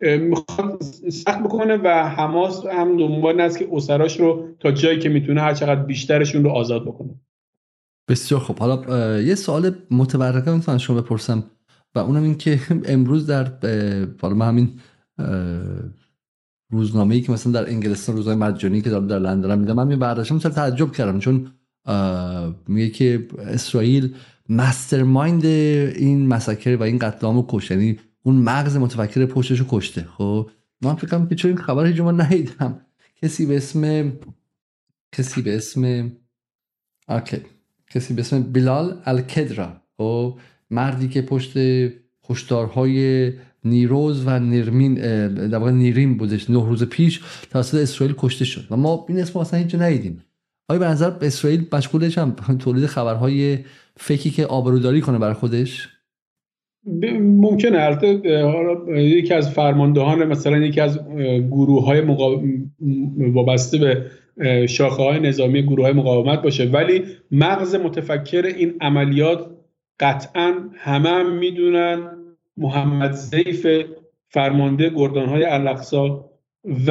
[0.00, 5.40] می‌خواد سخت بکنه و حماس هم دنبال است که اسراش رو تا جایی که می‌تونه
[5.40, 7.14] هر چقدر بیشترشون رو آزاد بکنه.
[8.08, 11.44] بسیار خب حالا یه سوال متورقه می‌تونم شما بپرسم
[11.94, 12.58] و اونم این که
[12.94, 13.48] امروز در
[14.22, 14.70] حالا همین
[16.70, 20.92] روزنامه ای که مثلا در انگلستان روزنامه مجانی که در لندن میدم من برداشتم تعجب
[20.92, 21.52] کردم چون
[22.68, 24.14] میگه که اسرائیل
[24.48, 30.02] مسترمایند این مسکر و این قتل عام کشت یعنی اون مغز متفکر پشتش رو کشته.
[30.02, 30.50] خب
[30.82, 32.80] من فکر کنم که چون این خبر هیچ ندیدم.
[33.22, 34.12] کسی به اسم
[35.12, 36.12] کسی به اسم
[37.08, 37.36] اوکی
[37.90, 39.82] کسی به اسم بلال الکدرا.
[39.96, 40.38] خب
[40.70, 41.52] مردی که پشت
[42.30, 43.32] هشدارهای
[43.68, 44.94] نیروز و نرمین
[45.48, 47.20] در واقع نیرین بودش نه روز پیش
[47.50, 48.64] توسط اسرائیل کشته شد.
[48.70, 50.24] و ما این اسم اصلا هیچ ندیدیم.
[50.68, 53.58] آیا به نظر اسرائیل مشغولش هم تولید خبرهای
[53.96, 55.88] فکی که آبروداری کنه برای خودش؟
[57.20, 57.78] ممکنه.
[57.78, 58.20] البته
[58.88, 60.98] یکی از فرماندهان مثلا یکی از
[61.50, 62.02] گروه های
[63.18, 64.06] وابسته به
[64.66, 66.64] شاخه های نظامی گروه های مقاومت باشه.
[66.64, 69.50] ولی مغز متفکر این عملیات
[70.00, 71.98] قطعا همه هم می‌دونن
[72.58, 73.66] محمد زیف
[74.28, 76.30] فرمانده گردان های الاقصا
[76.86, 76.90] و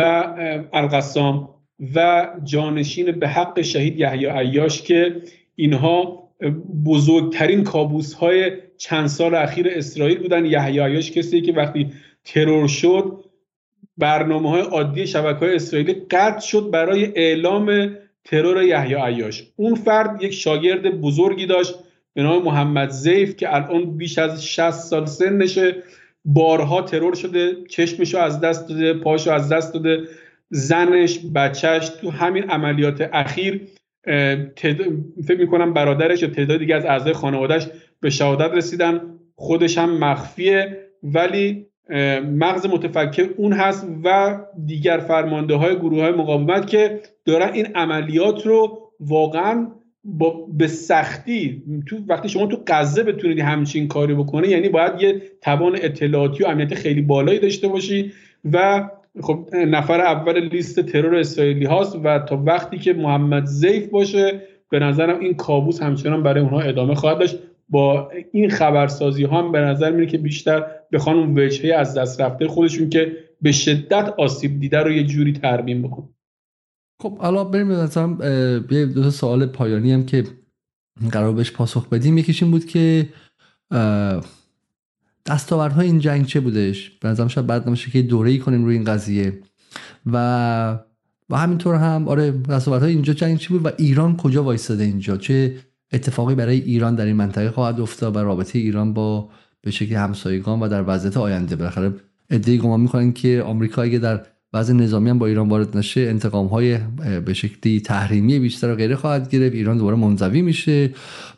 [0.73, 1.49] القسام
[1.95, 5.21] و جانشین به حق شهید یحیی عیاش که
[5.55, 6.23] اینها
[6.85, 10.45] بزرگترین کابوس های چند سال اخیر اسرائیل بودن.
[10.45, 11.91] یحیی عیاش کسی که وقتی
[12.23, 13.23] ترور شد
[13.97, 17.95] برنامه های عادی شبکه های اسرائیلی قطع شد برای اعلام
[18.25, 19.43] ترور یحیی عیاش.
[19.55, 21.75] اون فرد یک شاگرد بزرگی داشت.
[22.17, 25.75] به نام محمد زیف که الان بیش از 60 سال سنشه.
[26.25, 30.03] بارها ترور شده چشمشو از دست داده پاشو از دست داده.
[30.49, 33.61] زنش بچهش تو همین عملیات اخیر
[35.27, 37.67] فکر می‌کنم برادرش یا تعداد دیگه از اعضای خانوادهش
[37.99, 39.01] به شهادت رسیدن.
[39.35, 41.65] خودش هم مخفیه ولی
[42.23, 48.45] مغز متفکر اون هست و دیگر فرمانده های گروه های مقاومت که دارن این عملیات
[48.45, 49.67] رو واقعا
[50.07, 55.21] با به سختی تو وقتی شما تو غزه بتونید همچین کاری بکنه یعنی باید یه
[55.41, 58.11] توان اطلاعاتی و امنیت خیلی بالایی داشته باشی
[58.53, 58.89] و
[59.21, 64.79] خب نفر اول لیست ترور اسرائیلی هاست و تا وقتی که محمد زیف باشه به
[64.79, 67.39] نظرم این کابوس همچنان برای اونها ادامه خواهد داشت.
[67.69, 72.21] با این خبرسازی ها هم به نظر میره که بیشتر بخوان اون وجهه از دست
[72.21, 73.11] رفته خودشون که
[73.41, 76.09] به شدت آسیب دیده رو یه جوری ترمیم بکن
[76.99, 78.17] خب حالا بریم مثلا
[78.71, 80.23] یه دو سوال پایانی هم که
[81.11, 82.17] قرار بهش پاسخ بدیم.
[82.17, 83.09] یکیش این بود که
[85.25, 88.75] دستاوردهای این جنگ چه بودش؟ به نظرم شاید بعد نمیشه که دوره ای کنیم روی
[88.75, 89.39] این قضیه.
[90.05, 90.79] و
[91.29, 95.55] و همینطور هم آره دستاوردهای اینجا جنگ چی بود و ایران کجا وایستاده اینجا؟ چه
[95.91, 99.29] اتفاقی برای ایران در این منطقه خواهد افتاد و رابطه ایران با
[99.61, 101.93] به شکل همسایگان و در وضعیت آینده؟ بالاخره
[102.29, 106.47] ادعی گمان می‌کنن که آمریکا اگه در وضع نظامی هم با ایران وارد نشه انتقام
[106.47, 106.77] های
[107.25, 109.55] به شکلی تحریمی بیشتر و غیره خواهد گرفت.
[109.55, 110.89] ایران دوباره منزوی میشه.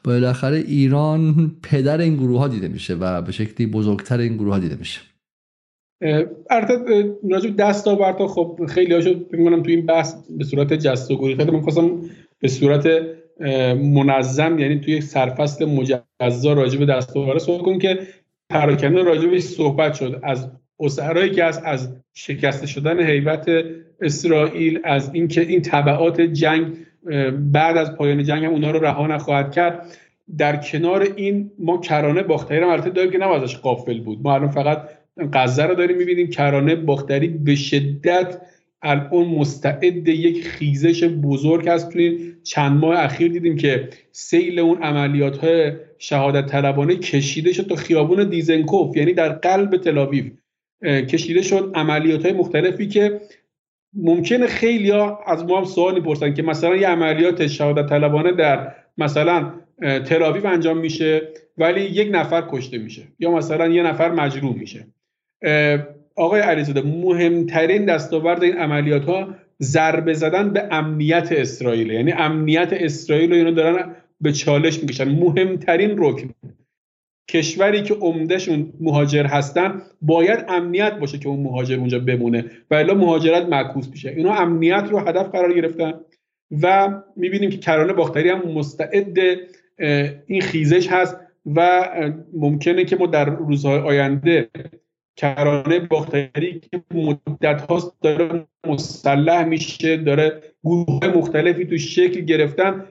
[0.03, 4.59] بالاخره ایران پدر این گروه ها دیده میشه و به شکلی بزرگتر این گروه ها
[4.59, 5.01] دیده میشه.
[6.49, 6.75] البته
[7.29, 11.51] راجع دستاوردها خب خیلی هاشو فکر تو این بحث به صورت جست و گوری خیلی
[11.51, 12.01] من خواستم
[12.39, 12.87] به صورت
[13.75, 17.99] منظم یعنی توی سرفصل مجزا راجع به دستاورد صحبت کنیم که
[18.49, 20.19] پراکنده راجع صحبت شد.
[20.23, 20.47] از
[20.79, 23.49] اسرایی که از از شکسته شدن حیبت
[24.01, 26.67] اسرائیل از اینکه این طبعات جنگ
[27.51, 29.85] بعد از پایان جنگ هم اونها رو رها نخواهد کرد.
[30.37, 34.19] در کنار این ما کرانه باختری رو البته داریم که نباید ازش قافل بود.
[34.23, 34.89] ما الان فقط
[35.33, 36.29] غزه رو داریم می‌بینیم.
[36.29, 38.41] کرانه باختری به شدت
[38.81, 41.89] الان مستعد یک خیزش بزرگ هست.
[41.89, 47.75] توی چند ماه اخیر دیدیم که سیل اون عملیات های شهادت طلبانه کشیده شد تا
[47.75, 50.23] خیابون دیزنکوف یعنی در قلب تلاویو
[50.83, 53.21] کشیده شد عملیات های مختلفی که
[53.93, 58.75] ممکنه خیلی ها از ما هم سوال می‌پرسن که مثلا یه عملیات شهادت طلبانه در
[58.97, 59.53] مثلا
[60.05, 61.21] تلاویو انجام میشه
[61.57, 64.87] ولی یک نفر کشته میشه یا مثلا یه نفر مجروح میشه.
[66.15, 73.29] آقای علیزاده مهمترین دستاورد این عملیات ها ضربه زدن به امنیت اسرائیل یعنی امنیت اسرائیل
[73.29, 75.09] رو اینا دارن به چالش می‌کشن.
[75.09, 76.29] مهمترین رکن.
[77.29, 82.45] کشوری که عمدهشون مهاجر هستن باید امنیت باشه که اون مهاجر اونجا بمونه.
[82.71, 84.09] و الا مهاجرت معکوس میشه.
[84.09, 85.93] اینا امنیت رو هدف قرار گرفتن.
[86.61, 89.17] و می‌بینیم که کرانه باختری هم مستعد
[90.27, 91.17] این خیزش هست.
[91.55, 91.89] و
[92.33, 94.49] ممکنه که ما در روزهای آینده
[95.15, 102.85] کرانه باختری که مدت هاست داره مسلح میشه داره گروه مختلفی تو شکل گرفتن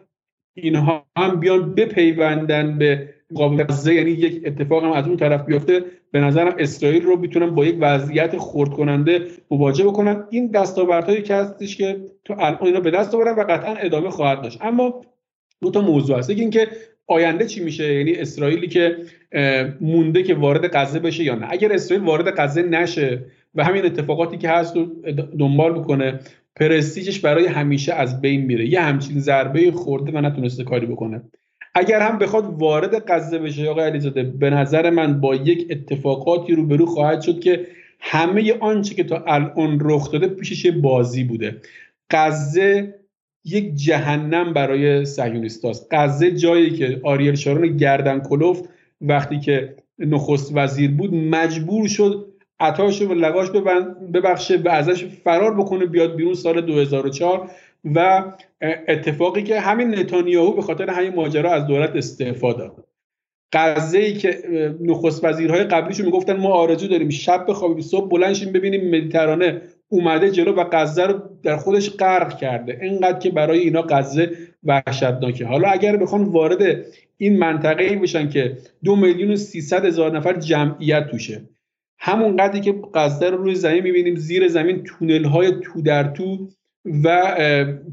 [0.55, 6.21] اینها هم بیان بپیوندن به مقاومت یعنی یک اتفاق هم از اون طرف بیفته به
[6.21, 10.25] نظرم اسرائیل رو می‌تونن با یک وضعیت خرد کننده مواجه بکنن.
[10.31, 14.43] این دستاوردهایی که هستش که تو الان اینا به دست آوردن و قطعا ادامه خواهد
[14.43, 14.59] داشت.
[14.63, 15.01] اما
[15.63, 16.31] دو تا موضوع هست.
[16.31, 16.69] اینکه
[17.07, 18.97] آینده چی میشه؟ یعنی اسرائیلی که
[19.81, 23.25] مونده که وارد غزه بشه یا نه؟ اگر اسرائیل وارد غزه نشه
[23.55, 24.87] و همین اتفاقاتی که هست رو
[25.39, 26.21] دنبال بکنه
[26.57, 28.67] پرستیجش برای همیشه از بین میره.
[28.67, 31.23] یه همچین ضربه خورده و نتونسته کاری بکنه.
[31.79, 36.87] اگر هم بخواد وارد غزه بشه آقای علیزاده به نظر من با یک اتفاقاتی روبرو
[36.87, 37.67] خواهد شد که
[38.01, 41.57] همه آنچه که تا الان رخ داده پیشش بازی بوده.
[42.11, 42.95] غزه
[43.45, 48.65] یک جهنم برای صهیونیستاست غزه جایی که آریل شارون گردن کلفت
[49.01, 52.29] وقتی که نخست وزیر بود مجبور شد
[52.61, 53.51] عطاش رو لگاش
[54.15, 57.51] ببخشه و ازش فرار بکنه بیاد بیرون سال 2004
[57.85, 58.25] و
[58.89, 62.85] اتفاقی که همین نتانیاهو به خاطر همین ماجرا از دولت استعفا داد.
[63.53, 64.39] غزه ای که
[64.81, 70.53] نخست وزیرهای قبلیشون می‌گفتن ما آرزو داریم شب بخوابیم صبح بلنشیم ببینیم مدیترانه اومده جلو
[70.53, 72.79] و غزه رو در خودش غرق کرده.
[72.83, 74.31] اینقدر که برای اینا غزه
[74.65, 75.47] وحشتناکه.
[75.47, 76.85] حالا اگر بخوان وارد
[77.17, 81.43] این منطقه ای بشن که دو میلیون و سیصد هزار نفر جمعیت توشه
[81.99, 86.49] همون قدری که غزه رو روی زمین می‌بینیم زیر زمین تونل های تو در تو
[87.05, 87.37] و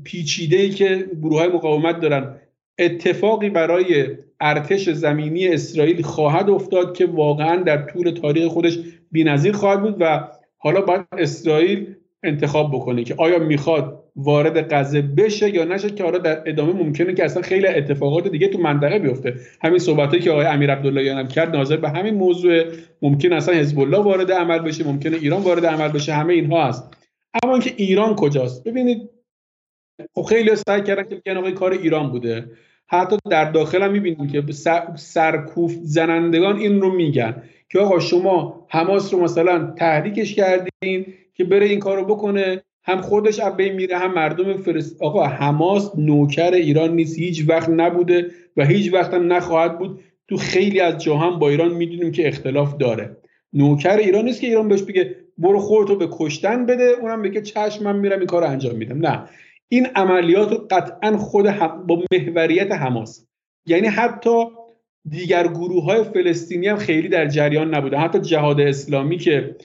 [0.04, 2.36] پیچیده ای که گروه های مقاومت دارن.
[2.80, 4.08] اتفاقی برای
[4.40, 8.80] ارتش زمینی اسرائیل خواهد افتاد که واقعا در طول تاریخ خودش
[9.12, 10.28] بینظیر خواهد بود و
[10.58, 16.18] حالا باید اسرائیل انتخاب بکنه که آیا می‌خواد وارد غزه بشه یا نشه که حالا
[16.18, 19.34] در ادامه ممکنه که اصلا خیلی اتفاقات دیگه تو منطقه بیفته.
[19.64, 22.64] همین صحبتایی که آقای امیر عبداللهیان هم کرد ناظر به همین موضوع.
[23.02, 26.95] ممکن اصلا حزب الله وارد عمل بشه ممکنه ایران وارد عمل بشه همه اینها هست.
[27.44, 29.10] اما اینکه ایران کجاست؟ ببینید
[30.16, 32.52] خب خیلی سعی کردن که بگن کار ایران بوده.
[32.88, 34.44] حتی در داخل هم می‌بینیم که
[34.96, 41.66] سرکوف زنندگان این رو میگن که آقا شما حماس رو مثلا تحریکش کردین که بره
[41.66, 46.96] این کارو بکنه هم خودش از بین میره هم مردم فرست آقا حماس نوکر ایران
[46.96, 50.00] نیست هیچ وقت نبوده و هیچ وقت هم نخواهد بود.
[50.28, 53.18] تو خیلی از جا هم با ایران می‌دونیم که اختلاف داره.
[53.56, 57.84] نوکر ایران نیست که ایران بهش بگه برو خودتو به کشتن بده اونم بگه چشم
[57.84, 59.08] من میرم این کار انجام میدم.
[59.08, 59.24] نه.
[59.70, 63.28] این عملیات رو قطعا خود هم با محوریت حماس.
[63.66, 64.46] یعنی حتی
[65.10, 69.56] دیگر گروه های فلسطینی هم خیلی در جریان نبوده حتی جهاد اسلامی که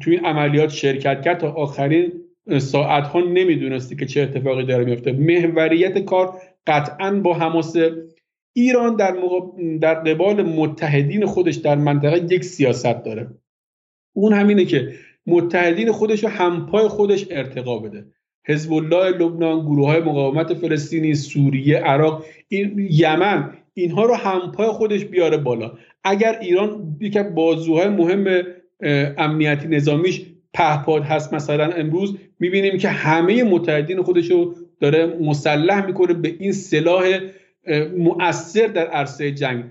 [0.00, 2.12] تو این عملیات شرکت کرد تا آخرین
[2.58, 6.34] ساعت ها نمی‌دونستی که چه اتفاقی داره میفته محوریت کار
[6.66, 7.76] قطعا با حماس
[8.52, 9.16] ایران در,
[9.80, 13.28] در قبال متحدین خودش در منطقه یک سیاست داره.
[14.12, 14.92] اون همینه که
[15.26, 18.06] متحدین خودش و همپای خودش ارتقا بده.
[18.46, 25.04] حزب الله لبنان گروه های مقاومت فلسطینی سوریه عراق این یمن اینها رو همپای خودش
[25.04, 25.72] بیاره بالا.
[26.04, 28.42] اگر ایران یکی بازوهای مهم
[29.18, 36.14] امنیتی نظامیش پهپاد هست مثلا امروز می‌بینیم که همه متحدین خودش رو داره مسلح می‌کنه
[36.14, 37.18] به این سلاح
[37.96, 39.64] مؤثر در عرصه جنگ.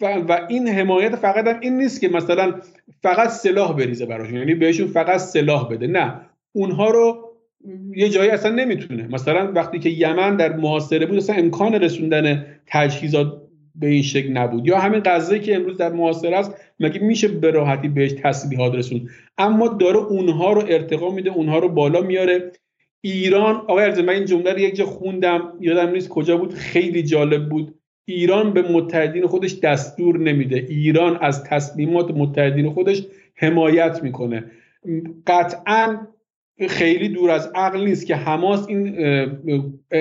[0.00, 2.54] و, این حمایت فقط هم این نیست که مثلا
[3.02, 5.86] فقط سلاح بریزه براشون یعنی بهشون فقط سلاح بده.
[5.86, 6.20] نه.
[6.52, 7.30] اونها رو
[7.96, 9.08] یه جایی اصلا نمی‌تونه.
[9.10, 13.42] مثلا وقتی که یمن در محاصره بود اصلا امکان رسوندن تجهیزات
[13.74, 14.66] به این شکل نبود.
[14.66, 19.08] یا همین غزه که امروز در محاصره است مگه میشه به راحتی بهش تسلیحات رسون
[19.38, 22.52] اما داره اونها رو ارتقا میده اونها رو بالا میاره.
[23.00, 27.02] ایران آقای ارزه من این جمله رو یک جا خوندم یادم نیست کجا بود خیلی
[27.02, 27.74] جالب بود.
[28.04, 30.56] ایران به متحدین خودش دستور نمیده.
[30.56, 34.44] ایران از تصمیمات متحدین خودش حمایت می‌کنه.
[35.26, 36.06] قطعا
[36.68, 38.96] خیلی دور از عقل نیست که حماس این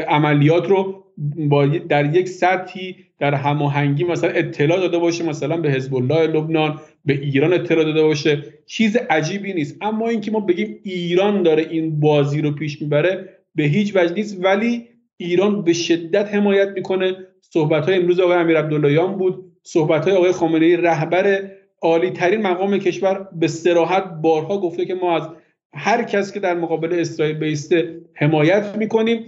[0.07, 1.05] عملیات رو
[1.35, 6.79] با در یک سطحی در هماهنگی مثلا اطلاع داده باشه مثلا به حزب الله لبنان
[7.05, 8.43] به ایران اطلاع داده باشه.
[8.65, 9.77] چیز عجیبی نیست.
[9.81, 14.43] اما اینکه ما بگیم ایران داره این بازی رو پیش می‌بره به هیچ وجه نیست.
[14.43, 14.87] ولی
[15.17, 17.15] ایران به شدت حمایت می‌کنه.
[17.41, 19.45] صحبت های امروز آقای امیر عبداللهیان بود.
[19.63, 21.51] صحبت های آقای خامنه ای رهبر
[21.81, 25.29] عالی ترین مقام کشور به سراحت بارها گفته که ما از
[25.73, 29.25] هر کس که در مقابل اسرائیل بیسته حمایت می‌کنیم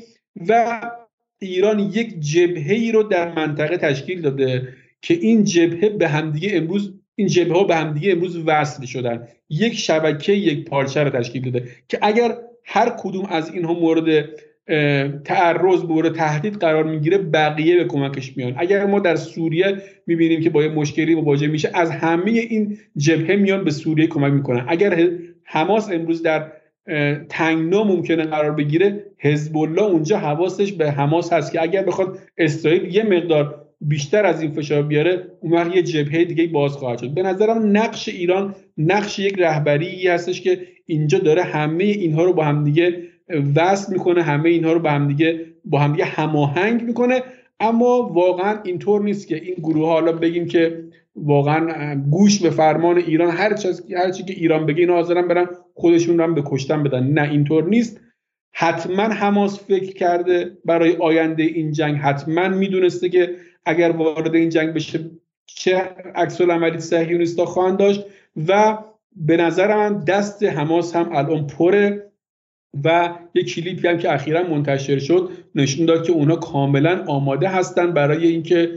[0.49, 0.81] و
[1.41, 4.67] ایران یک جبهه ای رو در منطقه تشکیل داده
[5.01, 9.27] که این جبهه به همدیگه امروز این جبهه ها به همدیگه امروز وصل شدن.
[9.49, 14.29] یک شبکه یک پارچه رو تشکیل داده که اگر هر کدوم از اینها مورد
[15.25, 18.53] تعرض مورد تهدید قرار می‌گیره بقیه به کمکش میان.
[18.57, 19.77] اگر ما در سوریه
[20.07, 24.33] می‌بینیم که با یه مشکلی مواجه میشه از همه این جبهه میان به سوریه کمک
[24.33, 24.65] می‌کنن.
[24.67, 25.09] اگر
[25.43, 26.51] حماس امروز در
[27.29, 32.95] تنگنا ممکنه قرار بگیره حزب الله اونجا حواسش به حماس هست که اگر بخواد اسرائیل
[32.95, 37.13] یه مقدار بیشتر از این فشار بیاره اون وقت یه جبهه دیگه باز خواهد شد.
[37.13, 42.43] به نظرم نقش ایران نقش یک رهبری هستش که اینجا داره همه اینها رو با
[42.43, 43.03] همدیگه
[43.55, 47.23] وصل می‌کنه همه اینها رو با همدیگه با همدیگه هماهنگ می‌کنه.
[47.59, 50.83] اما واقعا اینطور نیست که این گروه حالا بگیم که
[51.15, 53.53] واقعا گوش به فرمان ایران هر
[54.11, 57.03] چی که ایران بگه اینا حاضرن برن خودشون رو هم به کشتن بدن.
[57.03, 57.99] نه اینطور نیست.
[58.53, 61.95] حتما حماس فکر کرده برای آینده این جنگ.
[61.95, 63.35] حتما می‌دونسته که
[63.65, 64.99] اگر وارد این جنگ بشه
[65.45, 65.75] چه
[66.15, 68.05] عکس العملی صهیونیستا خواهند داشت.
[68.47, 68.77] و
[69.15, 72.11] به نظر من دست حماس هم الان پره
[72.83, 77.93] و یک کلیپی هم که اخیرا منتشر شد نشون داد که اونا کاملا آماده هستن
[77.93, 78.71] برای اینکه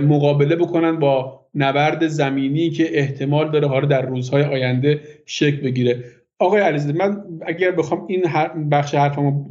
[0.00, 6.04] مقابله بکنن با نبرد زمینی که احتمال داره حالا در روزهای آینده شکل بگیره.
[6.38, 8.22] آقای علیزاده من اگر بخوام این
[8.68, 9.44] بخش حرفمو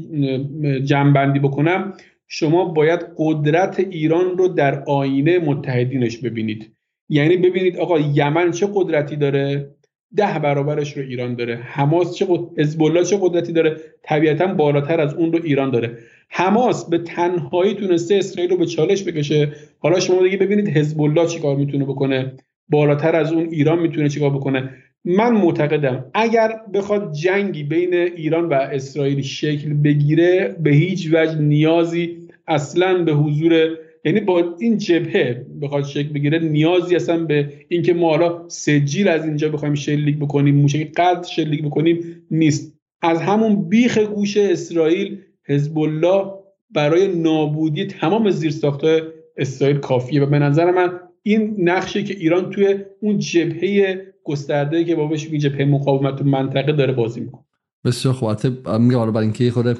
[0.83, 1.93] جمع بکنم
[2.27, 6.71] شما باید قدرت ایران رو در آینه متحدینش ببینید.
[7.09, 9.74] یعنی ببینید آقا یمن چه قدرتی داره؟
[10.15, 11.55] ده برابرش رو ایران داره.
[11.55, 13.03] حماس چه قد...
[13.03, 15.97] چه قدرتی داره؟ طبیعتا بالاتر از اون رو ایران داره.
[16.29, 19.51] حماس به تنهایی تونسته اسرائیل رو به چالش بکشه.
[19.79, 22.33] حالا شما دیگه ببینید حزب الله چیکار می‌تونه بکنه.
[22.69, 24.69] بالاتر از اون ایران می‌تونه چیکار بکنه؟
[25.05, 32.17] من معتقدم اگر بخواد جنگی بین ایران و اسرائیل شکل بگیره به هیچ وجه نیازی
[32.47, 33.69] اصلا به حضور
[34.05, 39.25] یعنی با این جبهه بخواد شکل بگیره نیازی اصلا به اینکه ما حالا سجیل از
[39.25, 42.75] اینجا بخوایم شلیک بکنیم موشک قد شلیک بکنیم نیست.
[43.01, 46.31] از همون بیخ گوش اسرائیل حزب الله
[46.71, 49.01] برای نابودی تمام زیرساختهای
[49.37, 54.95] اسرائیل کافیه و به نظر من این نقشه که ایران توی اون جبهه گسترده که
[54.95, 57.43] با بهش جبهه مقاومت منطقه داره بازی می‌کنه.
[57.85, 58.29] بسیار خوب.
[58.67, 59.77] میگم حالا برای اینکه خود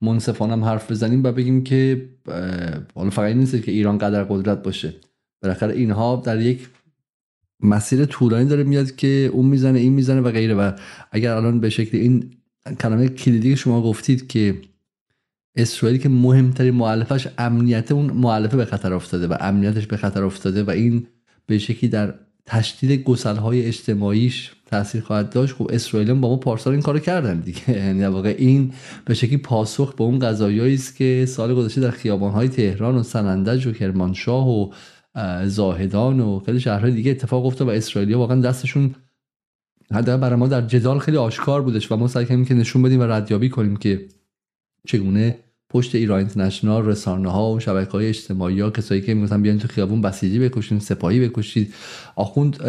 [0.00, 2.08] منصفانه هم حرف بزنیم و بگیم که
[2.94, 4.94] حالا فقط نیست که ایران قدر قدرت باشه.
[5.42, 6.68] بالاخره اینها در یک
[7.60, 10.54] مسیر طولانی داره میاد که اون می‌زنه این می‌زنه و غیره.
[10.54, 10.72] و
[11.10, 12.30] اگر الان به شکل این
[12.80, 14.60] کلمه کلیدی که شما گفتید که
[15.56, 20.62] اسرائیل که مهمترین معلفش امنیت اون معلفه به خطر افتاده و امنیتش به خطر افتاده
[20.62, 21.06] و این
[21.46, 22.14] به شکلی در
[22.46, 27.70] تشدید های اجتماعیش تاثیر خواهد داشت خب اسرائیل با ما پارسال این کارو کردن دیگه.
[27.86, 28.72] یعنی واقع این
[29.04, 33.66] به شکلی پاسخ به اون قضایایی است که سال گذشته در های تهران و سنندج
[33.66, 34.70] و کرمانشاه و
[35.46, 38.94] زاهدان و خیلی شهرهای دیگه اتفاق افتاد و اسرائیلیا واقعا دستشون
[39.92, 43.00] حداقل برای ما در جدال خیلی آشکار بودش و ما سعی کردیم که نشون بدیم
[43.00, 44.08] و ردیابی کنیم که
[44.86, 45.38] چگونه
[45.70, 49.68] پشت ایران اینترنشنال رسانه ها و شبکه های اجتماعی ها کسایی که می‌گفتن بیان تو
[49.68, 51.74] خیابون بسیجی بکشید سپاهی بکشید.
[52.16, 52.62] آخوند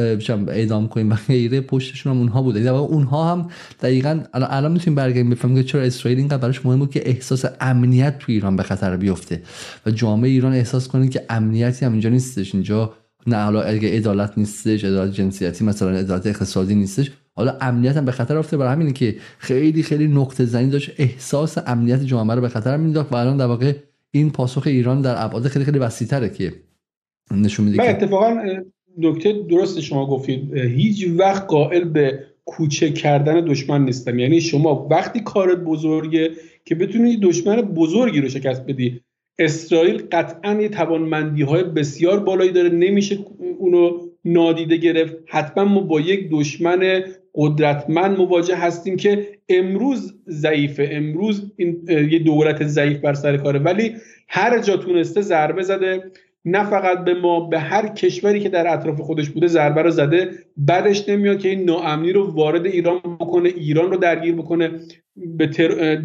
[0.48, 1.12] اعدام کنیم.
[1.12, 2.64] و غیره پشتشون هم اونها بوده.
[2.64, 3.50] در اونها هم
[3.82, 8.20] دقیقا الان می‌تونیم برگردیم بفهمیم که چرا اسرائیل اینقدر براش مهم بود که احساس امنیت
[8.20, 9.44] تو ایران به خطر بیفته
[9.86, 12.56] و جامعه ایران احساس کنه که امنیتی هم اینجا نیستش.
[12.56, 12.94] اینجا
[13.28, 17.12] نه حالا اگه عدالت نیستش عدالت جنسیتی مثلا عدالت اقتصادی نیستش.
[17.40, 20.92] حالا امنیت هم به خطر افته برای همینه که خیلی خیلی نقطه زنی داشت.
[20.98, 23.74] احساس امنیت جامعه رو به خطر مینداخت و الان در واقع
[24.12, 26.54] این پاسخ ایران در ابعاد خیلی خیلی وسیع‌تره که
[27.32, 28.38] نشون میده که اتفاقا
[29.02, 30.58] دکتر درست شما گفتید.
[30.58, 34.20] هیچ وقت قائل به کوچه کردن دشمن نیستم.
[34.20, 36.32] یعنی شما وقتی کارت بزرگه
[36.66, 39.02] که بتونی دشمن بزرگی رو شکست بدی
[39.40, 42.70] اسرائیل قطعا یه توانمندی های بسیار بالایی داره.
[42.70, 43.20] نمیشه
[43.60, 45.16] اونو نادیده گرفت.
[45.28, 47.04] حتما ما با یک دشمن
[47.36, 50.90] قدرتمند مواجه هستیم که امروز ضعیفه.
[50.92, 53.60] امروز این یه دولت ضعیف بر سر کاره.
[53.60, 53.96] ولی
[54.28, 56.04] هر جا تونسته ضربه زده.
[56.46, 60.30] نه فقط به ما به هر کشوری که در اطراف خودش بوده ضربه رو زده.
[60.58, 64.72] بعدش نمیاد که این ناامنی رو وارد ایران بکنه ایران رو درگیر بکنه
[65.16, 65.48] به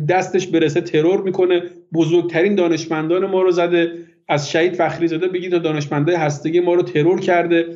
[0.09, 1.63] دستش برسه ترور می‌کنه.
[1.95, 3.93] بزرگترین دانشمندان ما رو زده.
[4.29, 7.67] از شهید فخری زاده بگید تا دانشمنده هستگی ما رو ترور کرده.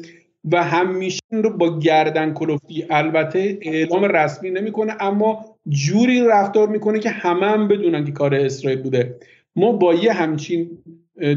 [0.53, 7.11] و همیشه رو با گردن کلفتی البته اعلام رسمی نمی‌کنه اما جوری رفتار می‌کنه که
[7.11, 9.17] همه هم بدونن که کار اسرائیل بوده.
[9.57, 10.71] ما با یه همچین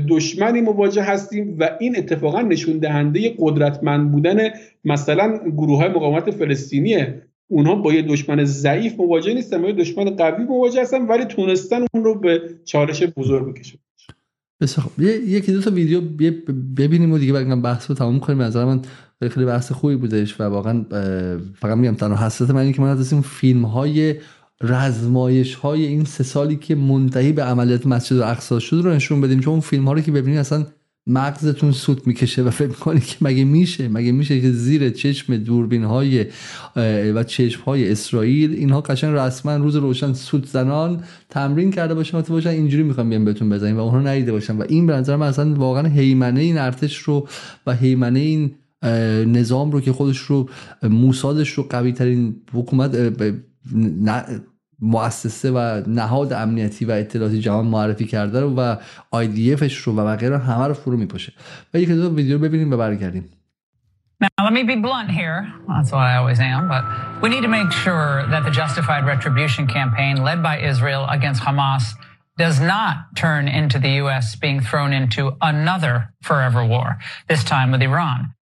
[0.09, 4.49] دشمنی مواجه هستیم و این اتفاقا نشون دهنده قدرتمند بودن
[4.85, 7.21] مثلا گروه های مقاومت فلسطینیه.
[7.47, 11.85] اونها با یه دشمن ضعیف مواجه نیستن با یه دشمن قوی مواجه هستن ولی تونستن
[11.93, 13.77] اون رو به چالش بزرگ بکشن.
[14.65, 16.01] خب یکی دو تا ویدیو
[16.77, 18.39] ببینیم و دیگه بگم بحث رو تموم کنیم.
[18.39, 18.81] از من
[19.29, 20.85] خیلی بحث خوبی بودش و واقعا
[21.55, 24.15] فقط میگم تنها حسرت من اینه که من از این فیلم های
[24.61, 29.39] رزمایش های این سه سالی که منتهی به عملیات مسجد الاقصا شد رو نشون بدیم.
[29.39, 30.65] چون اون فیلم ها رو که ببینید اصلا
[31.07, 35.83] مغزتون سوت می‌کشه و فکر می‌کنید که مگه میشه؟ مگه میشه که زیر چشم دوربین
[35.83, 36.25] های
[37.15, 42.21] و چشم های اسرائیل اینها قشنگ رسما روز روشن سوت زنان تمرین کرده باشن و
[42.21, 44.57] باشن اینجوری می‌خوام بیام بهتون بزنیم و اونها ندیده باشن.
[44.57, 47.27] و این به نظر من اصلا واقعا حیمنه این ارتش رو
[47.67, 48.51] و حیمنه این
[49.31, 50.49] نظام رو که خودش رو
[50.83, 52.95] موسادش رو قوی ترین حکومت
[54.81, 58.75] مؤسسه و نهاد امنیتی و اطلاعاتی جهان معرفی کرده رو و
[59.15, 61.33] IDFش رو و رو همه رو فرو میپاشه
[61.73, 63.29] و یکی دو ویدیو ببینیم و برگردیم
[64.21, 65.51] Now, let me be blunt here.
[65.67, 66.67] That's what I always am.
[66.67, 66.83] But
[67.23, 71.85] we need to make sure that the justified retribution campaign led by Israel against Hamas
[72.37, 74.35] does not turn into the U.S.
[74.35, 76.97] being thrown into another forever war,
[77.27, 78.35] this time with Iran.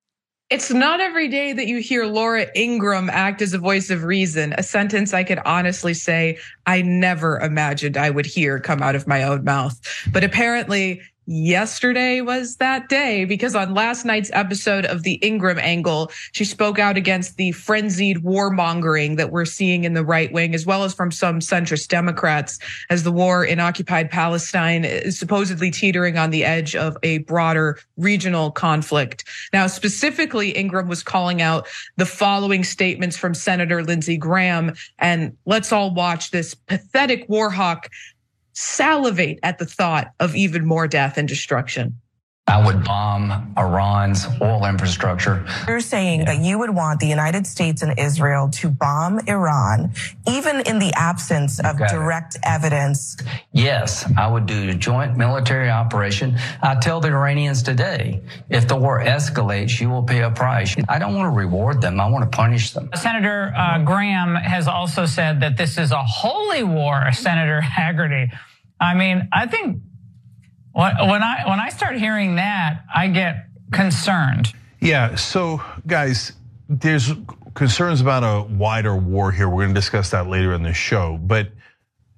[0.50, 4.56] It's not every day that you hear Laura Ingram act as a voice of reason,
[4.58, 9.06] a sentence I could honestly say I never imagined I would hear come out of
[9.06, 9.80] my own mouth.
[10.12, 16.12] But apparently, yesterday was that day because on last night's episode of the Ingram angle,
[16.32, 20.66] she spoke out against the frenzied warmongering that we're seeing in the right wing, as
[20.66, 22.58] well as from some centrist Democrats,
[22.90, 27.78] as the war in occupied Palestine is supposedly teetering on the edge of a broader
[27.96, 29.24] regional conflict.
[29.54, 34.74] Now, specifically, Ingram was calling out the following statements from Senator Lindsey Graham.
[34.98, 37.88] And let's all watch this pathetic war hawk
[38.60, 41.96] salivate at the thought of even more death and destruction.
[42.46, 45.46] I would bomb Iran's oil infrastructure.
[45.68, 46.26] You're saying yeah.
[46.34, 49.92] that you would want the United States and Israel to bomb Iran,
[50.28, 52.42] even in the absence of direct it.
[52.44, 53.18] evidence.
[53.54, 56.38] Yes, I would do a joint military operation.
[56.64, 58.20] I tell the Iranians today,
[58.50, 60.76] if the war escalates, you will pay a price.
[60.90, 62.02] I don't want to reward them.
[62.02, 62.90] I want to punish them.
[62.96, 68.32] Senator uh, Graham has also said that this is a holy war, Senator Haggerty.
[68.80, 69.82] I mean, I think
[70.74, 74.54] when I when I start hearing that, I get concerned.
[74.80, 75.16] Yeah.
[75.16, 76.34] So, guys,
[76.70, 77.12] there's
[77.54, 79.50] concerns about a wider war here.
[79.50, 81.20] We're going to discuss that later in the show.
[81.22, 81.50] But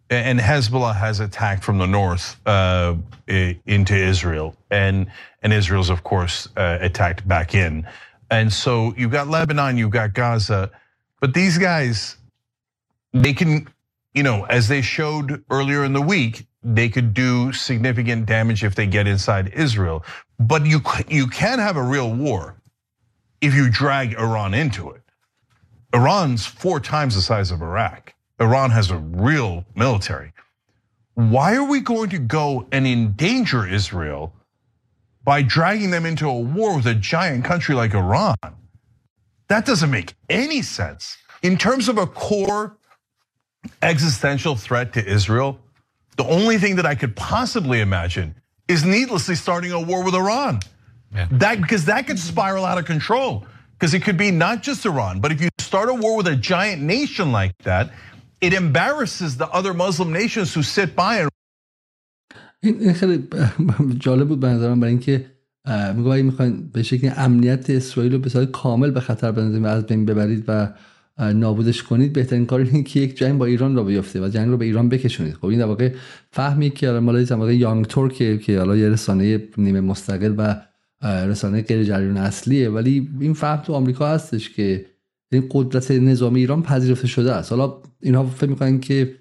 [0.09, 2.95] and Hezbollah has attacked from the north uh,
[3.27, 5.07] into Israel, and
[5.41, 7.87] and Israel's of course uh, attacked back in.
[8.29, 10.71] And so you've got Lebanon, you've got Gaza,
[11.19, 12.17] but these guys,
[13.13, 13.67] they can,
[14.13, 18.75] you know, as they showed earlier in the week, they could do significant damage if
[18.75, 20.03] they get inside Israel.
[20.39, 22.61] But you you can have a real war
[23.41, 25.01] if you drag Iran into it.
[25.93, 28.13] Iran's four times the size of Iraq.
[28.39, 30.33] Iran has a real military.
[31.15, 34.33] Why are we going to go and endanger Israel
[35.23, 38.35] by dragging them into a war with a giant country like Iran?
[39.49, 41.17] That doesn't make any sense.
[41.43, 42.77] In terms of a core
[43.81, 45.59] existential threat to Israel,
[46.20, 48.34] the only thing that I could possibly imagine
[48.68, 50.60] is needlessly starting a war with Iran.
[51.14, 51.28] Yeah.
[51.30, 53.46] That because that could spiral out of control.
[53.78, 56.36] Because it could be not just Iran, but if you start a war with a
[56.52, 57.90] giant nation like that,
[58.40, 61.28] it embarrasses the other Muslim nations who sit by and
[62.62, 63.28] این خیلی
[63.98, 65.26] جالب بود به نظرم برای اینکه
[65.94, 69.66] میگه اگه میخواین به شکل امنیت اسرائیل رو به صورت کامل به خطر بندازید و
[69.66, 70.68] از بین ببرید و
[71.17, 74.57] نابودش کنید بهترین کار اینه که یک جنگ با ایران را بیفته و جنگ رو
[74.57, 75.33] به ایران بکشونید.
[75.33, 75.93] خب این در واقع
[76.31, 80.61] فهمی که الان مال واقع یانگ تورک که حالا یه رسانه نیمه مستقل و
[81.03, 84.85] رسانه غیر جریان اصلیه ولی این فهم تو آمریکا هستش که
[85.31, 87.51] این قدرت نظامی ایران پذیرفته شده است.
[87.51, 89.15] حالا اینها فکر می‌کنن که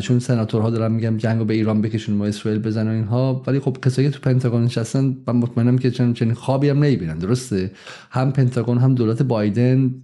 [0.00, 3.42] چون سناتورها دارن میگن جنگ رو به ایران بکشون و اسرائیل بزنن اینها.
[3.46, 7.70] ولی خب کسایی تو پنتاگون نشستن من مطمئنم که چنین خوابی هم نمی‌بینن درسته؟
[8.10, 9.94] هم پنتاگون هم دولت بایدن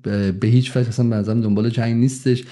[0.40, 2.44] به هیچ وجه اصلا به دنبال جنگ نیستش.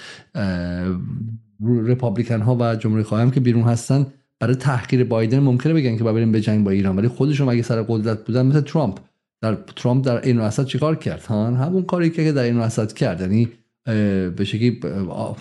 [1.65, 4.05] رپابلیکن ها و جمهوری خواهی هم که بیرون هستن
[4.39, 6.97] برای تحقیر بایدن ممکنه بگن که بریم به جنگ با ایران.
[6.97, 8.99] ولی خودشون اگه سر قدرت بودن مثل ترامپ.
[9.41, 13.21] در ترامپ در این چیکار کرد؟ ها همون کاری که در این کرد.
[13.21, 13.49] یعنی
[13.85, 14.79] به شکلی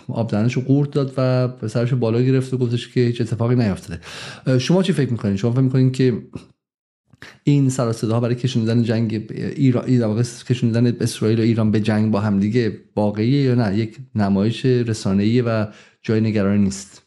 [0.09, 3.55] آب دهنش رو قورت داد و به سرش بالا گرفت و گفتش که هیچ اتفاقی
[3.55, 4.01] نیافتاده
[4.59, 6.23] شما چی فکر می‌کنید شما فکر می‌کنید که
[7.45, 9.27] این سر ها برای کشوندن جنگ
[9.57, 15.41] ایران کشوندن اسرائیل و ایران به جنگ با همدیگه واقعیه یا نه؟ یک نمایش رسانه‌ای
[15.41, 15.67] و
[16.03, 17.07] جای نگرانی نیست.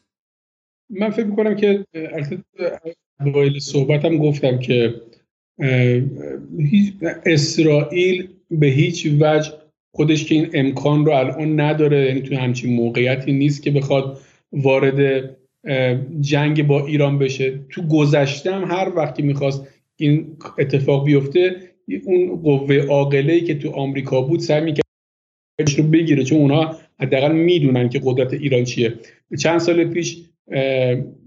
[0.90, 1.84] من فکر می‌کنم که
[3.20, 4.94] اوایل صحبتم گفتم که
[7.26, 9.52] اسرائیل به هیچ وجه
[9.96, 14.18] خودش که این امکان رو الان نداره یعنی توی همچین موقعیتی نیست که بخواد
[14.52, 15.30] وارد
[16.20, 17.60] جنگ با ایران بشه.
[17.70, 19.66] تو گذشته هم هر وقتی می‌خواست
[19.96, 21.56] این اتفاق بیفته
[22.04, 24.84] اون قوه عاقله که تو آمریکا بود سعی می‌کرد
[25.76, 28.94] رو بگیره چون اونها حداقل می‌دونن که قدرت ایران چیه.
[29.38, 30.18] چند سال پیش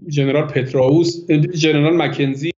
[0.08, 2.50] جنرال پتراوس جنرال مکنزی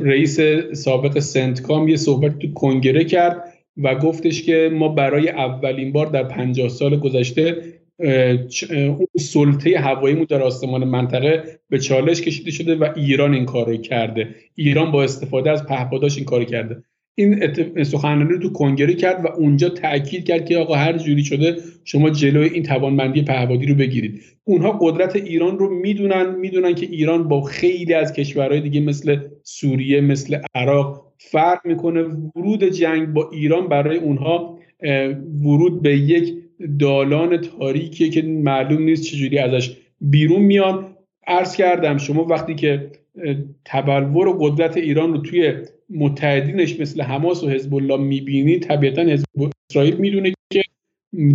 [0.00, 0.40] رئیس
[0.72, 3.45] سابق سنتکام یه صحبت تو کنگره کرد
[3.76, 7.62] و گفتش که ما برای اولین بار در پنجاه سال گذشته
[8.70, 13.76] اون سلطه هواییمون در آسمان منطقه به چالش کشیده شده و ایران این کار رو
[13.76, 14.28] کرده.
[14.54, 16.82] ایران با استفاده از پهپاداش این کار کرده.
[17.18, 21.56] این سخنرانی رو تو کنگره کرد و اونجا تاکید کرد که آقا هر جوری شده
[21.84, 24.22] شما جلوی این توانمندی پهپادی رو بگیرید.
[24.44, 30.00] اونها قدرت ایران رو می‌دونن می‌دونن که ایران با خیلی از کشورهای دیگه مثل سوریه
[30.00, 32.02] مثل عراق فرق می‌کنه
[32.36, 34.58] ورود جنگ با ایران برای اونها
[35.44, 36.34] ورود به یک
[36.78, 40.86] دالان تاریکیه که معلوم نیست چجوری ازش بیرون میان.
[41.26, 42.90] عرض کردم شما وقتی که
[43.64, 45.54] تبلور و قدرت ایران رو توی
[45.90, 49.26] متحدینش مثل حماس و حزب الله می‌بینی طبیعتا حزب
[49.70, 50.62] اسرائیل می‌دونه که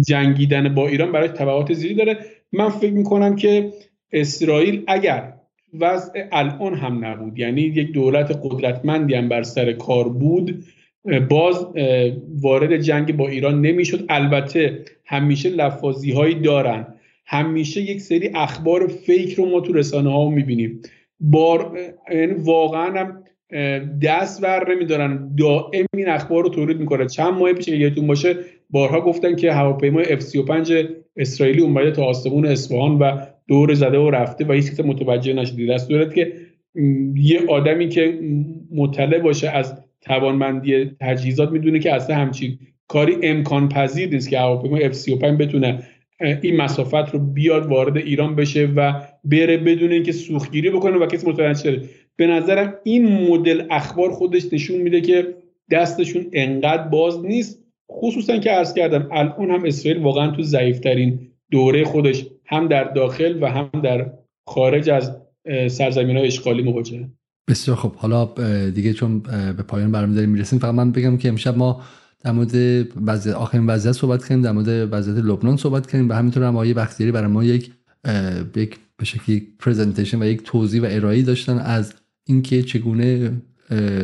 [0.07, 2.17] جنگیدن با ایران برای تبعات زیادی داره.
[2.51, 3.73] من فکر می‌کنم که
[4.11, 5.33] اسرائیل اگر
[5.79, 7.39] وضع الان هم نبود.
[7.39, 10.63] یعنی یک دولت قدرتمندی هم بر سر کار بود.
[11.29, 11.67] باز
[12.41, 14.05] وارد جنگ با ایران نمی‌شد.
[14.09, 16.87] البته همیشه لفاظی هایی دارن.
[17.25, 20.81] همیشه یک سری اخبار فیک رو ما تو رسانه ها می‌بینیم.
[21.19, 21.77] بار
[22.13, 23.23] یعنی واقعا هم
[24.03, 25.35] دست ور نمیدارن.
[25.37, 27.05] دائم این اخبار رو تولید می‌کنه.
[27.05, 28.35] چند ماه پیش یادتون باشه
[28.69, 30.71] بارها گفتن که هواپیمای F35
[31.17, 33.17] اسرائیلی اومده تا آسمون اصفهان و
[33.51, 36.33] دور زده و رفته و هیچ متوجه نشده در صورت که
[37.15, 38.19] یه آدمی که
[38.75, 44.79] مطلع باشه از توانمندی تجهیزات می‌دونه که اصلا همچین کاری امکان پذیر نیست که هواپیما
[44.79, 45.83] F35 بتونه
[46.41, 51.29] این مسافت رو بیاد وارد ایران بشه و بره بدون اینکه سوختگیری بکنه و کسی
[51.29, 51.81] متوجه شه
[52.15, 55.27] به نظرم این مدل اخبار خودش نشون میده که
[55.71, 61.85] دستشون انقدر باز نیست خصوصا که عرض کردم الان هم اسرائیل واقعا تو ضعیفترین دوره
[61.85, 64.11] خودش هم در داخل و هم در
[64.47, 65.11] خارج از
[65.67, 67.09] سرزمین های اشغالی مواجهه
[67.49, 68.25] بسیار خب حالا
[68.69, 69.19] دیگه چون
[69.57, 71.81] به پایان برنامه داریم می‌رسیم فقط من بگم که امشب ما
[72.23, 72.55] در مورد
[73.07, 76.73] وضعیت آخرین وضعیت صحبت کردیم در مورد وضعیت لبنان صحبت کردیم و همینطور هم آقای
[76.73, 77.71] بختیاری برای ما یک
[78.55, 81.93] یک به شکلی پرزنتیشن و یک توضیح و ارائه داشتن از
[82.25, 83.31] اینکه چگونه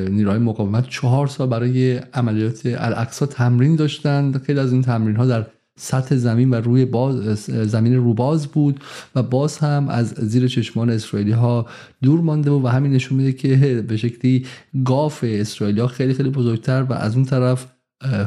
[0.10, 5.46] نیروهای مقاومت چهار سال برای عملیات الاقصا تمرین داشتند خیلی از این تمرین ها در
[5.78, 8.80] سطح زمین و روی باز زمین روباز بود
[9.16, 11.66] و باز هم از زیر چشمان اسرائیلی ها
[12.02, 14.46] دور مانده بود و همین نشون میده که به شکلی
[14.86, 17.68] گاف اسرائیلی ها خیلی خیلی بزرگتر و از اون طرف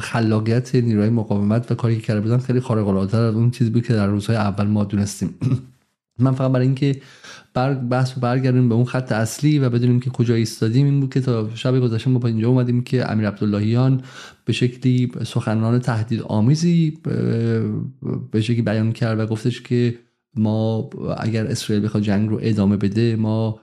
[0.01, 3.86] خلاقیت نیروهای مقاومت و کاری که کرده بودن خیلی خارق العاده از اون چیزی بود
[3.86, 5.35] که در روزهای اول ما دونستیم.
[6.18, 7.01] من فقط برای اینکه
[7.55, 10.86] بر بحث برگردیم به اون خط اصلی و بدونیم که کجا ایستادیم.
[10.86, 14.02] این بود که تا شب گذشته ما با اینجا اومدیم که امیر عبداللهیان
[14.44, 16.98] به شکلی سخنران تهدید آمیزی
[18.31, 19.98] به شکلی بیان کرد و گفتش که
[20.36, 23.60] ما اگر اسرائیل بخواد جنگ رو ادامه بده ما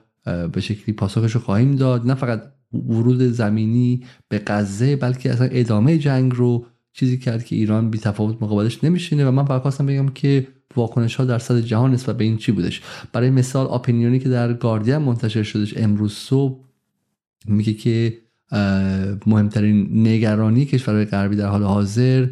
[0.52, 2.06] به شکلی پاسخش رو خواهیم داد.
[2.06, 2.42] نه فقط
[2.72, 8.42] ورود زمینی به غزه بلکه اصلا ادامه جنگ رو چیزی کرد که ایران بی تفاوت
[8.42, 9.28] مقابلش نمیشینه.
[9.28, 10.48] و من فقط خواستم بگم که
[10.78, 12.80] واکنش ها در صد جهان نسبت به این چی بودش؟
[13.12, 16.64] برای مثال اپینیونی که در گاردین منتشر شدش امروز صبح
[17.46, 18.18] میگه که
[19.26, 22.26] مهمترین نگرانی کشورهای غربی در حال حاضر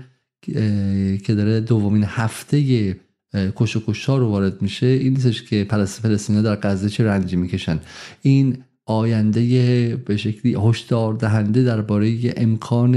[1.22, 2.96] که داره دومین هفته
[3.34, 7.80] کش و کشتار رو وارد میشه این نیستش که فلسطینیا در غزه چه رنجی می‌کشن.
[8.22, 12.92] این آینده به شکلی هشدار دهنده درباره امکان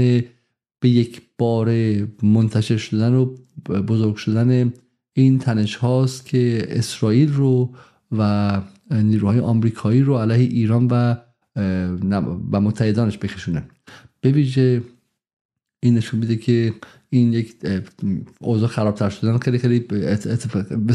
[0.80, 1.70] به یک بار
[2.22, 3.26] منتشر شدن و
[3.68, 4.72] بزرگ شدن
[5.12, 7.74] این تنش هاست که اسرائیل رو
[8.12, 11.14] و نیروهای آمریکایی رو علیه ایران و
[12.52, 13.64] و متحدانش بکشونن
[14.20, 14.82] به ویژه
[15.80, 16.74] این نشون میده که
[17.10, 17.56] این یک
[18.40, 20.94] اوضاع خرابتر شدن خیلی خیلی به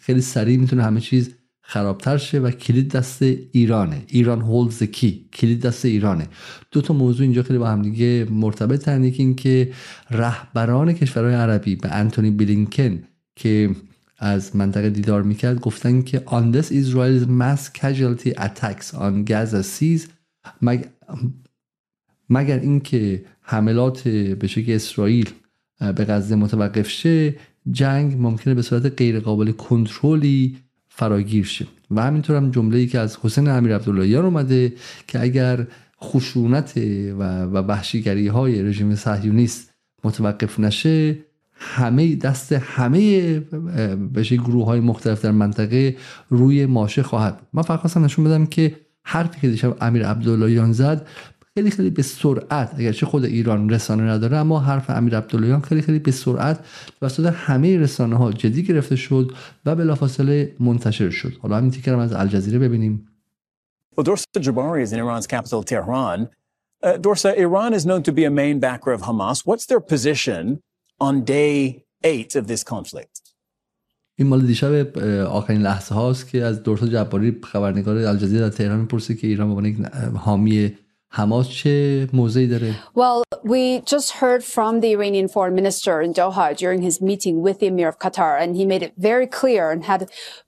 [0.00, 4.02] خیلی سریع می‌تونه همه چیز خرابتر شه و کلید دست ایرانه.
[4.08, 6.28] ایران هولز کی کلید دست ایرانه.
[6.70, 9.72] دو تا موضوع اینجا خیلی با هم دیگه مرتبط یکی این که
[10.10, 13.02] رهبران کشورهای عربی به انتونی بلینکن
[13.36, 13.70] که
[14.18, 20.08] از منطقه دیدار می‌کرد گفتن که on this Israel's mass casualty attacks on Gaza seas
[22.30, 25.30] مگر اینکه حملات به شکل اسرائیل
[25.80, 27.34] به غزه متوقف شه
[27.70, 30.56] جنگ ممکنه به صورت غیر قابل کنترلی
[30.94, 31.66] فراگیر شه.
[31.90, 34.72] و همینطور هم جمله ای که از حسین امیر عبداللهیان اومده
[35.06, 35.66] که اگر
[36.02, 36.76] خشونت
[37.18, 39.74] و وحشیگری های رژیم صهیونیست
[40.04, 41.18] متوقف نشه
[41.52, 43.40] همه دست همه
[44.14, 45.96] بشه گروه های مختلف در منطقه
[46.28, 51.06] روی ماشه خواهد من فقط خواستم نشون بدم که حرفی که دیشب امیر عبداللهیان زد
[51.54, 55.98] خیلی خیلی به سرعت اگرچه خود ایران رسانه نداره اما حرف امیر عبداللهیان خیلی خیلی
[55.98, 56.66] به سرعت
[57.00, 59.32] توسط همه رسانه ها جدی گرفته شد
[59.64, 63.08] و بلافاصله منتشر شد حالا همین تیکرم از الجزیره ببینیم
[63.96, 66.18] Well, Dorsa Jabari is in Iran's capital, Tehran.
[66.82, 69.38] Uh, Dorsa, Iran is known to be a main backer of Hamas.
[69.48, 70.62] What's their position
[70.98, 73.20] on day eight of this conflict?
[74.18, 74.98] این مال دیشب
[75.28, 79.50] آخرین لحظه هاست که از دورتا جباری خبرنگار الجزیره در تهران می‌پرسه که ایران به
[79.50, 80.72] عنوان یک حامی
[81.11, 86.55] حماس چه موضعی داره؟ Well, we just heard from the Iranian foreign minister in Doha
[86.63, 89.83] during his meeting with the Emir of Qatar, and he made it very clear and
[89.85, 90.01] had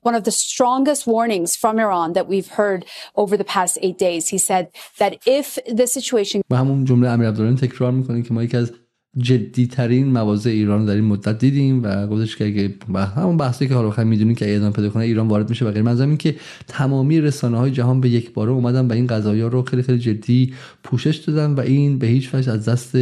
[0.08, 2.80] one of the strongest warnings from Iran that we've heard
[3.22, 4.28] over the past eight days.
[4.34, 4.64] He said
[5.00, 8.72] that if the situation و همون جمله امیر عبدالله تکرار میکنه که ما یکی از
[9.17, 12.73] جدی ترین مواضع ایران رو در این مدت دیدیم و گفتش که اگه
[13.15, 15.81] همون بحثی که حالا بخیر می‌دونیم که ادامه پیدا کنه ایران وارد میشه و غیر.
[15.81, 16.35] منظورم این که
[16.67, 20.53] تمامی رسانه های جهان به یک باره اومدن و این قضایی رو خیلی خیلی جدی
[20.83, 22.97] پوشش دادن و این به هیچ وجه از دست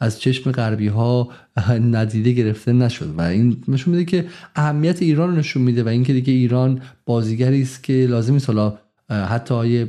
[0.00, 1.28] از چشم غربی ها
[1.68, 3.14] ندیده گرفته نشد.
[3.18, 4.24] و این نشون میده که
[4.56, 8.50] اهمیت ایران رو نشون میده و اینکه دیگه ایران بازیگری است که لازم نیست.
[8.50, 8.78] حالا
[9.10, 9.84] حتی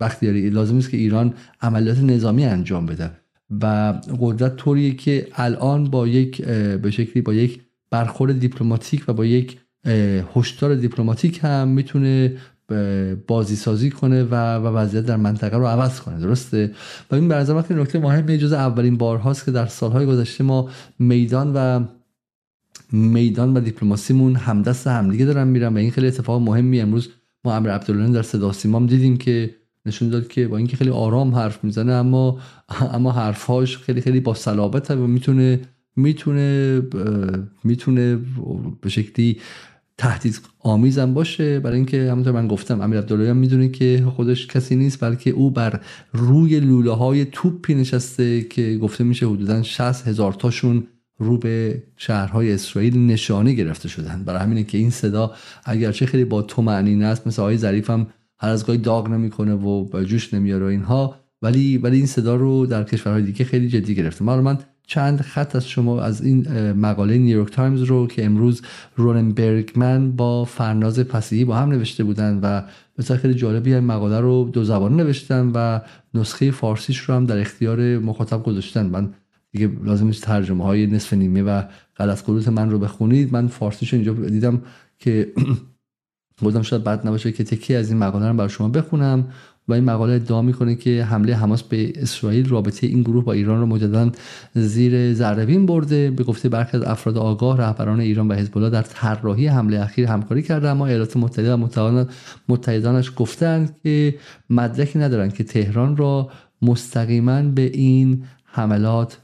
[0.00, 3.21] وقتی لازم است که ایران عملیات نظامی انجام بده.
[3.60, 7.60] و قدرت طوریه که الان با یک به شکلی با یک
[7.90, 9.58] برخورد دیپلماتیک و با یک
[10.36, 12.36] هشدار دیپلماتیک هم می‌تونه
[13.26, 16.20] بازی سازی کنه و, و وضعیت در منطقه رو عوض کنه.
[16.20, 16.70] درسته؟
[17.10, 20.68] و این برنامه وقتی نکته مهم جز اولین بارهاست که در سالهای گذشته ما
[20.98, 21.84] میدان و
[22.92, 27.08] میدان و دیپلماسیمون همدست همدیگه دارن میرن و این خیلی اتفاق مهمی امروز
[27.44, 29.54] ما امر عبدالله در صدا سیمام دیدیم که
[29.86, 32.38] نشون داد که با اینکه خیلی آرام حرف می‌زنه اما
[32.92, 35.60] اما حرفهاش خیلی خیلی با صلابت و می‌تونه
[35.96, 36.82] می‌تونه
[37.64, 38.18] می‌تونه
[38.80, 39.40] به شکلی
[39.98, 41.60] تهدید آمیزم باشه.
[41.60, 45.50] برای اینکه همونطور من گفتم امیر عبدالله هم می‌دونه که خودش کسی نیست بلکه او
[45.50, 45.80] بر
[46.12, 50.86] روی لوله های توپی نشسته که گفته میشه حدودا 60 هزار تاشون
[51.18, 54.24] رو به شهرهای اسرائیل نشانه گرفته شدن.
[54.24, 55.32] برای همینه که این صدا
[55.64, 58.06] اگرچه خیلی با طمأنینه است مثل آقای ظریف هم
[58.42, 61.14] هر از گاهی داغ نمی‌کنه و جوش نمیاره اینها.
[61.42, 64.24] ولی ولی این صدا رو در کشورهای دیگه خیلی جدی گرفته.
[64.24, 68.62] ما من چند خط از شما از این مقاله نیویورک تایمز رو که امروز
[68.96, 72.62] رونن برگمن با فرناز فصیحی با هم نوشته بودن و
[72.98, 75.80] مثلا خیلی جالبی این مقاله رو دو زبانه نوشتن و
[76.14, 78.86] نسخه فارسیش رو هم در اختیار مخاطب گذاشتن.
[78.86, 79.14] من
[79.52, 81.62] دیگه لازم نیست ترجمه های نصف نیمه و
[81.96, 83.32] غلط من رو بخونید.
[83.32, 84.62] من فارسیش اینجا دیدم
[84.98, 85.32] که
[86.42, 89.24] گفتم شاید بد نباشه که تکی از این مقاله رو برای شما بخونم
[89.68, 93.60] و این مقاله ادعا می‌کنه که حمله حماس به اسرائیل رابطه این گروه با ایران
[93.60, 94.10] رو مجددا
[94.54, 96.10] زیر ذره برده.
[96.10, 100.06] به گفته برخی از افراد آگاه رهبران ایران و حزب الله در طراحی حمله اخیر
[100.06, 102.04] همکاری کرده اما ایالات متحده و
[102.48, 104.14] متحدانش گفتند که
[104.50, 106.30] مدرکی ندارند که تهران را
[106.62, 109.18] مستقیما به این حملات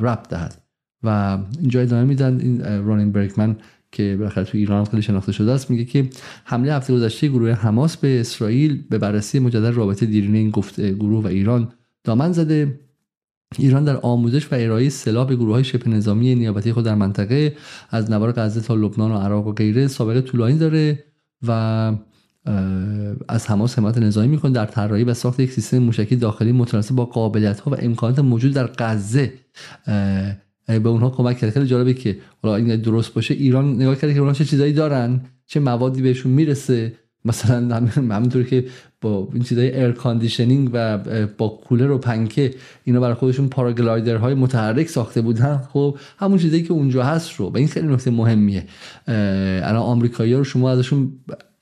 [0.00, 0.54] ربط دهد.
[1.02, 3.56] و اینجا ادامه میدن این رونین برکمن
[3.98, 6.10] که بالاخره تو ایران خیلی شناخته شده است میگه که
[6.44, 11.24] حمله هفته گذشته گروه حماس به اسرائیل به بررسی مجدد رابطه دیرینه این گفت گروه
[11.24, 11.72] و ایران
[12.04, 12.80] دامن زده.
[13.58, 17.56] ایران در آموزش و ارائه سلاح به گروه های شبه نظامی نیابتی خود در منطقه
[17.90, 21.04] از نوار غزه تا لبنان و عراق و غیره سابقه طولانی داره
[21.46, 21.92] و
[23.28, 27.04] از حماس حمایت نظامی می‌کنه در طراحی و ساخت یک سیستم موشکی داخلی متناسب با
[27.04, 29.32] قابلیت ها و امکانات موجود در غزه.
[30.68, 31.50] به اونها کمک کرد.
[31.50, 35.20] خیلی جالبه که حالا این درست باشه ایران نگاه کرده که اونها چه چیزایی دارن
[35.46, 36.92] چه موادی بهشون می‌رسه.
[37.24, 38.64] مثلا همینطور که
[39.00, 40.98] با این چیزای air conditioning و
[41.38, 42.54] با کولر و پنکه
[42.84, 45.56] اینا برای خودشون پاراگلایدر های متحرک ساخته بودن.
[45.72, 47.46] خب همون چیزایی که اونجا هست رو.
[47.46, 48.64] و این خیلی نکته مهمیه.
[49.06, 51.12] الان آمریکایی‌ها رو شما ازشون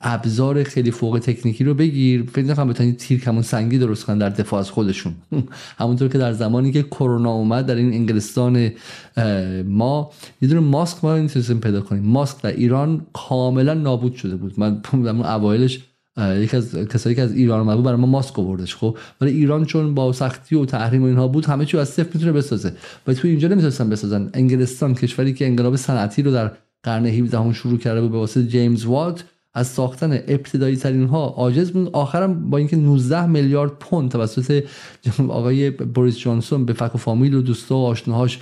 [0.01, 2.23] ابزار خیلی فوق تکنیکی رو بگیر.
[2.33, 5.13] فکر نکنم بتونید تیر کمون سنگی درست کنن در دفاع از خودشون.
[5.79, 8.71] همونطور که در زمانی که کرونا اومد در این انگلستان
[9.65, 10.11] ما
[10.41, 12.03] یه دونه ماسک ما نمی‌تونستیم پیدا کنیم.
[12.03, 14.53] ماسک در ایران کاملا نابود شده بود.
[14.57, 15.79] من در اوایلش
[16.17, 19.65] یکی از کسایی که از ایران اومد بود برای ما ماسک آوردش خب؟ ولی ایران
[19.65, 22.73] چون با سختی و تحریم و اینها بود همه چی از صفر می‌تونه بسازه.
[23.07, 24.29] و تو اینجا نمی‌تونستن بسازن.
[24.33, 26.51] انگلستان کشوری که انقلاب صنعتی رو در
[26.83, 29.23] قرن 17 شروع کرده بود به واسطه جیمز وات
[29.57, 31.89] از ساختن ابتدایی ترین ها عاجز بود.
[31.93, 34.63] آخرم با اینکه 19 میلیارد پوند توسط
[35.27, 38.39] آقای بوریس جانسون به فک و فامیل و دوستا و آشناهاش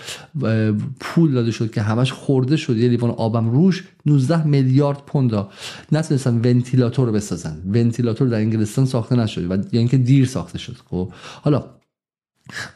[0.99, 2.77] پول داده شد که همش خورده شد.
[2.77, 5.45] یه لیوان آبم روش 19 میلیارد پوند
[5.91, 7.57] نتونستن ونتیلاتور بسازن.
[7.73, 10.75] ونتیلاتور در انگلستان ساخته نشد و یا اینکه دیر ساخته شد.
[10.89, 11.11] خب
[11.41, 11.65] حالا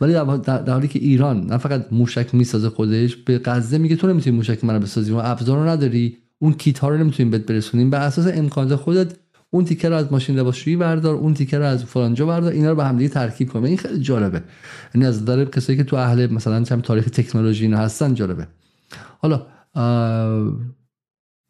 [0.01, 4.35] ولی در حالی که ایران نه فقط موشک می‌سازه خودش به غزه میگه تو نمی‌تونی
[4.35, 6.17] موشک منو بسازی و ابزار رو نداری.
[6.39, 7.89] اون کیت ها رو نمی‌تونیم بهت برسونیم.
[7.89, 9.13] به اساس امکانات خودت
[9.49, 12.75] اون تیکه رو از ماشین لباسشویی بردار اون تیکه رو از فلانجا بردار اینا رو
[12.75, 14.43] به هم دیگه ترکیب کن این خیلی جالبه.
[14.95, 18.47] یعنی از نظر کسایی که تو اهل مثلا چند تاریخ تکنولوژی اینا هستن جالبه.
[19.19, 19.45] حالا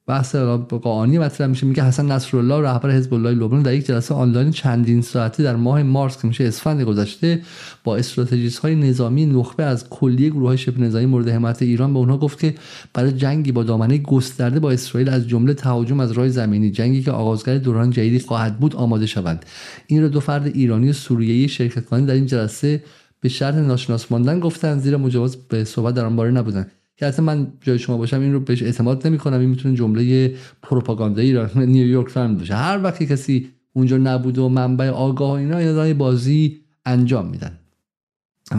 [0.09, 0.35] بحث
[0.81, 1.65] قانی مطرح میشه.
[1.65, 5.83] میگه حسن نصرالله رهبر حزب الله لبنان در یک جلسه آنلاین چندین ساعته در ماه
[5.83, 7.41] مارس که میشه اسفند گذشته
[7.83, 11.99] با استراتژیست های نظامی نخبه از کلیه گروه های شبه نظامی مورد حمایت ایران به
[11.99, 12.55] اونها گفت که
[12.93, 17.11] برای جنگی با دامنه گسترده با اسرائیل از جمله تهاجم از راه زمینی جنگی که
[17.11, 19.45] آغازگر دوران جدیدی خواهد بود آماده شوند.
[19.87, 22.83] این را دو فرد ایرانی و سوریه‌ای شرکت کننده در این جلسه
[23.21, 26.67] به شرط ناشناس ماندن گفتن زیرا مجوز به صحبت در آن باره نبودن
[26.99, 30.33] که حتی من جای شما باشم این رو بهش اعتماد نمی کنم این می‌تونه جمله
[30.61, 32.55] پروپاگاندایی را نیویورک تایمز باشه.
[32.55, 37.59] هر وقتی کسی اونجا نبود و منبع آگاه اینا اینا بازی انجام میدن.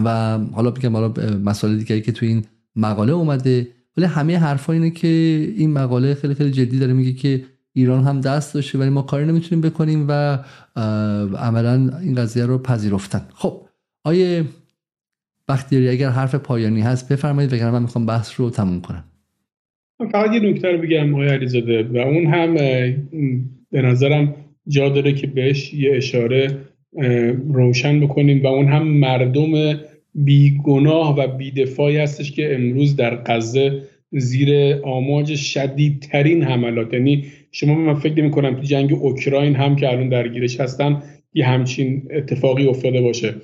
[0.05, 1.13] و حالا میگم حالا
[1.43, 2.45] مسائل دیگری که تو این
[2.75, 5.07] مقاله اومده ولی همه حرفا اینه که
[5.57, 7.43] این مقاله خیلی خیلی جدی داره میگه که
[7.73, 10.39] ایران هم دست داشته ولی ما کاری نمی‌تونیم بکنیم و
[11.37, 13.25] عملا این قضیه رو پذیرفتن.
[13.33, 13.67] خب
[14.03, 14.45] آیه
[15.51, 19.03] بختیاری اگر حرف پایانی هست بفرمایید وگرنه من می‌خوام بحث رو تموم کنم.
[20.11, 22.53] فقط یه نکته رو بگم آقای علیزاده و اون هم
[23.71, 24.35] به نظرم
[24.67, 26.57] جا داره که بهش یه اشاره
[27.53, 29.79] روشن بکنیم و اون هم مردم
[30.15, 36.93] بیگناه و بیدفاعی هستش که امروز در غزه زیر آماج شدیدترین حملات.
[36.93, 41.03] یعنی شما من فکر نمی کنم تو جنگ اوکراین هم که الان درگیرش هستن
[41.33, 43.35] یه همچین اتفاقی افتاده باشه.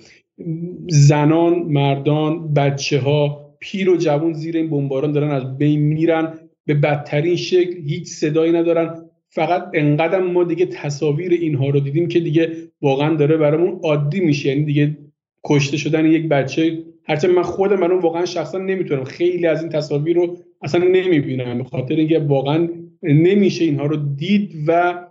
[0.87, 6.33] زنان مردان بچه ها پیر و جوان زیر این بمباران دارن از بین میرن
[6.65, 9.03] به بدترین شکل هیچ صدایی ندارن.
[9.29, 12.51] فقط انقدر ما دیگه تصاویر اینها رو دیدیم که دیگه
[12.81, 14.49] واقعا داره برامون عادی میشه.
[14.49, 14.97] یعنی دیگه
[15.45, 19.03] کشته شدن یک بچه هرچند من خودم من واقعا شخصا نمی‌تونم.
[19.03, 21.57] خیلی از این تصاویر رو اصلا نمی‌بینم.
[21.57, 22.69] به خاطر اینکه واقعا
[23.03, 25.01] نمیشه اینها رو دید و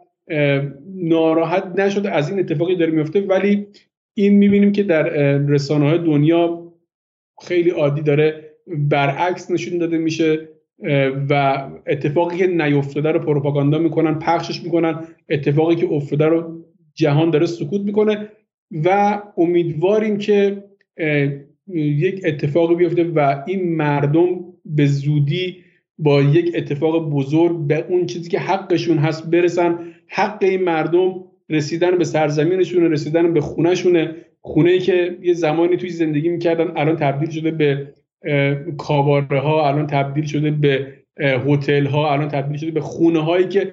[0.94, 3.66] ناراحت نشده از این اتفاقی داره میفته ولی
[4.18, 5.02] این می‌بینیم که در
[5.38, 6.72] رسانه های دنیا
[7.43, 10.48] خیلی عادی داره برعکس نشون داده میشه
[11.30, 14.98] و اتفاقی که نیفتاده رو پروپاگاندا می‌کنن پخشش می‌کنن
[15.28, 16.64] اتفاقی که افتاده رو
[16.94, 18.28] جهان داره سکوت می‌کنه
[18.84, 20.64] و امیدواریم که
[21.74, 24.28] یک اتفاقی بیفته و این مردم
[24.64, 25.56] به زودی
[25.98, 29.78] با یک اتفاق بزرگ به اون چیزی که حقشون هست برسن
[30.09, 34.14] حق این مردم رسیدن به سرزمینشون رسیدن به خونهشونه.
[34.40, 37.93] خونه که یه زمانی توی زندگی می‌کردن الان تبدیل شده به
[38.78, 40.86] کاباره ها الان تبدیل شده به
[41.18, 43.73] هتل ها الان تبدیل شده به خونه هایی که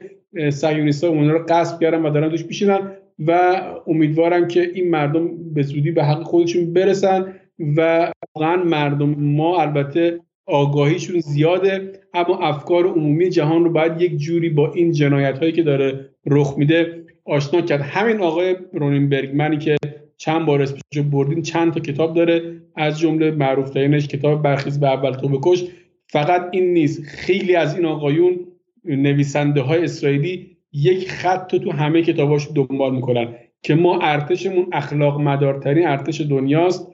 [0.50, 5.62] صهیونیست‌ها اونها رو غصب کردن و دارن توش میشینن و امیدوارم که این مردم به
[5.62, 7.34] زودی به حق خودشون برسن
[7.78, 14.50] و واقعا مردم ما البته آگاهیشون زیاده اما افکار عمومی جهان رو باید یک جوری
[14.50, 17.82] با این جنایت هایی که داره رخ میده آشنا کرد.
[17.82, 19.78] همین آقای رونینبرگ منی که
[20.18, 22.62] چند بار اسمش بردیم چند تا کتاب داره.
[22.76, 25.64] از جمله معروف ترینش کتاب برخیز به اول تو بکش
[26.08, 27.04] فقط این نیست.
[27.04, 28.40] خیلی از این آقایون
[28.86, 35.88] نویسنده های اسرائیلی یک خط تو همه کتاباش دنبال می‌کنن که ما ارتشمون اخلاق مدارترین
[35.88, 36.92] ارتش دنیاست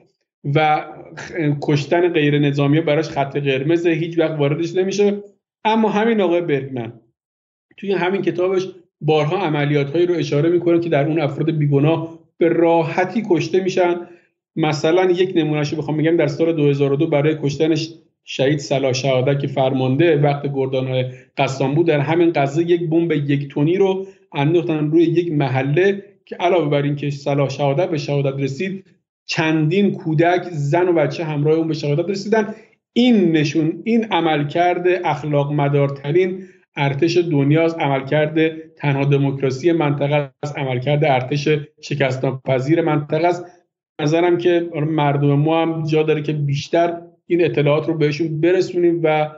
[0.54, 0.86] و
[1.62, 5.22] کشتن غیر نظامی براش خط قرمز هیچ وقت واردش نمیشه.
[5.64, 6.92] اما همین آقای برگمن
[7.76, 8.68] توی همین کتابش
[9.00, 13.94] بارها عملیات هایی رو اشاره می‌کنه که در اون افراد بیگناه به راحتی کشته میشن.
[14.56, 17.94] مثلا یک نمونهشو بخوام بگم در سال 2002 برای کشتنش
[18.24, 21.04] شهید صلاح شهادت که فرمانده وقت گردان
[21.36, 26.36] قسام بود در همین قضیه یک بمب یک تونی رو انداختن روی یک محله که
[26.36, 28.84] علاوه بر اینکه صلاح شهادت به شهادت رسید
[29.26, 32.54] چندین کودک زن و بچه همراه اون به شهادت رسیدن.
[32.92, 36.42] این نشون این عملکرد اخلاق مدارترین
[36.80, 38.36] ارتش دنیاست عملکرد
[38.76, 41.48] تنها دموکراسی منطقه است عملکرد ارتش
[41.80, 43.44] شکست پذیر منطقه است.
[44.02, 49.30] نظرم که مردم ما هم جا داره که بیشتر این اطلاعات رو بهشون برسونیم و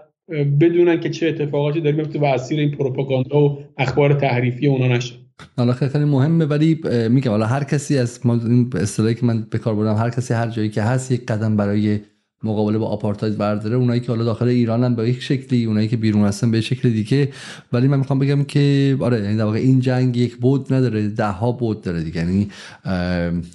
[0.60, 5.14] بدونن که چه اتفاقاتی داره میفته و اسیر این پروپاگاندا و اخبار تحریفی اونا نشه.
[5.56, 9.58] حالا خیلی مهمه ولی میگم حالا هر کسی از ما این اصطلاحی که من به
[9.58, 12.00] کار بردم هر کسی هر جایی که هست یک قدم برای
[12.44, 16.24] مقابله با آپارتاید برداره اونایی که حالا داخل ایرانن به یک شکلی اونایی که بیرون
[16.24, 17.28] هستن به شکل دیگه.
[17.72, 21.26] ولی من می‌خوام بگم که آره یعنی در واقع این جنگ یک بود نداره ده
[21.26, 22.16] ها بود داره دیگه.
[22.16, 22.48] یعنی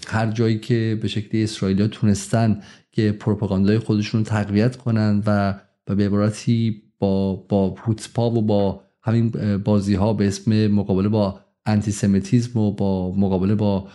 [0.08, 2.62] هر جایی که به شکلی اسرائیلیا تونستن
[2.92, 5.60] که پروپاگاندای خودشون تقویت کنن و
[5.96, 12.60] به عبارتی با با پوتپا و با همین بازی ها به اسم مقابله با انتیسمیتیزم
[12.60, 13.88] و با مقابله با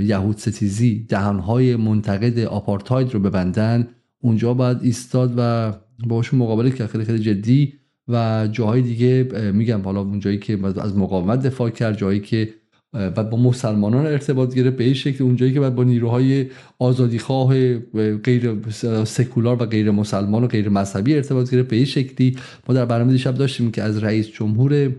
[0.00, 3.88] یهود ستیزی دهانهای منتقد آپارتاید رو ببندن
[4.26, 5.72] اونجا باید ایستاد و
[6.06, 6.86] باشون مقابله کرد.
[6.86, 7.72] خیلی خیلی جدی.
[8.08, 12.54] و جاهای دیگه میگم حالا اونجایی که از مقاومت دفاع کرد جایی که
[12.92, 14.76] و با مسلمانان ارتباط گرفت.
[14.76, 16.46] به این شکل اونجایی که باید با نیروهای
[16.78, 17.78] آزادیخواه
[18.24, 18.56] غیر
[19.04, 21.68] سکولار و غیر مسلمان و غیر مذهبی ارتباط گرفت.
[21.68, 22.36] به این شکلی
[22.68, 24.92] ما در برنامه دیشب داشتیم که از رئیس جمهور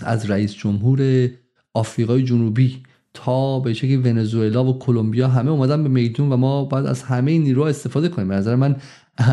[0.00, 1.28] از رئیس جمهور
[1.74, 2.82] آفریقای جنوبی
[3.16, 7.38] تا به شکلی ونزوئلا و کلمبیا همه اومدن به میدون و ما باید از همه
[7.38, 8.28] نیروها استفاده کنیم.
[8.28, 8.76] به نظر من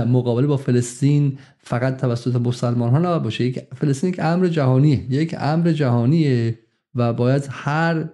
[0.07, 3.43] مقابله با فلسطین فقط توسط مسلمان ها نباید باشه.
[3.43, 5.05] یک فلسطین یک امر جهانیه.
[5.09, 6.59] یک امر جهانیه
[6.95, 8.09] و باید هر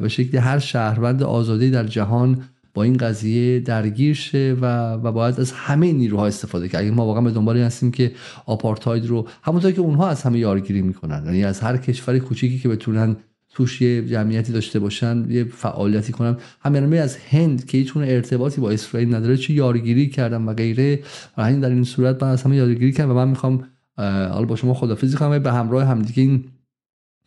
[0.00, 2.42] به شکلی هر شهروند آزادی در جهان
[2.74, 7.06] با این قضیه درگیر شه و, و باید از همه نیروها استفاده کرد اگه ما
[7.06, 8.12] واقعا به دنبال این هستیم که
[8.46, 11.22] آپارتاید رو همونطور که اونها از همه یارگیری می‌کنن.
[11.24, 13.16] یعنی از هر کشور کوچیکی که بتونن
[13.58, 16.36] توش یه جمعیتی داشته باشن یه فعالیتی کنن.
[16.60, 21.00] همین از هند که هیچ ارتباطی با اسرائیل نداره چه یارگیری کردن و غیره.
[21.36, 23.64] و همین در این صورت من از همه یارگیری کردم و من می‌خوام
[23.96, 26.44] حالا با شما خدافظی کنم به همراه همدیگه این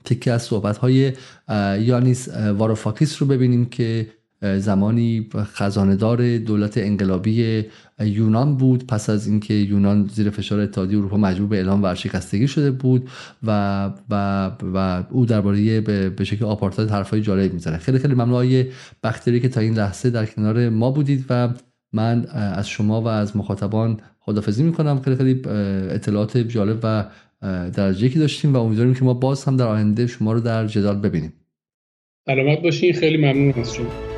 [0.05, 1.13] تکه از صحبت های
[1.79, 2.27] یانیس
[2.57, 4.07] واروفاکیس رو ببینیم که
[4.57, 7.65] زمانی خزاندار دولت انقلابی
[8.05, 8.87] یونان بود.
[8.87, 13.09] پس از اینکه یونان زیر فشار اتحادیه اروپا مجبور به اعلام ورشکستگی شده بود
[13.43, 17.77] و و, و او درباره به شکل آپارتاید حرفای جالب می‌زنه.
[17.77, 18.65] خیلی خیلی ممنون های
[19.03, 21.49] بختری که تا این لحظه در کنار ما بودید و
[21.93, 25.01] من از شما و از مخاطبان خدافزی می‌کنم.
[25.01, 25.41] خیلی خیلی
[25.89, 27.05] اطلاعات جالب و
[27.73, 30.95] درجه که داشتیم و امیدواریم که ما باز هم در آینده شما رو در جدال
[30.95, 31.33] ببینیم.
[32.25, 32.93] سلامت باشین.
[32.93, 34.10] خیلی ممنون از شما.